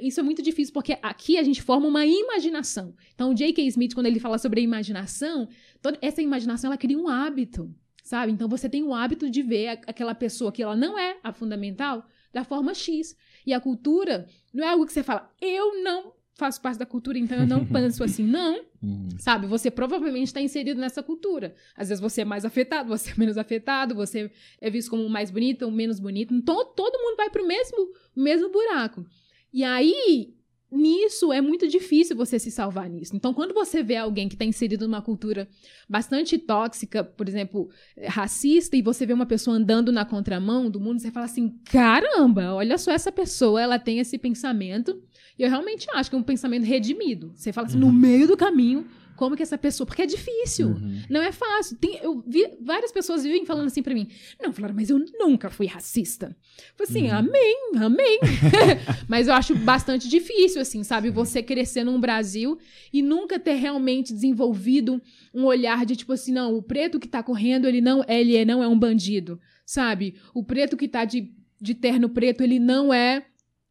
[0.01, 2.95] isso- é muito difícil porque aqui a gente forma uma imaginação.
[3.13, 3.65] Então o J.K.
[3.67, 5.47] Smith quando ele fala sobre a imaginação,
[5.81, 7.73] toda essa imaginação ela cria um hábito,
[8.03, 8.31] sabe?
[8.31, 12.05] Então você tem o hábito de ver aquela pessoa que ela não é a fundamental
[12.33, 13.15] da forma X.
[13.45, 17.17] E a cultura não é algo que você fala, eu não faço parte da cultura,
[17.17, 18.63] então eu não penso assim, não.
[18.81, 19.09] Uhum.
[19.17, 21.55] Sabe, você provavelmente está inserido nessa cultura.
[21.75, 24.31] Às vezes você é mais afetado, você é menos afetado, você
[24.61, 26.33] é visto como mais bonito ou menos bonito.
[26.33, 29.05] Então todo mundo vai pro mesmo, mesmo buraco.
[29.51, 30.34] E aí,
[30.71, 33.15] nisso é muito difícil você se salvar nisso.
[33.15, 35.47] Então, quando você vê alguém que está inserido numa cultura
[35.87, 40.79] bastante tóxica, por exemplo, eh, racista, e você vê uma pessoa andando na contramão do
[40.79, 45.01] mundo, você fala assim: caramba, olha só essa pessoa, ela tem esse pensamento.
[45.37, 47.33] E eu realmente acho que é um pensamento redimido.
[47.35, 49.85] Você fala assim, no meio do caminho, como que essa pessoa.
[49.87, 50.67] Porque é difícil.
[50.69, 51.01] Uhum.
[51.09, 51.77] Não é fácil.
[51.77, 54.07] Tem, eu vi várias pessoas vivem falando assim pra mim.
[54.41, 56.35] Não, falaram, mas eu nunca fui racista.
[56.75, 57.17] Falei assim, Uhum.
[57.17, 58.19] amém, amém.
[59.07, 61.09] mas eu acho bastante difícil, assim, sabe?
[61.09, 62.57] Você crescer num Brasil
[62.93, 65.01] e nunca ter realmente desenvolvido
[65.33, 68.45] um olhar de tipo assim, não, o preto que tá correndo, ele não, ele é-
[68.45, 70.15] não é um bandido, sabe?
[70.33, 73.25] O preto que tá de, de terno preto, ele não é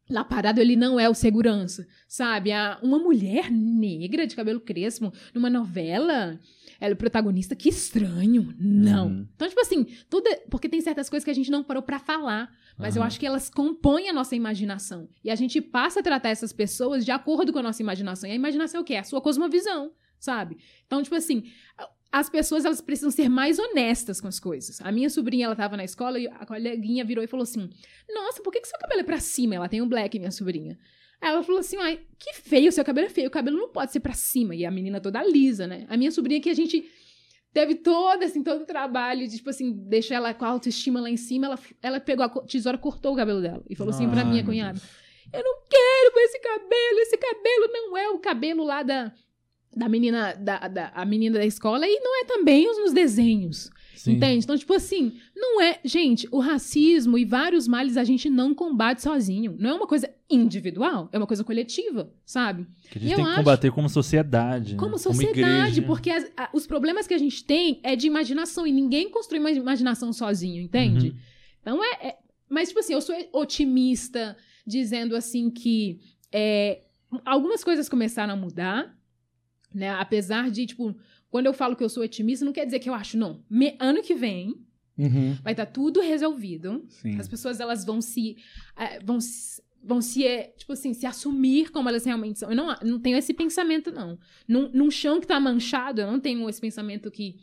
[0.09, 2.51] Lá parado, ele não é o segurança, sabe?
[2.51, 6.39] A- uma mulher negra de cabelo crespo numa novela,
[6.79, 8.53] ela é o protagonista, que estranho.
[8.59, 9.07] Não.
[9.07, 9.27] Uhum.
[9.35, 11.97] Então, tipo assim, tudo é- porque tem certas coisas que a gente não parou pra
[11.97, 13.07] falar, mas eu Aham.
[13.07, 15.09] acho que elas compõem a nossa imaginação.
[15.23, 18.29] E a gente passa a tratar essas pessoas de acordo com a nossa imaginação.
[18.29, 18.93] E a imaginação é o quê?
[18.93, 20.57] É a sua cosmovisão, sabe?
[20.85, 21.45] Então, tipo assim,
[22.15, 24.79] as pessoas elas precisam ser mais honestas com as coisas.
[24.79, 27.69] A minha sobrinha, ela tava na escola e a coleguinha virou e falou assim:
[28.09, 29.55] Nossa, por que, que seu cabelo é pra cima?
[29.55, 30.79] Ela tem um black, minha sobrinha.
[31.19, 33.91] Aí ela falou assim: Ai, que feio, seu cabelo é feio, o cabelo não pode
[33.91, 34.55] ser pra cima.
[34.55, 35.85] E a menina toda lisa, né?
[35.89, 36.89] A minha sobrinha que a gente
[37.51, 41.09] teve todo, assim, todo o trabalho de, tipo assim, deixar ela com a autoestima lá
[41.09, 43.61] em cima, ela, ela pegou a tesoura, cortou o cabelo dela.
[43.69, 44.79] E falou assim pra minha cunhada:
[45.33, 49.11] Eu não quero esse cabelo, esse cabelo não é o cabelo lá da
[49.75, 53.69] da menina da, da, a menina da escola e não é também os nos desenhos.
[54.05, 54.13] Sim.
[54.13, 54.43] Entende?
[54.43, 55.79] Então, tipo assim, não é.
[55.83, 59.55] Gente, o racismo e vários males a gente não combate sozinho.
[59.57, 62.67] Não é uma coisa individual, é uma coisa coletiva, sabe?
[62.91, 64.75] Que a gente tem que combater como sociedade.
[64.75, 64.97] Como né?
[64.99, 68.71] sociedade, como porque as, a, os problemas que a gente tem é de imaginação e
[68.71, 71.09] ninguém construi uma imaginação sozinho, entende?
[71.09, 71.15] Uhum.
[71.61, 72.17] Então é, é,
[72.47, 75.99] Mas, tipo assim, eu sou otimista dizendo assim que
[76.31, 76.83] é,
[77.25, 78.95] algumas coisas começaram a mudar
[79.75, 79.89] né?
[79.91, 80.95] Apesar de, tipo,
[81.29, 83.43] quando eu falo que eu sou otimista, não quer dizer que eu acho, não.
[83.49, 84.55] Me, ano que vem,
[84.97, 85.33] uhum.
[85.43, 86.85] vai estar tá tudo resolvido.
[86.87, 87.19] Sim.
[87.19, 88.37] As pessoas, elas vão se...
[88.77, 89.19] Uh, vão
[89.87, 92.49] vão se, é, tipo assim, se assumir como elas realmente são.
[92.49, 94.17] Eu não, não tenho esse pensamento, não.
[94.47, 97.35] Num, num chão que tá manchado, eu não tenho esse pensamento que,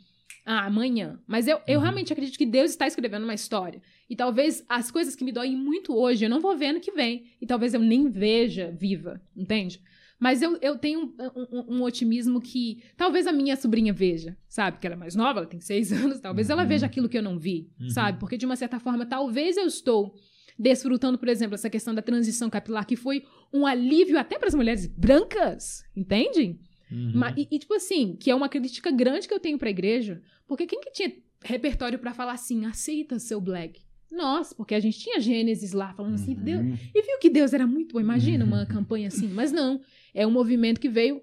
[0.44, 1.20] ah, amanhã.
[1.24, 1.82] Mas eu, eu uhum.
[1.82, 3.80] realmente acredito que Deus está escrevendo uma história.
[4.10, 6.90] E talvez as coisas que me doem muito hoje, eu não vou ver ano que
[6.90, 7.26] vem.
[7.40, 9.80] E talvez eu nem veja viva, entende?
[10.22, 14.78] Mas eu, eu tenho um, um, um, otimismo que talvez a minha sobrinha veja, sabe?
[14.78, 16.52] Que ela é mais nova, ela tem seis anos, talvez uhum.
[16.52, 17.90] ela veja aquilo que eu não vi, uhum.
[17.90, 18.20] sabe?
[18.20, 20.14] Porque de uma certa forma, talvez eu estou
[20.56, 24.54] desfrutando, por exemplo, essa questão da transição capilar, que foi um alívio até para as
[24.54, 26.56] mulheres brancas, entende?
[26.88, 27.12] Uhum.
[27.16, 29.72] Mas, e, e, tipo assim, que é uma crítica grande que eu tenho para a
[29.72, 31.12] igreja, porque quem que tinha
[31.42, 33.80] repertório para falar assim, aceita seu black?
[34.12, 36.78] Nós, porque a gente tinha Gênesis lá falando assim, Deus, uhum.
[36.94, 38.00] e viu que Deus era muito bom.
[38.00, 39.80] Imagina uma campanha assim, mas não
[40.12, 41.22] é um movimento que veio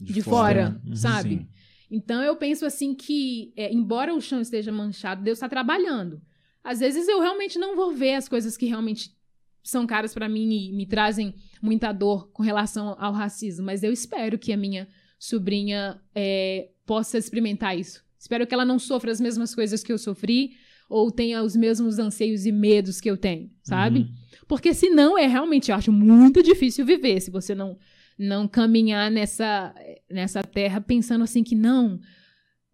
[0.00, 0.94] de, de fora, fora, uhum.
[0.94, 1.30] sabe?
[1.30, 1.48] Sim.
[1.90, 6.22] Então eu penso assim que, é, embora o chão esteja manchado, Deus está trabalhando.
[6.62, 9.16] Às vezes eu realmente não vou ver as coisas que realmente
[9.62, 13.92] são caras para mim e me trazem muita dor com relação ao racismo, mas eu
[13.92, 18.04] espero que a minha sobrinha é, possa experimentar isso.
[18.18, 20.56] Espero que ela não sofra as mesmas coisas que eu sofri
[20.88, 24.00] ou tenha os mesmos anseios e medos que eu tenho, sabe?
[24.00, 24.14] Uhum.
[24.46, 27.76] Porque senão é realmente, eu acho muito difícil viver se você não
[28.18, 29.72] não caminhar nessa,
[30.10, 32.00] nessa terra pensando assim que não,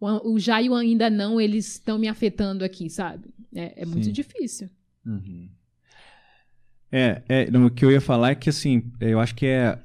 [0.01, 3.29] o, o já e o ainda não, eles estão me afetando aqui, sabe?
[3.55, 4.71] É, é muito difícil.
[5.05, 5.49] Uhum.
[6.91, 9.79] É, é, o que eu ia falar é que, assim, eu acho que é.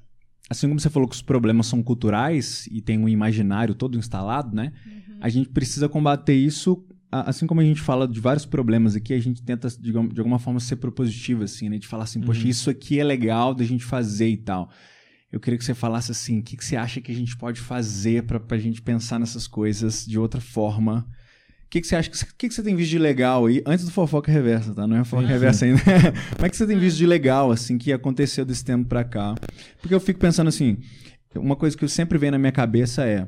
[0.49, 4.55] Assim como você falou que os problemas são culturais e tem um imaginário todo instalado,
[4.55, 4.73] né?
[4.85, 5.17] Uhum.
[5.21, 9.19] A gente precisa combater isso, assim como a gente fala de vários problemas aqui, a
[9.19, 11.77] gente tenta, de, de alguma forma, ser propositivo, assim, né?
[11.77, 12.49] De falar assim, poxa, uhum.
[12.49, 14.69] isso aqui é legal da gente fazer e tal
[15.31, 17.61] eu queria que você falasse assim, o que, que você acha que a gente pode
[17.61, 21.07] fazer para a gente pensar nessas coisas de outra forma?
[21.65, 22.09] O que, que você acha?
[22.09, 23.61] O que, que você tem visto de legal aí?
[23.63, 24.87] Antes do fofoca reversa, tá?
[24.87, 25.79] Não é fofoca reversa ainda.
[26.35, 29.35] Como é que você tem visto de legal, assim, que aconteceu desse tempo para cá?
[29.79, 30.79] Porque eu fico pensando assim,
[31.35, 33.27] uma coisa que eu sempre vem na minha cabeça é,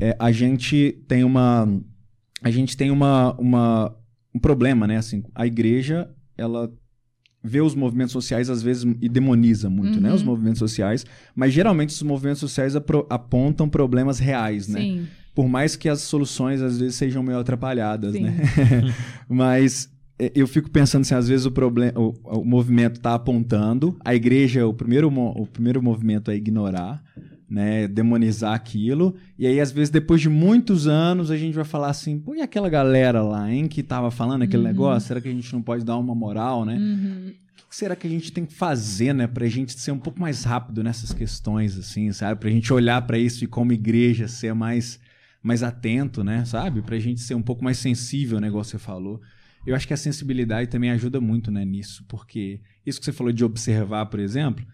[0.00, 1.68] é a gente tem uma...
[2.42, 3.96] A gente tem uma, uma,
[4.34, 4.96] um problema, né?
[4.96, 6.72] Assim, a igreja, ela
[7.42, 10.02] vê os movimentos sociais às vezes e demoniza muito, uhum.
[10.02, 10.28] né, os uhum.
[10.28, 12.74] movimentos sociais, mas geralmente os movimentos sociais
[13.08, 14.80] apontam problemas reais, né?
[14.80, 15.06] Sim.
[15.34, 18.22] Por mais que as soluções às vezes sejam meio atrapalhadas, Sim.
[18.22, 18.36] né?
[19.28, 23.96] mas é, eu fico pensando assim, às vezes o problema, o, o movimento está apontando,
[24.04, 27.02] a igreja, o primeiro, o primeiro movimento é ignorar,
[27.48, 31.90] né, demonizar aquilo, e aí às vezes depois de muitos anos a gente vai falar
[31.90, 34.68] assim, pô, e aquela galera lá, hein, que tava falando aquele uhum.
[34.68, 36.76] negócio, será que a gente não pode dar uma moral, né?
[36.76, 37.32] Uhum.
[37.64, 40.20] O que será que a gente tem que fazer, né, pra gente ser um pouco
[40.20, 42.40] mais rápido nessas questões, assim, sabe?
[42.40, 44.98] Pra gente olhar para isso e como igreja ser mais,
[45.42, 46.82] mais atento, né, sabe?
[46.82, 49.20] Pra gente ser um pouco mais sensível, o negócio que você falou.
[49.64, 53.32] Eu acho que a sensibilidade também ajuda muito, né, nisso, porque isso que você falou
[53.32, 54.64] de observar, por exemplo,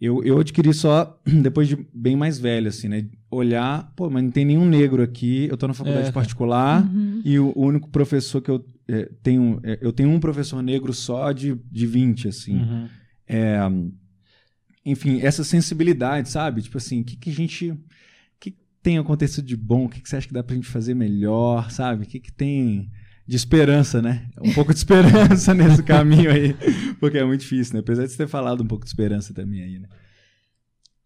[0.00, 3.06] eu, eu adquiri só depois de bem mais velho, assim, né?
[3.30, 6.12] Olhar, pô, mas não tem nenhum negro aqui, eu tô na faculdade é.
[6.12, 7.20] particular uhum.
[7.24, 11.32] e o, único professor que eu é, tenho, é, eu tenho um professor negro só
[11.32, 12.58] de, de 20, assim.
[12.58, 12.88] Uhum.
[13.26, 13.58] É,
[14.84, 16.62] enfim, essa sensibilidade, sabe?
[16.62, 17.70] Tipo assim, o que, que a gente.
[17.70, 17.78] O
[18.40, 19.84] que tem acontecido de bom?
[19.84, 22.04] O que, que você acha que dá pra gente fazer melhor, sabe?
[22.04, 22.90] O que, que tem
[23.28, 24.26] de esperança, né?
[24.40, 26.56] Um pouco de esperança nesse caminho aí,
[26.98, 27.80] porque é muito difícil, né?
[27.80, 29.86] Apesar de você ter falado um pouco de esperança também aí, né?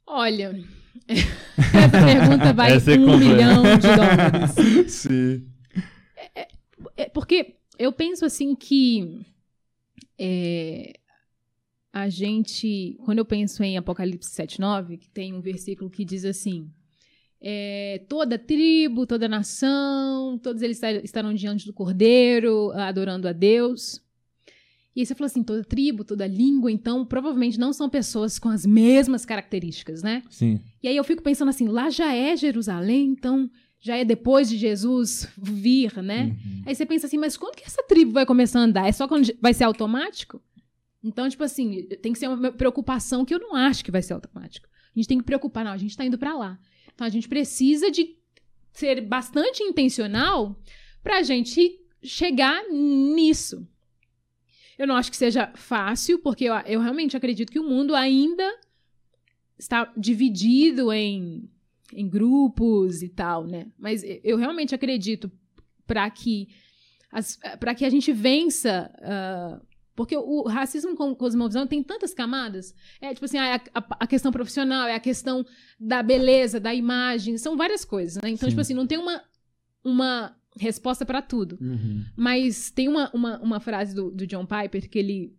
[0.07, 0.53] Olha,
[1.09, 4.93] essa pergunta vai essa é um milhão de dólares.
[4.93, 5.49] Sim.
[6.37, 6.49] É, é,
[6.97, 9.27] é, porque eu penso assim que
[10.17, 10.93] é,
[11.93, 16.71] a gente, quando eu penso em Apocalipse 7.9, que tem um versículo que diz assim,
[17.45, 24.01] é, toda tribo, toda nação, todos eles estarão diante do Cordeiro, adorando a Deus.
[24.95, 28.49] E aí você falou assim, toda tribo, toda língua, então provavelmente não são pessoas com
[28.49, 30.23] as mesmas características, né?
[30.31, 30.61] Sim.
[30.83, 33.51] E aí eu fico pensando assim, lá já é Jerusalém, então
[33.81, 36.27] já é depois de Jesus vir, né?
[36.27, 36.63] Uhum.
[36.67, 38.87] Aí você pensa assim, mas quando que essa tribo vai começar a andar?
[38.87, 40.41] É só quando vai ser automático?
[41.03, 44.13] Então, tipo assim, tem que ser uma preocupação que eu não acho que vai ser
[44.13, 44.69] automático.
[44.95, 46.59] A gente tem que preocupar, não, a gente está indo para lá.
[46.95, 48.17] Então a gente precisa de
[48.73, 50.59] ser bastante intencional
[51.03, 53.67] para a gente chegar nisso.
[54.79, 58.49] Eu não acho que seja fácil, porque eu, eu realmente acredito que o mundo ainda
[59.59, 61.49] está dividido em,
[61.93, 63.71] em grupos e tal, né?
[63.79, 65.31] Mas eu realmente acredito
[65.87, 66.49] para que
[67.61, 72.75] para que a gente vença uh, porque o racismo com cosmovisão tem tantas camadas.
[73.01, 73.61] É tipo assim, a, a,
[74.01, 75.45] a, questão profissional, é a questão
[75.79, 78.31] da beleza, da imagem, são várias coisas, né?
[78.31, 78.51] Então, Sim.
[78.51, 79.23] tipo assim, não tem uma,
[79.85, 81.59] uma resposta para tudo.
[81.61, 82.05] Uhum.
[82.17, 85.35] Mas tem uma, uma, uma frase do, do John Piper que ele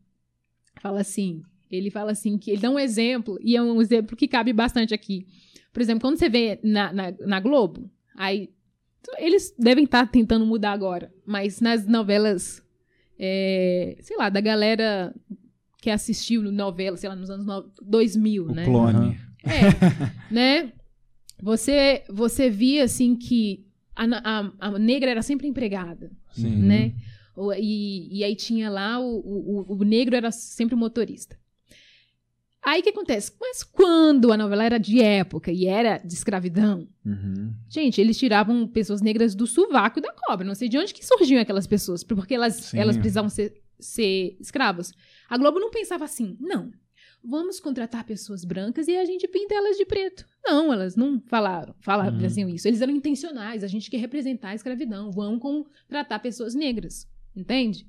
[0.81, 4.27] fala assim: ele fala assim que ele dá um exemplo, e é um exemplo que
[4.27, 5.25] cabe bastante aqui.
[5.71, 8.51] Por exemplo, quando você vê na, na, na Globo, aí
[9.17, 12.62] eles devem estar tá tentando mudar agora, mas nas novelas
[13.25, 15.15] é, sei lá, da galera
[15.81, 17.45] que assistiu novela, sei lá, nos anos
[17.81, 18.65] 2000, o né?
[18.65, 19.17] clone.
[19.45, 19.61] É,
[20.29, 20.73] né?
[21.41, 26.57] Você, você via, assim, que a, a, a negra era sempre empregada, Sim.
[26.57, 26.93] né?
[27.57, 31.37] E, e aí tinha lá, o, o, o negro era sempre o motorista.
[32.65, 33.33] Aí o que acontece?
[33.39, 37.53] Mas quando a novela era de época e era de escravidão, uhum.
[37.67, 40.47] gente, eles tiravam pessoas negras do sovaco da cobra.
[40.47, 44.93] Não sei de onde que surgiam aquelas pessoas, porque elas, elas precisavam ser, ser escravas.
[45.29, 46.71] A Globo não pensava assim, não.
[47.25, 50.25] Vamos contratar pessoas brancas e a gente pinta elas de preto.
[50.43, 52.49] Não, elas não falaram, falaram uhum.
[52.49, 52.67] isso.
[52.67, 53.63] Eles eram intencionais.
[53.63, 55.11] A gente quer representar a escravidão.
[55.11, 57.07] Vamos contratar pessoas negras.
[57.35, 57.87] Entende?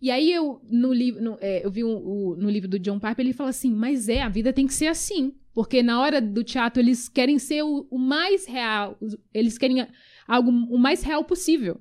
[0.00, 3.00] E aí eu, no livro, no, é, eu vi um, o, no livro do John
[3.00, 5.34] Piper, ele fala assim, mas é, a vida tem que ser assim.
[5.52, 8.96] Porque na hora do teatro eles querem ser o, o mais real,
[9.34, 9.86] eles querem
[10.26, 11.80] algo o mais real possível.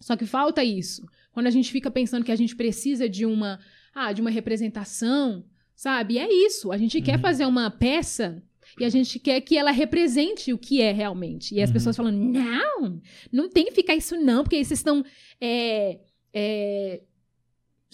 [0.00, 1.06] Só que falta isso.
[1.32, 3.60] Quando a gente fica pensando que a gente precisa de uma,
[3.94, 5.44] ah, de uma representação,
[5.74, 6.18] sabe?
[6.18, 6.72] É isso.
[6.72, 7.04] A gente uhum.
[7.04, 8.42] quer fazer uma peça
[8.78, 11.54] e a gente quer que ela represente o que é realmente.
[11.54, 11.74] E as uhum.
[11.74, 13.00] pessoas falando, não,
[13.30, 15.04] não tem que ficar isso não, porque aí vocês estão
[15.40, 16.00] é,
[16.32, 17.02] é,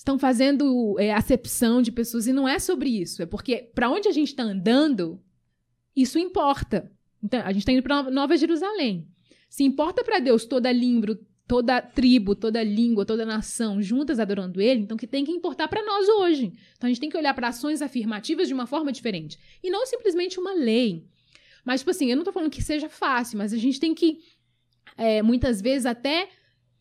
[0.01, 3.23] estão fazendo é, acepção de pessoas e não é sobre isso.
[3.23, 5.21] É porque para onde a gente está andando,
[5.95, 6.91] isso importa.
[7.23, 9.07] Então, a gente está indo para Nova Jerusalém.
[9.47, 14.81] Se importa para Deus toda língua, toda tribo, toda língua, toda nação juntas adorando Ele,
[14.81, 16.55] então que tem que importar para nós hoje.
[16.79, 19.85] Então a gente tem que olhar para ações afirmativas de uma forma diferente e não
[19.85, 21.05] simplesmente uma lei.
[21.63, 24.21] Mas tipo assim, eu não estou falando que seja fácil, mas a gente tem que
[24.97, 26.31] é, muitas vezes até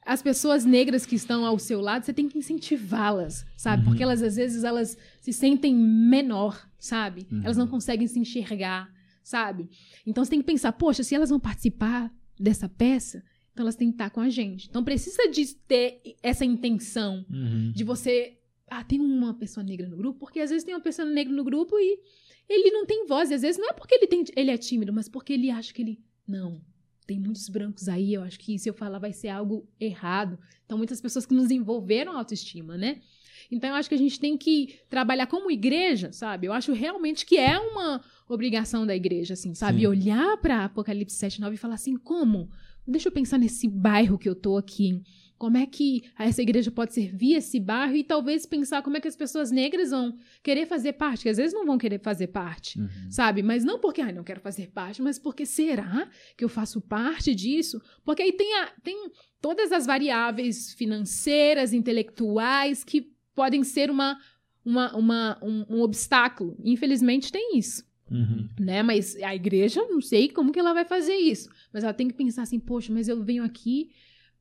[0.05, 3.83] as pessoas negras que estão ao seu lado, você tem que incentivá-las, sabe?
[3.83, 3.89] Uhum.
[3.89, 7.27] Porque elas, às vezes, elas se sentem menor, sabe?
[7.31, 7.41] Uhum.
[7.43, 8.91] Elas não conseguem se enxergar,
[9.23, 9.69] sabe?
[10.05, 13.89] Então, você tem que pensar, poxa, se elas vão participar dessa peça, então elas têm
[13.89, 14.67] que estar com a gente.
[14.69, 17.71] Então, precisa de ter essa intenção uhum.
[17.75, 18.37] de você...
[18.67, 20.19] Ah, tem uma pessoa negra no grupo?
[20.19, 21.99] Porque, às vezes, tem uma pessoa negra no grupo e
[22.47, 23.29] ele não tem voz.
[23.29, 25.73] E, às vezes, não é porque ele, tem, ele é tímido, mas porque ele acha
[25.73, 25.99] que ele...
[26.27, 26.61] Não,
[27.09, 30.37] tem muitos brancos aí, eu acho que se eu falar vai ser algo errado.
[30.63, 33.01] Então, muitas pessoas que nos envolveram a autoestima, né?
[33.49, 36.45] Então, eu acho que a gente tem que trabalhar como igreja, sabe?
[36.45, 39.79] Eu acho realmente que é uma obrigação da igreja, assim, sabe?
[39.79, 39.87] Sim.
[39.87, 42.47] Olhar para Apocalipse 7, 9 e falar assim, como?
[42.85, 45.01] Deixa eu pensar nesse bairro que eu tô aqui.
[45.39, 49.07] Como é que essa igreja pode servir esse bairro e talvez pensar como é que
[49.07, 52.77] as pessoas negras vão querer fazer parte, que às vezes não vão querer fazer parte,
[52.77, 52.89] uhum.
[53.09, 53.41] sabe?
[53.41, 57.33] Mas não porque, ai, não quero fazer parte, mas porque será que eu faço parte
[57.33, 57.81] disso?
[58.03, 59.09] Porque aí tem, a, tem
[59.41, 64.19] todas as variáveis financeiras, intelectuais que podem ser uma,
[64.65, 66.57] uma, uma um, um obstáculo.
[66.61, 67.87] Infelizmente tem isso.
[68.11, 68.49] Uhum.
[68.59, 68.83] Né?
[68.83, 71.49] Mas a igreja, não sei como que ela vai fazer isso.
[71.71, 73.91] Mas ela tem que pensar assim, poxa, mas eu venho aqui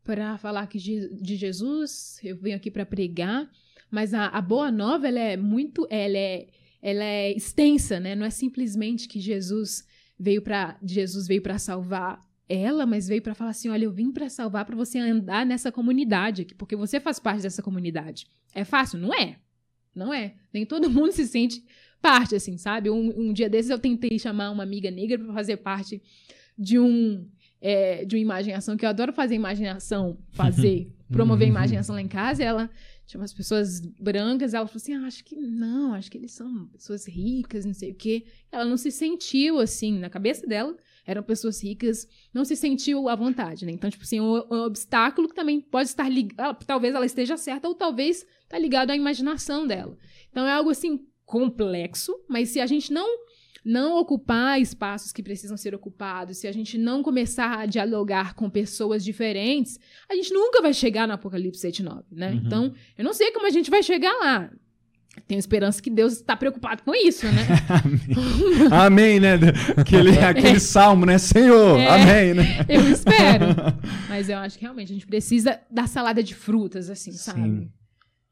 [0.09, 3.47] para falar aqui de, Jesus, eu venho aqui para pregar,
[3.90, 6.48] mas a, a, boa nova ela é muito, ela é,
[6.80, 8.14] ela é extensa, né?
[8.14, 9.86] Não é simplesmente que Jesus
[10.18, 14.10] veio para Jesus veio para salvar ela, mas veio para falar assim, olha, eu vim
[14.10, 18.26] para salvar para você andar nessa comunidade aqui, porque você faz parte dessa comunidade.
[18.55, 18.98] É fácil?
[18.98, 19.36] Não é.
[19.94, 20.36] Não é.
[20.55, 21.62] Nem todo mundo se sente
[22.01, 22.89] parte, assim, sabe?
[22.89, 26.01] Um, um dia desses eu tentei chamar uma amiga negra para fazer parte
[26.59, 27.28] de um
[27.60, 31.55] é, de uma imaginação, que eu adoro fazer imaginação, fazer, promover uhum.
[31.55, 32.70] imaginação lá em casa, ela
[33.06, 36.66] tinha umas pessoas brancas, ela falou assim, ah, acho que não, acho que eles são
[36.66, 38.26] pessoas ricas, não sei o quê.
[38.52, 40.76] Ela não se sentiu assim, na cabeça dela,
[41.06, 43.72] eram pessoas ricas, não se sentiu à vontade, né?
[43.72, 47.66] Então, tipo assim, um, um obstáculo que também pode estar ligado, talvez ela esteja certa
[47.66, 49.97] ou talvez tá ligado à imaginação dela.
[50.30, 53.06] Então é algo assim complexo, mas se a gente não
[53.64, 58.48] não ocupar espaços que precisam ser ocupados, se a gente não começar a dialogar com
[58.48, 59.78] pessoas diferentes,
[60.09, 62.30] a gente nunca vai chegar no Apocalipse 7 9, né?
[62.30, 62.36] Uhum.
[62.44, 64.51] Então, eu não sei como a gente vai chegar lá.
[65.26, 67.47] Tenho esperança que Deus está preocupado com isso, né?
[68.70, 69.32] amém, né?
[69.76, 71.18] Aquele, aquele salmo, né?
[71.18, 71.86] Senhor, É.
[71.89, 72.64] amém, né?
[72.68, 73.47] Eu espero.
[74.09, 77.68] Mas eu acho que realmente a gente precisa da salada de frutas, assim, sabe?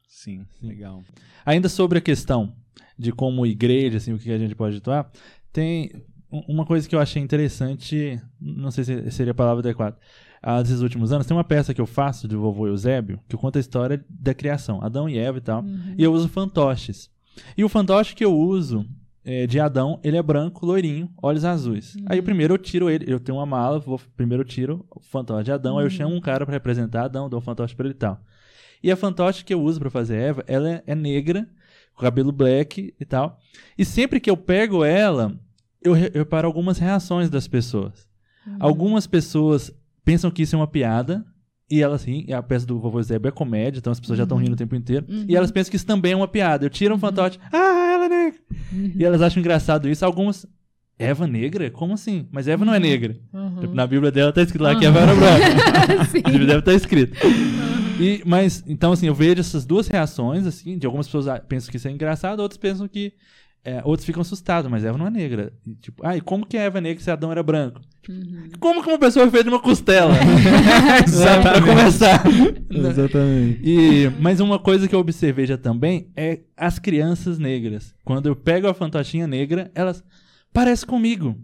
[0.07, 1.03] Sim, legal.
[1.45, 2.55] Ainda sobre a questão
[2.97, 5.09] de como igreja, assim, o que a gente pode atuar,
[5.53, 5.91] tem
[6.31, 9.97] um- uma coisa que eu achei interessante, não sei se seria a palavra adequada.
[10.41, 13.57] Ah, Desses últimos anos, tem uma peça que eu faço de vovô Eusébio, que conta
[13.57, 15.95] a história da criação, Adão e Eva e tal, Uhum.
[15.97, 17.09] e eu uso fantoches.
[17.57, 18.85] E o fantoche que eu uso
[19.29, 21.97] é, de Adão, ele é branco, loirinho, olhos azuis.
[22.05, 25.43] Aí primeiro eu tiro ele, eu tenho uma mala, vou, primeiro eu tiro o fantoche
[25.45, 27.93] de Adão, aí eu chamo um cara pra representar Adão, dou um fantoche pra ele
[27.93, 28.21] e tal.
[28.81, 31.45] E a fantoche que eu uso pra fazer Eva, ela é, é negra,
[31.97, 33.39] com cabelo black e tal.
[33.77, 35.37] E sempre que eu pego ela,
[35.81, 38.07] eu, re- eu reparo algumas reações das pessoas.
[38.59, 39.71] Algumas pessoas
[40.05, 41.25] pensam que isso é uma piada.
[41.69, 44.37] E elas riem, a peça do vovô Zébio é comédia, então as pessoas já estão
[44.37, 45.05] rindo o tempo inteiro.
[45.27, 46.65] E elas pensam que isso também é uma piada.
[46.65, 48.39] Eu tiro um fantoche, ah, ela é negra.
[48.95, 50.05] E elas acham engraçado isso.
[50.05, 50.45] Algumas,
[50.97, 51.69] Eva negra?
[51.69, 52.25] Como assim?
[52.31, 53.17] Mas Eva não é negra.
[53.33, 53.59] Uhum.
[53.59, 56.05] Tipo, Na Bíblia dela tá escrito lá que Eva era branca.
[56.09, 56.21] Sim.
[56.23, 57.17] Na Bíblia deve estar escrito.
[57.99, 61.71] E, mas, então, assim, eu vejo essas duas reações, assim, de algumas pessoas ah, pensam
[61.71, 63.13] que isso é engraçado, outras pensam que.
[63.63, 65.51] é, outros ficam assustados, mas Eva não é negra.
[65.65, 67.81] E, tipo, ah, e como que a Eva é negra se Adão era branco?
[68.07, 68.49] Uhum.
[68.59, 70.13] Como que uma pessoa é feita de uma costela?
[71.17, 72.23] Né, pra começar.
[72.69, 73.59] Exatamente.
[73.63, 77.93] E, mas uma coisa que eu observei já também é as crianças negras.
[78.05, 80.03] Quando eu pego a fantochinha negra, elas
[80.53, 81.35] parecem comigo.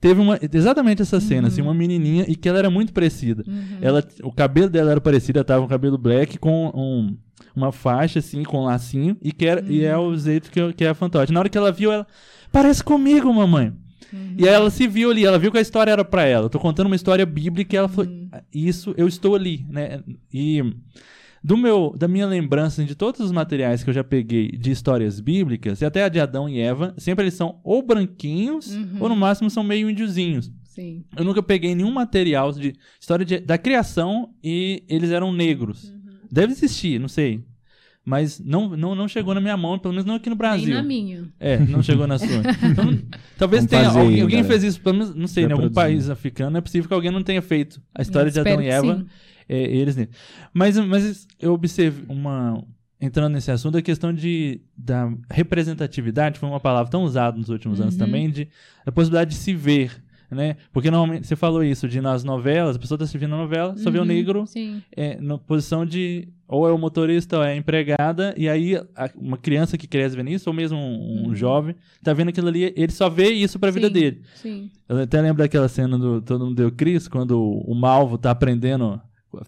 [0.00, 3.42] Teve uma, exatamente essa cena, assim, uma menininha e que ela era muito parecida.
[3.80, 7.16] Ela, o cabelo dela era parecido, ela tava com cabelo black com um-
[7.54, 10.84] uma faixa assim, com um lacinho e que era, e é o jeito que, que
[10.84, 11.32] é a fantoche.
[11.32, 12.06] Na hora que ela viu, ela
[12.52, 13.72] parece comigo, mamãe.
[14.38, 16.44] E aí ela se viu ali, ela viu que a história era pra ela.
[16.46, 18.10] Eu tô contando uma história bíblica e ela falou:
[18.54, 20.00] Isso, eu estou ali, né?
[20.32, 20.62] E
[21.46, 24.72] do meu, da minha lembrança assim, de todos os materiais que eu já peguei de
[24.72, 29.08] histórias bíblicas, e até a de Adão e Eva, sempre eles são ou branquinhos, ou
[29.08, 30.50] no máximo são meio índiozinhos.
[30.64, 31.04] Sim.
[31.16, 35.92] Eu nunca peguei nenhum material de história de- da criação e eles eram negros.
[36.30, 37.44] Deve existir, não sei.
[38.04, 40.66] Mas não, não, não chegou na minha mão, pelo menos não aqui no Brasil.
[40.66, 41.24] Nem na minha.
[41.40, 42.28] É, não chegou na sua.
[42.70, 42.98] Então,
[43.38, 43.88] talvez Vamos tenha.
[43.88, 45.74] Alguém, aí, alguém fez isso, pelo menos, não sei, Já em algum produzindo.
[45.80, 48.68] país africano, é possível que alguém não tenha feito a história de Espero Adão e
[48.68, 48.98] Eva.
[48.98, 49.06] sim.
[49.48, 49.96] É, eles.
[50.52, 52.62] Mas, mas eu observei uma.
[52.98, 57.80] Entrando nesse assunto, a questão de, da representatividade foi uma palavra tão usada nos últimos
[57.80, 57.98] anos Uhum.
[57.98, 58.48] também, de
[58.86, 60.56] a possibilidade de se ver, né?
[60.72, 63.76] Porque normalmente, você falou isso, de nas novelas, a pessoa está se vendo na novela,
[63.76, 64.44] só vê o Uhum, negro
[64.96, 69.10] é, na posição de ou é o motorista ou é a empregada, e aí a-
[69.16, 72.72] uma criança que cresce vendo isso, ou mesmo um, um jovem, tá vendo aquilo ali,
[72.76, 74.22] ele só vê isso pra vida Sim, dele.
[74.36, 74.70] Sim.
[74.88, 79.00] Eu até lembro daquela cena do Todo Mundo Deu Cris, quando o Malvo tá aprendendo,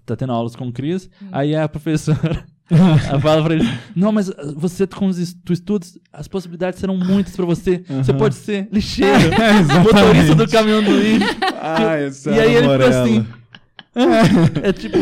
[0.04, 1.26] tá tendo aulas com o Cris, Hum.
[1.32, 3.66] aí a professora ela fala pra ele,
[3.96, 7.82] não, mas uh, você com os es- tu estudos, as possibilidades serão muitas pra você,
[7.88, 9.30] você pode ser lixeiro,
[9.82, 11.26] motorista do caminhão do lixo.
[11.62, 13.02] Ah, essa E aí ele Morello.
[13.02, 13.26] assim,
[14.62, 14.98] é tipo,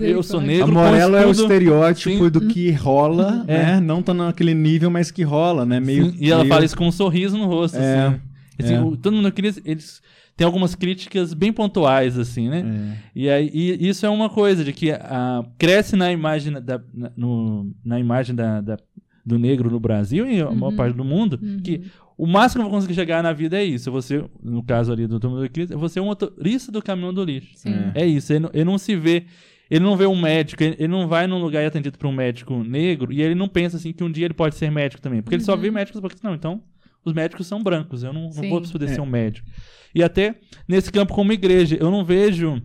[0.00, 2.30] eu sou negro, A com Morello é o estereótipo Sim.
[2.30, 3.58] do que rola, É.
[3.74, 3.80] né?
[3.80, 5.78] Não tá naquele nível, mas que rola, né?
[5.80, 8.20] Meio, Sim, e ela meio- fala isso com um sorriso no rosto, É, assim.
[8.60, 8.80] Assim, é.
[8.80, 9.52] o- todo mundo queria.
[9.64, 10.00] Eles
[10.36, 12.64] têm algumas críticas bem pontuais, assim, né?
[12.64, 13.10] É.
[13.14, 17.12] E, aí, e isso é uma coisa de que ah, cresce na imagem da, na,
[17.16, 18.78] no- na imagem da, da-
[19.24, 20.76] do negro no Brasil e a maior Uhum.
[20.76, 21.82] parte do mundo, que
[22.16, 23.90] o máximo que eu vou conseguir chegar na vida é isso.
[23.90, 27.52] Você, no caso ali do do Cristo, é você um motorista do caminhão do lixo.
[27.54, 27.74] Sim.
[27.94, 29.24] É isso, ele, não- ele não se vê.
[29.70, 32.06] Ele não vê um médico, ele, ele não vai num lugar e é atendido por
[32.06, 35.00] um médico negro e ele não pensa assim que um dia ele pode ser médico
[35.00, 35.22] também.
[35.22, 36.20] Porque ele só vê médicos brancos.
[36.20, 36.60] Não, então
[37.04, 38.94] os médicos são brancos, eu não, não vou poder É.
[38.94, 39.46] ser um médico.
[39.94, 40.34] E até
[40.66, 42.60] nesse campo como igreja, eu não vejo.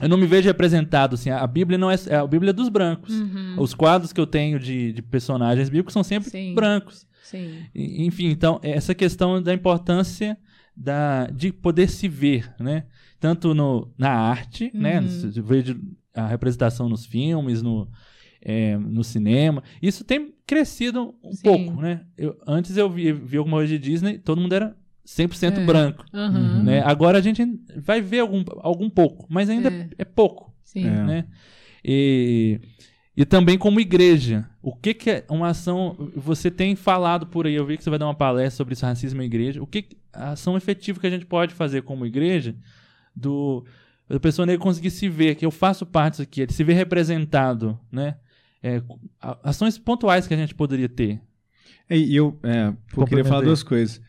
[0.00, 3.12] Eu não me vejo representado, assim, a Bíblia não é, é a Bíblia dos brancos.
[3.20, 3.56] Uhum.
[3.58, 6.54] Os quadros que eu tenho de, de personagens bíblicos são sempre Sim.
[6.54, 7.06] brancos.
[7.22, 7.58] Sim.
[7.74, 10.38] E- Enfim, então, essa questão da importância
[10.74, 12.84] da, de poder se ver, né?
[13.18, 15.00] Tanto no, na arte, né?
[15.00, 15.08] Uhum.
[15.32, 15.78] Se vejo
[16.14, 17.86] a representação nos filmes, no,
[18.40, 19.62] é, no cinema.
[19.82, 21.42] Isso tem crescido um Sim.
[21.44, 22.00] pouco, né?
[22.18, 25.64] Eu, antes eu vi, vi alguma coisa de Disney, todo mundo era 100% É.
[25.64, 26.64] branco, Aham.
[26.64, 26.82] né?
[26.84, 27.42] Agora a gente
[27.76, 29.88] vai ver algum, algum pouco, mas ainda É.
[29.98, 30.86] é pouco Sim.
[30.86, 31.04] É.
[31.04, 31.24] né?
[31.84, 32.60] E,
[33.16, 34.44] e também como igreja.
[34.60, 35.96] O que, que é uma ação.
[36.16, 38.84] Você tem falado por aí, eu vi que você vai dar uma palestra sobre isso,
[38.84, 39.62] racismo e igreja.
[39.62, 42.54] O que, a ação efetiva que a gente pode fazer como igreja
[43.14, 43.64] do
[44.08, 46.72] da pessoa negra conseguir se ver que eu faço parte disso aqui, ele se ver
[46.74, 48.16] representado, né?
[48.62, 48.82] É,
[49.42, 51.20] ações pontuais que a gente poderia ter.
[51.88, 54.00] E eu, é, eu queria falar duas coisas.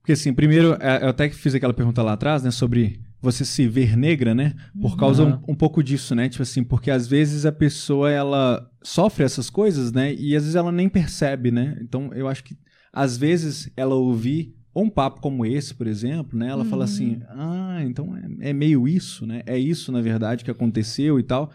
[0.00, 3.44] Porque assim, primeiro, é, eu até que fiz aquela pergunta lá atrás, né, sobre você
[3.44, 4.54] se ver negra, né?
[4.80, 5.40] Por causa Uhum.
[5.48, 6.28] um, um pouco disso, né?
[6.28, 10.14] Tipo assim, porque às vezes a pessoa ela sofre essas coisas, né?
[10.14, 11.76] E às vezes ela nem percebe, né?
[11.82, 12.56] Então eu acho que
[12.92, 16.48] às vezes ela ouvir ou um papo como esse, por exemplo, né?
[16.48, 16.84] Ela fala Uhum.
[16.84, 19.42] assim: "Ah, então é, é meio isso, né?
[19.46, 21.50] É isso na verdade que aconteceu e tal".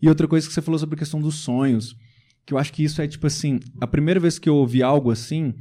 [0.00, 1.96] E outra coisa que você falou sobre a questão dos sonhos,
[2.46, 5.10] que eu acho que isso é tipo assim, a primeira vez que eu ouvi algo
[5.10, 5.54] assim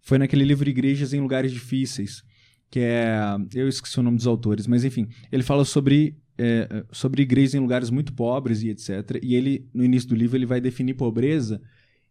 [0.00, 2.22] foi naquele livro Igrejas em Lugares Difíceis,
[2.70, 3.16] que é,
[3.54, 7.60] eu esqueci o nome dos autores, mas enfim, ele fala sobre é, sobre igrejas em
[7.60, 9.20] lugares muito pobres e etc.
[9.22, 11.60] E ele no início do livro ele vai definir pobreza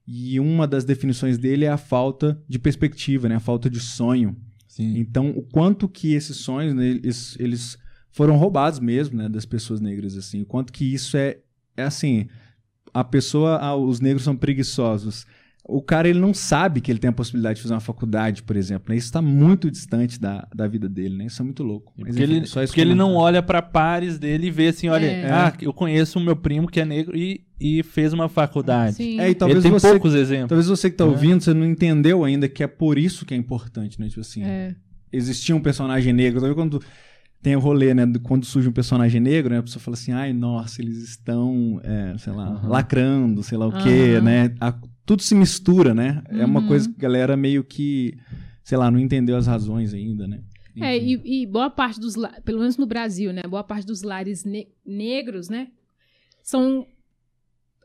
[0.07, 3.35] e uma das definições dele é a falta de perspectiva, né?
[3.35, 4.35] A falta de sonho.
[4.67, 4.97] Sim.
[4.97, 7.77] Então, o quanto que esses sonhos, né, eles, eles
[8.09, 10.41] foram roubados mesmo, né, das pessoas negras, assim.
[10.41, 11.39] O quanto que isso é,
[11.77, 12.27] é assim,
[12.93, 15.25] a pessoa, ah, os negros são preguiçosos.
[15.63, 18.57] O cara, ele não sabe que ele tem a possibilidade de fazer uma faculdade, por
[18.57, 18.97] exemplo, né?
[18.97, 21.25] Isso está muito distante da, da vida dele, né?
[21.27, 21.93] Isso é muito louco.
[21.95, 25.05] Mas, Porque, enfim, ele, porque ele não olha pra pares dele e vê assim, olha,
[25.05, 25.31] É.
[25.31, 28.95] ah, eu conheço o meu primo que é negro e, e fez uma faculdade.
[28.95, 29.19] Sim.
[29.19, 30.49] É, e talvez ele tem você, poucos exemplos.
[30.49, 31.07] talvez você que tá É.
[31.07, 34.09] ouvindo, você não entendeu ainda que é por isso que é importante, né?
[34.09, 34.75] Tipo assim, É.
[35.13, 36.41] existia um personagem negro.
[36.41, 36.81] Sabe quando
[37.41, 38.05] tem o rolê, né?
[38.05, 39.59] do- Quando surge um personagem negro, né?
[39.59, 42.69] A pessoa fala assim, ai, nossa, eles estão, é, sei lá, Aham.
[42.69, 44.21] lacrando, sei lá o quê, Aham.
[44.21, 44.55] né?
[44.59, 46.21] A- tudo se mistura, né?
[46.29, 46.67] É uma Uhum.
[46.67, 48.15] coisa que a galera meio que,
[48.63, 50.41] sei lá, não entendeu as razões ainda, né?
[50.79, 52.15] É, e, e boa parte dos,
[52.45, 53.41] pelo menos no Brasil, né?
[53.43, 55.67] Boa parte dos lares ne- negros, né?
[56.43, 56.87] São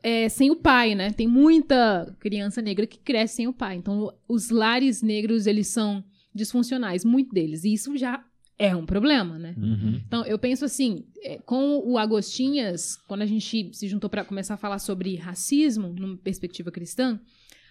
[0.03, 1.11] é, sem o pai, né?
[1.11, 3.75] Tem muita criança negra que cresce sem o pai.
[3.75, 6.03] Então, os lares negros, eles são
[6.33, 7.63] disfuncionais, muito deles.
[7.63, 8.23] E isso já
[8.57, 9.53] é um problema, né?
[9.57, 10.01] Uhum.
[10.05, 14.55] Então, eu penso assim, é, com o Agostinhas, quando a gente se juntou para começar
[14.55, 17.19] a falar sobre racismo, numa perspectiva cristã,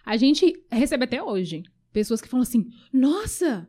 [0.05, 3.69] a gente recebe até hoje pessoas que falam assim: nossa,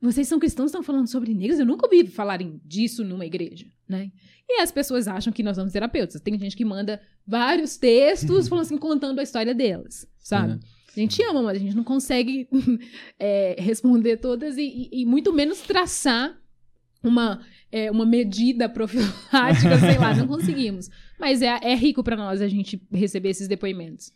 [0.00, 1.58] vocês são cristãos, estão falando sobre negros?
[1.58, 4.10] Eu nunca ouvi falarem disso numa igreja, né?
[4.48, 6.20] E as pessoas acham que nós somos terapeutas.
[6.20, 10.60] Tem gente que manda vários textos falando assim, contando a história delas, sabe?
[10.96, 12.48] A gente ama, mas a gente não consegue
[13.18, 14.62] é, responder todas e,
[14.92, 16.38] e- e muito menos traçar
[17.02, 17.40] uma,
[17.70, 20.88] é, uma medida profilática, sei lá, não conseguimos.
[21.18, 24.12] Mas é, é rico para nós a gente receber esses depoimentos.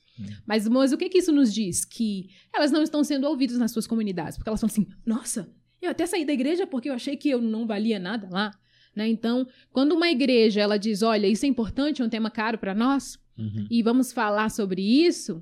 [0.46, 1.84] Mas, mas o que, que isso nos diz?
[1.84, 5.48] Que elas não estão sendo ouvidas nas suas comunidades, porque elas falam assim: nossa,
[5.80, 8.50] eu até saí da igreja porque eu achei que eu não valia nada lá.
[8.96, 9.06] Né?
[9.09, 12.74] Então, quando uma igreja ela diz, olha, isso é importante, é um tema caro para
[12.74, 13.68] nós, Uhum.
[13.70, 15.40] e vamos falar sobre isso,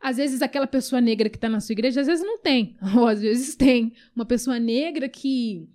[0.00, 3.06] às vezes aquela pessoa negra que está na sua igreja, às vezes não tem, ou
[3.06, 3.92] às vezes tem.
[4.14, 5.68] Uma pessoa negra que.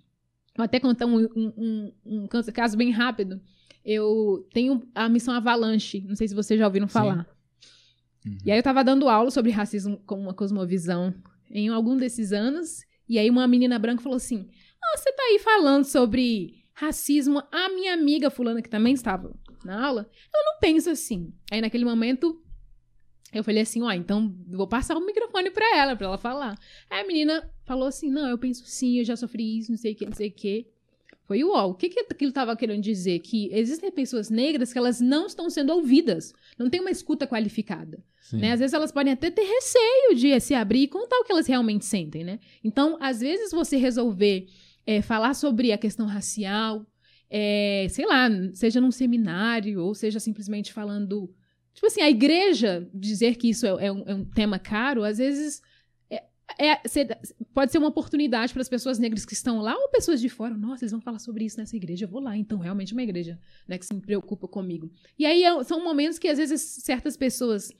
[0.56, 3.40] Vou até contar um, um, um- um caso- bem rápido.
[3.84, 7.26] Eu tenho a missão Avalanche, não sei se vocês já ouviram falar.
[8.24, 8.38] Uhum.
[8.44, 11.12] E aí eu tava dando aula sobre racismo com uma cosmovisão
[11.50, 14.48] em algum desses anos, e aí uma menina branca falou assim:
[14.82, 17.42] Ah, você tá aí falando sobre racismo.
[17.50, 19.34] A minha amiga fulana, que também estava
[19.64, 21.32] na aula, ela não pensa assim.
[21.50, 22.41] Aí naquele momento
[23.32, 26.58] eu falei assim: Ó, então vou passar o microfone pra ela, pra ela falar.
[26.90, 29.92] Aí a menina falou assim: Não, eu penso sim, eu já sofri isso, não sei
[29.92, 30.66] o que, não sei o que.
[31.24, 31.70] Foi uau.
[31.70, 33.20] O que, que aquilo tava querendo dizer?
[33.20, 36.34] Que existem pessoas negras que elas não estão sendo ouvidas.
[36.58, 38.04] Não tem uma escuta qualificada.
[38.20, 38.38] Sim.
[38.38, 38.52] Né?
[38.52, 41.46] Às vezes elas podem até ter receio de se abrir e contar o que elas
[41.46, 42.38] realmente sentem, né?
[42.62, 44.46] Então, às vezes você resolver
[44.86, 46.84] é, falar sobre a questão racial,
[47.30, 51.32] é, sei lá, seja num seminário ou seja simplesmente falando,
[51.74, 55.18] tipo assim, a igreja dizer que isso é, é um, é um tema caro, às
[55.18, 55.60] vezes
[56.58, 56.80] é- é-
[57.54, 60.54] pode ser uma oportunidade para as pessoas negras que estão lá ou pessoas de fora.
[60.56, 62.36] Nossa, eles vão falar sobre isso nessa igreja, eu vou lá.
[62.36, 64.90] Então, realmente, é uma igreja né, que se preocupa comigo.
[65.18, 67.70] E aí são momentos que às vezes certas pessoas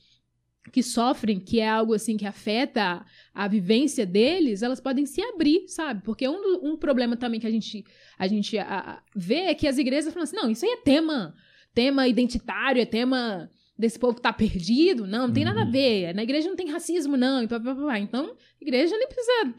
[0.72, 3.04] que sofrem, que é algo assim que afeta
[3.34, 6.02] a, a vivência deles, elas podem se abrir, sabe?
[6.04, 7.84] Porque um, um problema também que a gente,
[8.16, 10.76] a gente a- a- vê é que as igrejas falam assim: não, isso aí é
[10.76, 11.34] tema,
[11.74, 15.06] tema identitário, é tema desse povo que tá perdido.
[15.06, 15.70] Não, não tem nada a Uhum.
[15.70, 16.14] ver.
[16.14, 17.42] Na igreja não tem racismo, não.
[17.42, 17.98] E pá, pá, pá, pá.
[17.98, 19.54] Então, a igreja nem precisa.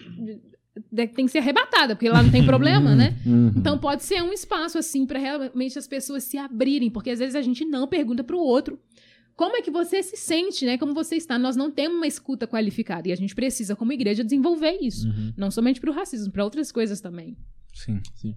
[0.95, 3.15] Tem que ser arrebatada, porque lá não tem problema, né?
[3.25, 3.51] Uhum.
[3.55, 7.35] Então pode ser um espaço assim para realmente as pessoas se abrirem, porque às vezes
[7.35, 8.79] a gente não pergunta para o outro
[9.35, 10.77] como é que você se sente, né?
[10.77, 11.37] Como você está.
[11.37, 15.33] Nós não temos uma escuta qualificada e a gente precisa como igreja desenvolver isso, Uhum.
[15.37, 17.37] não somente para o racismo, para outras coisas também.
[17.73, 18.35] Sim, Sim.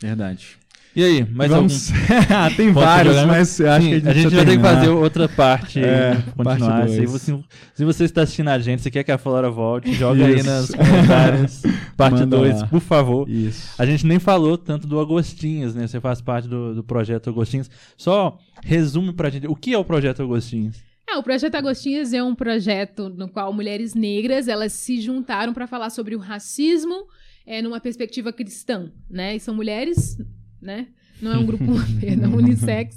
[0.00, 0.58] verdade.
[0.94, 1.90] E aí, mais Vamos...
[2.30, 4.88] Ah, tem vários, mas acho Sim, que a gente, a gente vai ter que fazer
[4.90, 6.56] outra parte aí, É, continuar.
[6.80, 7.10] parte Se dois.
[7.10, 7.38] você,
[7.74, 10.50] se você está assistindo a gente, você quer que a Flora volte, joga aí Isso.
[10.50, 11.62] nos comentários.
[11.96, 12.66] Parte Manda 2, lá.
[12.66, 13.28] por favor.
[13.28, 13.74] Isso.
[13.78, 15.86] A gente nem falou tanto do Agostinhos, né?
[15.86, 17.70] Você faz parte do, do projeto Agostinhos.
[17.96, 20.76] Só resume pra gente o que é o projeto Agostinhos.
[21.08, 25.66] É, o Projeto Agostinhos é um projeto no qual mulheres negras elas se juntaram para
[25.66, 27.06] falar sobre o racismo
[27.46, 29.36] é, numa perspectiva cristã, né?
[29.36, 30.16] E são mulheres,
[30.62, 30.88] né?
[31.20, 31.64] Não é um grupo
[32.00, 32.96] perdão, unissex.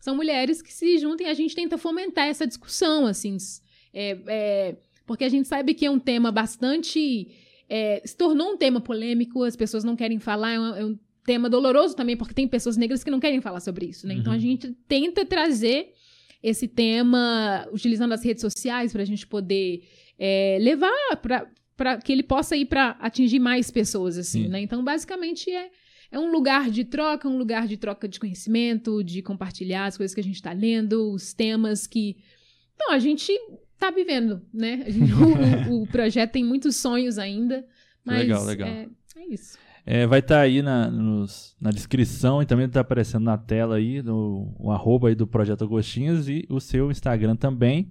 [0.00, 3.36] São mulheres que se juntam e a gente tenta fomentar essa discussão, assim.
[3.94, 4.76] é, é,
[5.06, 7.28] porque a gente sabe que é um tema bastante...
[7.68, 10.98] é, se tornou um tema polêmico, as pessoas não querem falar, é um, é um
[11.24, 14.14] tema doloroso também, porque tem pessoas negras que não querem falar sobre isso, né?
[14.14, 14.40] Então a Uhum.
[14.40, 15.92] gente tenta trazer
[16.42, 19.82] esse tema utilizando as redes sociais para a gente poder
[20.18, 20.90] é, levar
[21.22, 24.48] para que ele possa ir para atingir mais pessoas assim, Sim.
[24.48, 24.60] né?
[24.60, 25.70] Então basicamente é
[26.12, 30.14] é um lugar de troca, um lugar de troca de conhecimento, de compartilhar as coisas
[30.14, 32.16] que a gente está lendo, os temas que
[32.78, 33.32] não a gente
[33.74, 34.84] está vivendo, né?
[34.86, 35.12] Gente-
[35.68, 37.64] o, o- o projeto tem muitos sonhos ainda,
[38.04, 38.68] mas Legal, legal.
[38.68, 38.86] É,
[39.16, 39.58] é isso.
[39.84, 44.00] É, vai estar aí na, nos- na descrição e também tá aparecendo na tela aí
[44.02, 47.90] no, o arroba aí do Projeto Agostinhos e o seu Instagram também.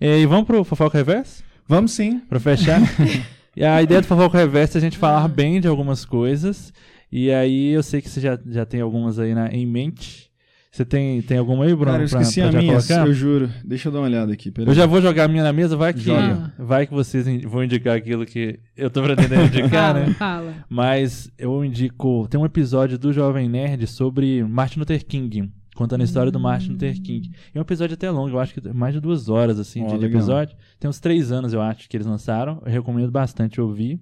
[0.00, 1.44] É, e vamos pro Fofoca Reverso?
[1.68, 2.18] Vamos sim.
[2.28, 2.80] Pra fechar.
[3.56, 6.72] e a ideia do Fofoca Reverso é a gente falar bem de algumas coisas.
[7.12, 10.30] E aí eu sei que você já, já tem algumas aí na, em mente.
[10.72, 11.90] Você tem, tem alguma aí, Bruno?
[11.90, 13.06] Cara, eu pra- esqueci pra a já minha, colocar?
[13.08, 13.50] eu juro.
[13.64, 14.52] Deixa eu dar uma olhada aqui.
[14.52, 14.68] peraí.
[14.70, 16.52] Eu já vou jogar a minha na mesa, vai que, Joga.
[16.56, 20.14] vai que vocês vão indicar aquilo que eu tô pretendendo indicar, fala, né?
[20.14, 20.54] fala.
[20.68, 22.28] Mas eu indico.
[22.30, 25.50] Tem um episódio do Jovem Nerd sobre Martin Luther King.
[25.74, 27.32] Contando a história do Martin Luther King.
[27.52, 29.94] É um episódio até longo, eu acho que mais de duas horas, assim, de, de
[29.98, 30.10] legal.
[30.20, 30.56] episódio.
[30.78, 32.62] Tem uns três anos, eu acho, que eles lançaram.
[32.64, 33.98] Eu recomendo bastante ouvir.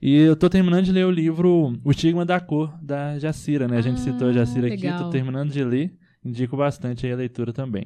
[0.00, 3.78] E eu tô terminando de ler o livro O Estigma da Cor, da Jacira, né?
[3.78, 5.04] A gente Ah, citou a Jacira aqui, legal.
[5.04, 5.96] tô terminando de ler.
[6.24, 7.84] Indico bastante aí a leitura também.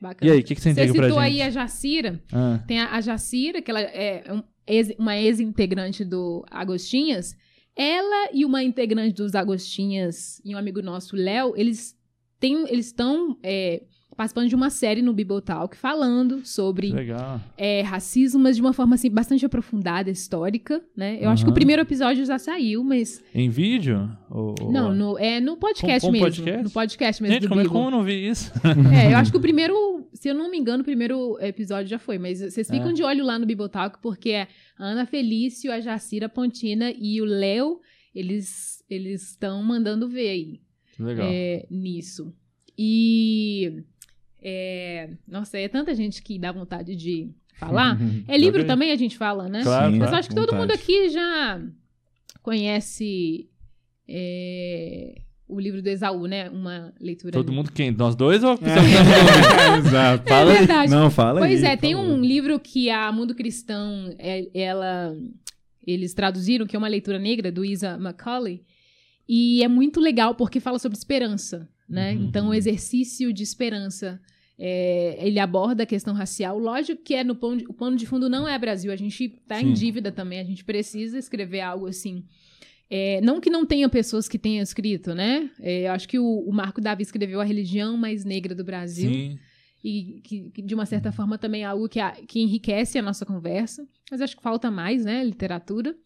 [0.00, 0.30] Bacana.
[0.30, 1.32] E aí, o que, que você Você indica pra citou gente?
[1.32, 2.22] aí a Jacira.
[2.32, 7.34] Ah, Tem a, a Jacira, que ela é um ex- uma ex-integrante do Agostinhas.
[7.74, 11.94] Ela e uma integrante dos Agostinhas e um amigo nosso, Léo, eles
[12.38, 13.82] têm, eles estão é,
[14.16, 16.92] participando de uma série no Bibotalk falando sobre
[17.56, 21.18] é, racismo, mas de uma forma assim, bastante aprofundada, histórica, né?
[21.20, 24.10] Eu acho que o primeiro episódio já saiu, mas Em vídeo?
[24.30, 26.62] Ou, ou- não, no, é no podcast Com- com mesmo, podcast?
[26.64, 27.74] no podcast mesmo Gente, do como, é- Bibo.
[27.74, 28.50] como eu não vi isso?
[28.94, 31.98] É, eu acho que o primeiro, se eu não me engano, o primeiro episódio já
[31.98, 32.92] foi, mas vocês ficam É.
[32.92, 34.48] de olho lá no Bibotalk, porque é
[34.78, 37.80] a Ana Felício, a Jacira Pontina e o Léo,
[38.14, 40.60] eles eles estão mandando ver aí
[40.98, 41.26] Legal.
[41.30, 42.32] é, nisso.
[42.78, 43.82] E
[44.48, 47.28] é, nossa, é tanta gente que dá vontade de
[47.58, 47.98] falar.
[48.28, 48.66] É livro aí.
[48.66, 49.62] também a gente fala, né?
[49.64, 50.14] Claro, Sim, Mas claro.
[50.14, 50.60] eu acho que todo vontade.
[50.62, 51.60] mundo aqui já
[52.42, 53.48] conhece
[54.08, 56.48] é, o livro do Exaú, né?
[56.50, 57.32] Uma leitura.
[57.32, 57.90] Todo mundo quem?
[57.90, 58.56] Nós dois ou É.
[58.56, 59.78] tá?
[59.78, 60.28] Exato.
[60.28, 60.58] Fala é aí.
[60.58, 60.90] verdade.
[60.90, 61.70] Não, fala Pois aí.
[61.72, 65.16] é, tem um livro que a Mundo Cristão, é- ela,
[65.86, 68.62] eles traduziram, que é uma leitura negra, do Isa Macaulay,
[69.28, 72.12] e é muito legal porque fala sobre esperança, né?
[72.12, 72.24] Uhum.
[72.24, 74.20] Então, o exercício de esperança,
[74.58, 76.58] é, ele aborda a questão racial.
[76.58, 79.28] Lógico que é no pano de, o pano de fundo não é Brasil, a gente
[79.46, 79.66] tá Sim.
[79.66, 82.24] em dívida também, a gente precisa escrever algo assim.
[82.88, 85.50] É, não que não tenha pessoas que tenham escrito, né?
[85.60, 89.10] É, eu acho que o, o Marco Davi escreveu A Religião Mais Negra do Brasil
[89.10, 89.38] Sim.
[89.82, 93.02] e que, que, de uma certa forma também é algo que, a- que enriquece a
[93.02, 93.84] nossa conversa.
[94.08, 95.24] Mas acho que falta mais, né?
[95.24, 95.96] Literatura.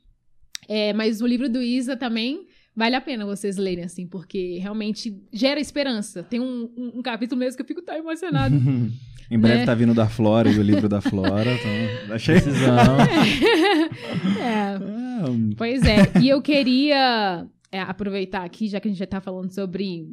[0.67, 5.17] É, mas o livro do Isa também vale a pena vocês lerem, assim, porque realmente
[5.33, 6.23] gera esperança.
[6.23, 8.55] Tem um, um, um capítulo mesmo que eu fico tão emocionada.
[9.31, 9.67] em breve né?
[9.67, 11.51] tá vindo da Flora e o livro da Flora.
[11.53, 12.41] Então, achei.
[12.41, 12.99] Precisão.
[14.41, 15.25] é, Ah,
[15.57, 16.21] pois é.
[16.21, 20.07] E eu queria é, aproveitar aqui, já que a gente já tá falando sobre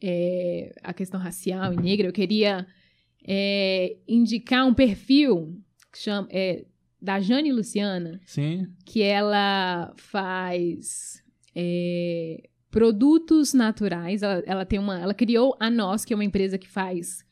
[0.00, 2.66] é, a questão racial e negra, eu queria
[3.26, 5.60] é, indicar um perfil
[5.92, 6.64] que chama, é,
[7.00, 8.68] da Jane Luciana, Sim.
[8.84, 11.22] que ela faz
[11.60, 14.22] é, produtos naturais.
[14.22, 17.24] Ela, ela tem uma, ela criou a Nós, que é uma empresa que faz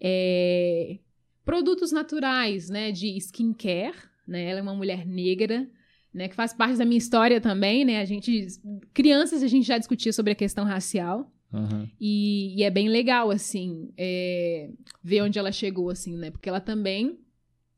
[0.00, 0.98] é,
[1.44, 3.96] produtos naturais, né, de skincare.
[4.26, 4.44] Né?
[4.44, 5.68] Ela é uma mulher negra,
[6.12, 8.00] né, que faz parte da minha história também, né?
[8.00, 8.46] A gente,
[8.94, 11.28] crianças, a gente já discutia sobre a questão racial.
[11.52, 11.90] Aham.
[12.00, 14.70] E, e é bem legal, assim, é,
[15.02, 16.30] ver onde ela chegou, assim, né?
[16.30, 17.18] Porque ela também,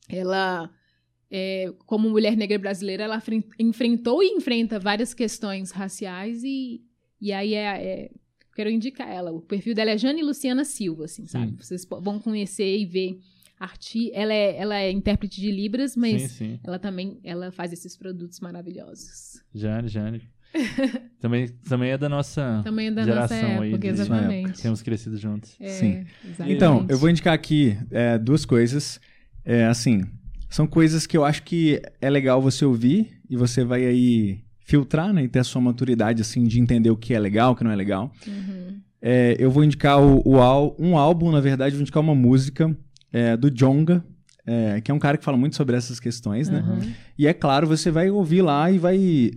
[0.07, 0.71] ela,
[1.31, 6.81] é, como mulher negra brasileira, ela fren- enfrentou e enfrenta várias questões raciais e,
[7.21, 8.11] e aí é, é-
[8.55, 9.33] quero indicar ela.
[9.33, 11.49] O perfil dela é Jane Luciana Silva, assim, sabe?
[11.53, 11.57] Sim.
[11.59, 13.19] Vocês vão conhecer e ver
[13.59, 16.61] arti ela é, ela é intérprete de Libras, mas Sim, sim.
[16.63, 19.43] ela também ela faz esses produtos maravilhosos.
[19.55, 20.23] Jane, Jane.
[21.21, 23.69] Também, também é da nossa Também é da geração nossa aí.
[23.71, 24.63] época, de- exatamente.
[24.63, 25.57] Temos crescido juntos.
[25.61, 26.05] É, Sim.
[26.25, 26.55] exatamente.
[26.57, 29.01] Então, eu vou indicar aqui é, duas coisas.
[29.45, 30.03] É, assim,
[30.49, 35.13] são coisas que eu acho que é legal você ouvir e você vai aí filtrar,
[35.13, 35.25] né?
[35.25, 37.71] E ter a sua maturidade, assim, de entender o que é legal, o que não
[37.71, 38.13] é legal.
[38.27, 38.81] Uhum.
[39.01, 42.77] É, eu vou indicar o, o um álbum, na verdade, vou indicar uma música
[43.13, 44.05] é, do Jonga,
[44.45, 46.65] é, que é um cara que fala muito sobre essas questões, né?
[46.67, 46.93] Uhum.
[47.19, 49.31] E é claro, você vai ouvir lá e vai.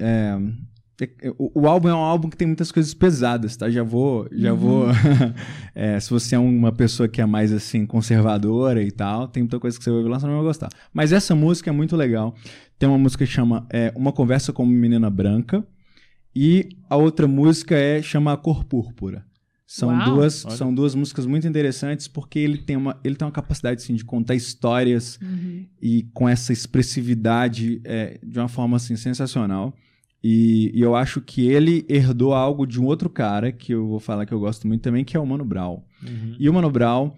[1.38, 3.69] O, o álbum é um álbum que tem muitas coisas pesadas, tá?
[3.69, 4.27] Já vou.
[4.31, 4.57] Já Uhum.
[4.59, 4.85] vou.
[5.76, 9.59] é, se você é uma pessoa que é mais assim, conservadora e tal, tem muita
[9.59, 10.69] coisa que você vai ouvir lá, você não vai gostar.
[10.93, 12.35] Mas essa música é muito legal.
[12.77, 15.65] Tem uma música que chama é, Uma Conversa com uma Menina Branca.
[16.35, 19.26] E a outra música é chama A Cor Púrpura.
[19.65, 20.15] São Uau!
[20.15, 20.55] duas, Olha.
[20.55, 24.03] são duas músicas muito interessantes porque ele tem uma, ele tem uma capacidade assim, de
[24.03, 25.65] contar histórias Uhum.
[25.81, 29.73] e com essa expressividade é, de uma forma assim sensacional.
[30.23, 33.99] E, e eu acho que ele herdou algo de um outro cara que eu vou
[33.99, 35.83] falar que eu gosto muito também, que é o Mano Brown.
[36.03, 36.35] Uhum.
[36.37, 37.13] E o Mano Brown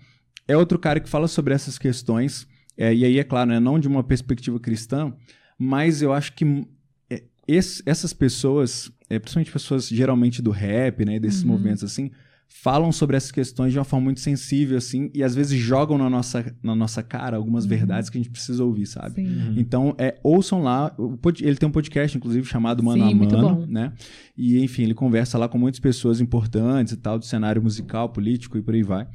[0.47, 2.47] é outro cara que fala sobre essas questões,
[2.77, 5.13] é, e aí é claro, né, não de uma perspectiva cristã,
[5.57, 6.67] mas eu acho que
[7.09, 11.49] é, esse- essas pessoas, é, principalmente pessoas geralmente do rap, né, desses Uhum.
[11.49, 12.11] movimentos assim,
[12.53, 16.09] falam sobre essas questões de uma forma muito sensível, assim, e às vezes jogam na
[16.09, 17.69] nossa, na nossa cara algumas Uhum.
[17.69, 19.15] verdades que a gente precisa ouvir, sabe?
[19.15, 19.25] Sim.
[19.27, 19.53] Uhum.
[19.57, 20.95] Então, é, ouçam lá.
[21.39, 23.65] Ele tem um podcast, inclusive, chamado Mano Sim, a muito Mano, bom.
[23.67, 23.93] né?
[24.37, 28.57] E, enfim, ele conversa lá com muitas pessoas importantes e tal, do cenário musical, político
[28.57, 29.07] e por aí vai.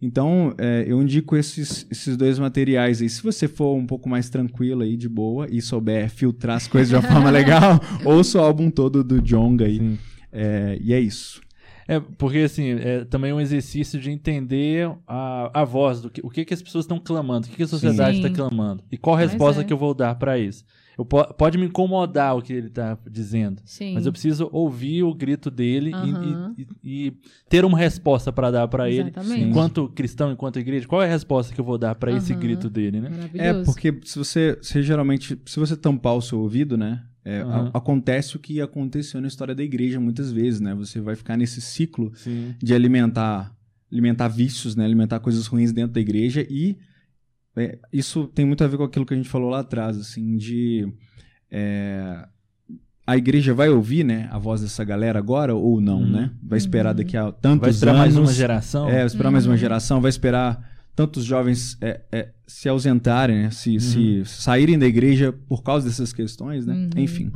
[0.00, 3.08] Então, é, eu indico esses, esses dois materiais aí.
[3.08, 6.88] Se você for um pouco mais tranquilo aí, de boa, e souber filtrar as coisas
[6.88, 9.98] de uma forma legal, ouça o álbum todo do Jonga aí.
[10.32, 11.40] É, e é isso.
[11.88, 16.28] É, porque assim, é também um exercício de entender a, a voz, do que, o
[16.28, 18.26] que, que as pessoas estão clamando, o que, que a sociedade Sim.
[18.26, 19.64] está clamando, e qual resposta é.
[19.64, 20.64] que eu vou dar para isso.
[20.98, 23.94] Eu po- pode me incomodar o que ele está dizendo, Sim.
[23.94, 26.54] mas eu preciso ouvir o grito dele e- Aham.
[26.58, 27.12] e, e- e
[27.48, 29.10] ter uma resposta para dar para ele.
[29.10, 29.44] Exatamente.
[29.44, 32.40] Enquanto cristão, enquanto igreja, qual é a resposta que eu vou dar para esse Aham.
[32.40, 33.10] grito dele, né?
[33.34, 37.02] É, porque se você, você geralmente, se você tampar o seu ouvido, né?
[37.30, 37.70] É, Aham.
[37.74, 40.74] a- acontece o que aconteceu na história da igreja muitas vezes, né?
[40.74, 42.54] Você vai ficar nesse ciclo Sim.
[42.58, 43.54] de alimentar
[43.92, 44.84] alimentar vícios, né?
[44.84, 46.76] Alimentar coisas ruins dentro da igreja e
[47.56, 50.36] é, isso tem muito a ver com aquilo que a gente falou lá atrás, assim,
[50.36, 50.86] de
[51.50, 52.26] é,
[53.06, 56.10] a igreja vai ouvir, né, a voz dessa galera agora ou não, Uhum.
[56.10, 56.30] né?
[56.42, 56.96] Vai esperar Uhum.
[56.98, 58.00] daqui a tantos Vai esperar anos.
[58.02, 58.88] mais uma geração?
[58.88, 59.58] É, vai esperar mais uma Uhum.
[59.58, 63.50] geração, vai esperar tantos jovens é, é, se ausentarem, né?
[63.52, 63.78] se, Uhum.
[63.78, 66.74] se saírem da igreja por causa dessas questões, né?
[66.74, 66.90] Uhum.
[66.96, 67.30] Enfim,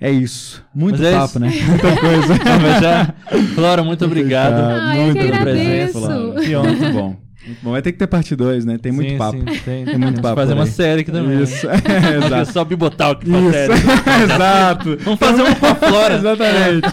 [0.00, 0.60] é isso.
[0.74, 1.38] Muito Mas é papo, isso.
[1.38, 1.52] né?
[1.68, 2.34] Muita coisa.
[2.34, 3.14] Não, já...
[3.54, 4.54] Flora, muito obrigado.
[4.54, 5.92] Ah, eu muito que pela agradeço.
[5.92, 6.40] presença, Flora.
[6.42, 6.72] Que honra.
[6.72, 7.25] Muito bom.
[7.62, 7.70] Bom.
[7.72, 8.78] Vai ter que ter parte 2, né?
[8.78, 9.38] Tem muito Sim, papo.
[9.38, 11.42] sim, tem, Tem muito Vamos papo fazer uma série aqui também.
[11.42, 12.52] Isso, Acho que é exato.
[12.52, 13.72] só Bibotal que faz Isso, série.
[14.24, 14.96] exato.
[15.02, 16.14] Vamos fazer uma com a Flora.
[16.16, 16.88] Exatamente.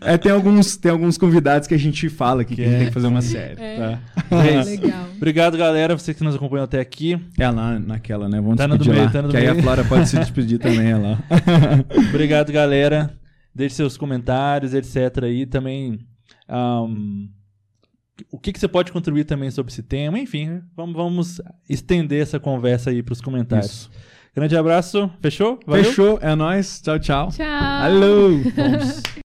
[0.00, 2.78] É, tem, alguns, tem alguns convidados que a gente fala aqui que, a gente é.
[2.78, 3.60] tem que fazer uma série.
[3.60, 3.76] É.
[4.30, 4.44] Tá?
[4.44, 4.70] É isso.
[4.70, 5.04] Legal.
[5.16, 7.18] Obrigado, galera, você que nos acompanhou até aqui.
[7.38, 8.40] É lá naquela, né?
[8.40, 9.12] Vamos Tá no do despedir meio, lá.
[9.12, 9.62] tá no do que aí a meio.
[9.62, 11.18] Flora pode se despedir também, é lá.
[12.10, 13.10] Obrigado, galera.
[13.54, 15.24] Deixe seus comentários, etc.
[15.24, 16.00] aí também.
[16.48, 17.26] ahm,
[18.30, 20.18] o que, que você pode contribuir também sobre esse tema?
[20.18, 23.70] Enfim, vamos, vamos estender essa conversa aí para os comentários.
[23.70, 23.90] Isso.
[24.34, 25.10] Grande abraço.
[25.20, 25.60] Fechou?
[25.66, 25.84] Valeu?
[25.84, 26.80] Fechou, é nóis.
[26.80, 27.28] Tchau, tchau.
[27.30, 27.46] Tchau.
[27.46, 28.30] Alô!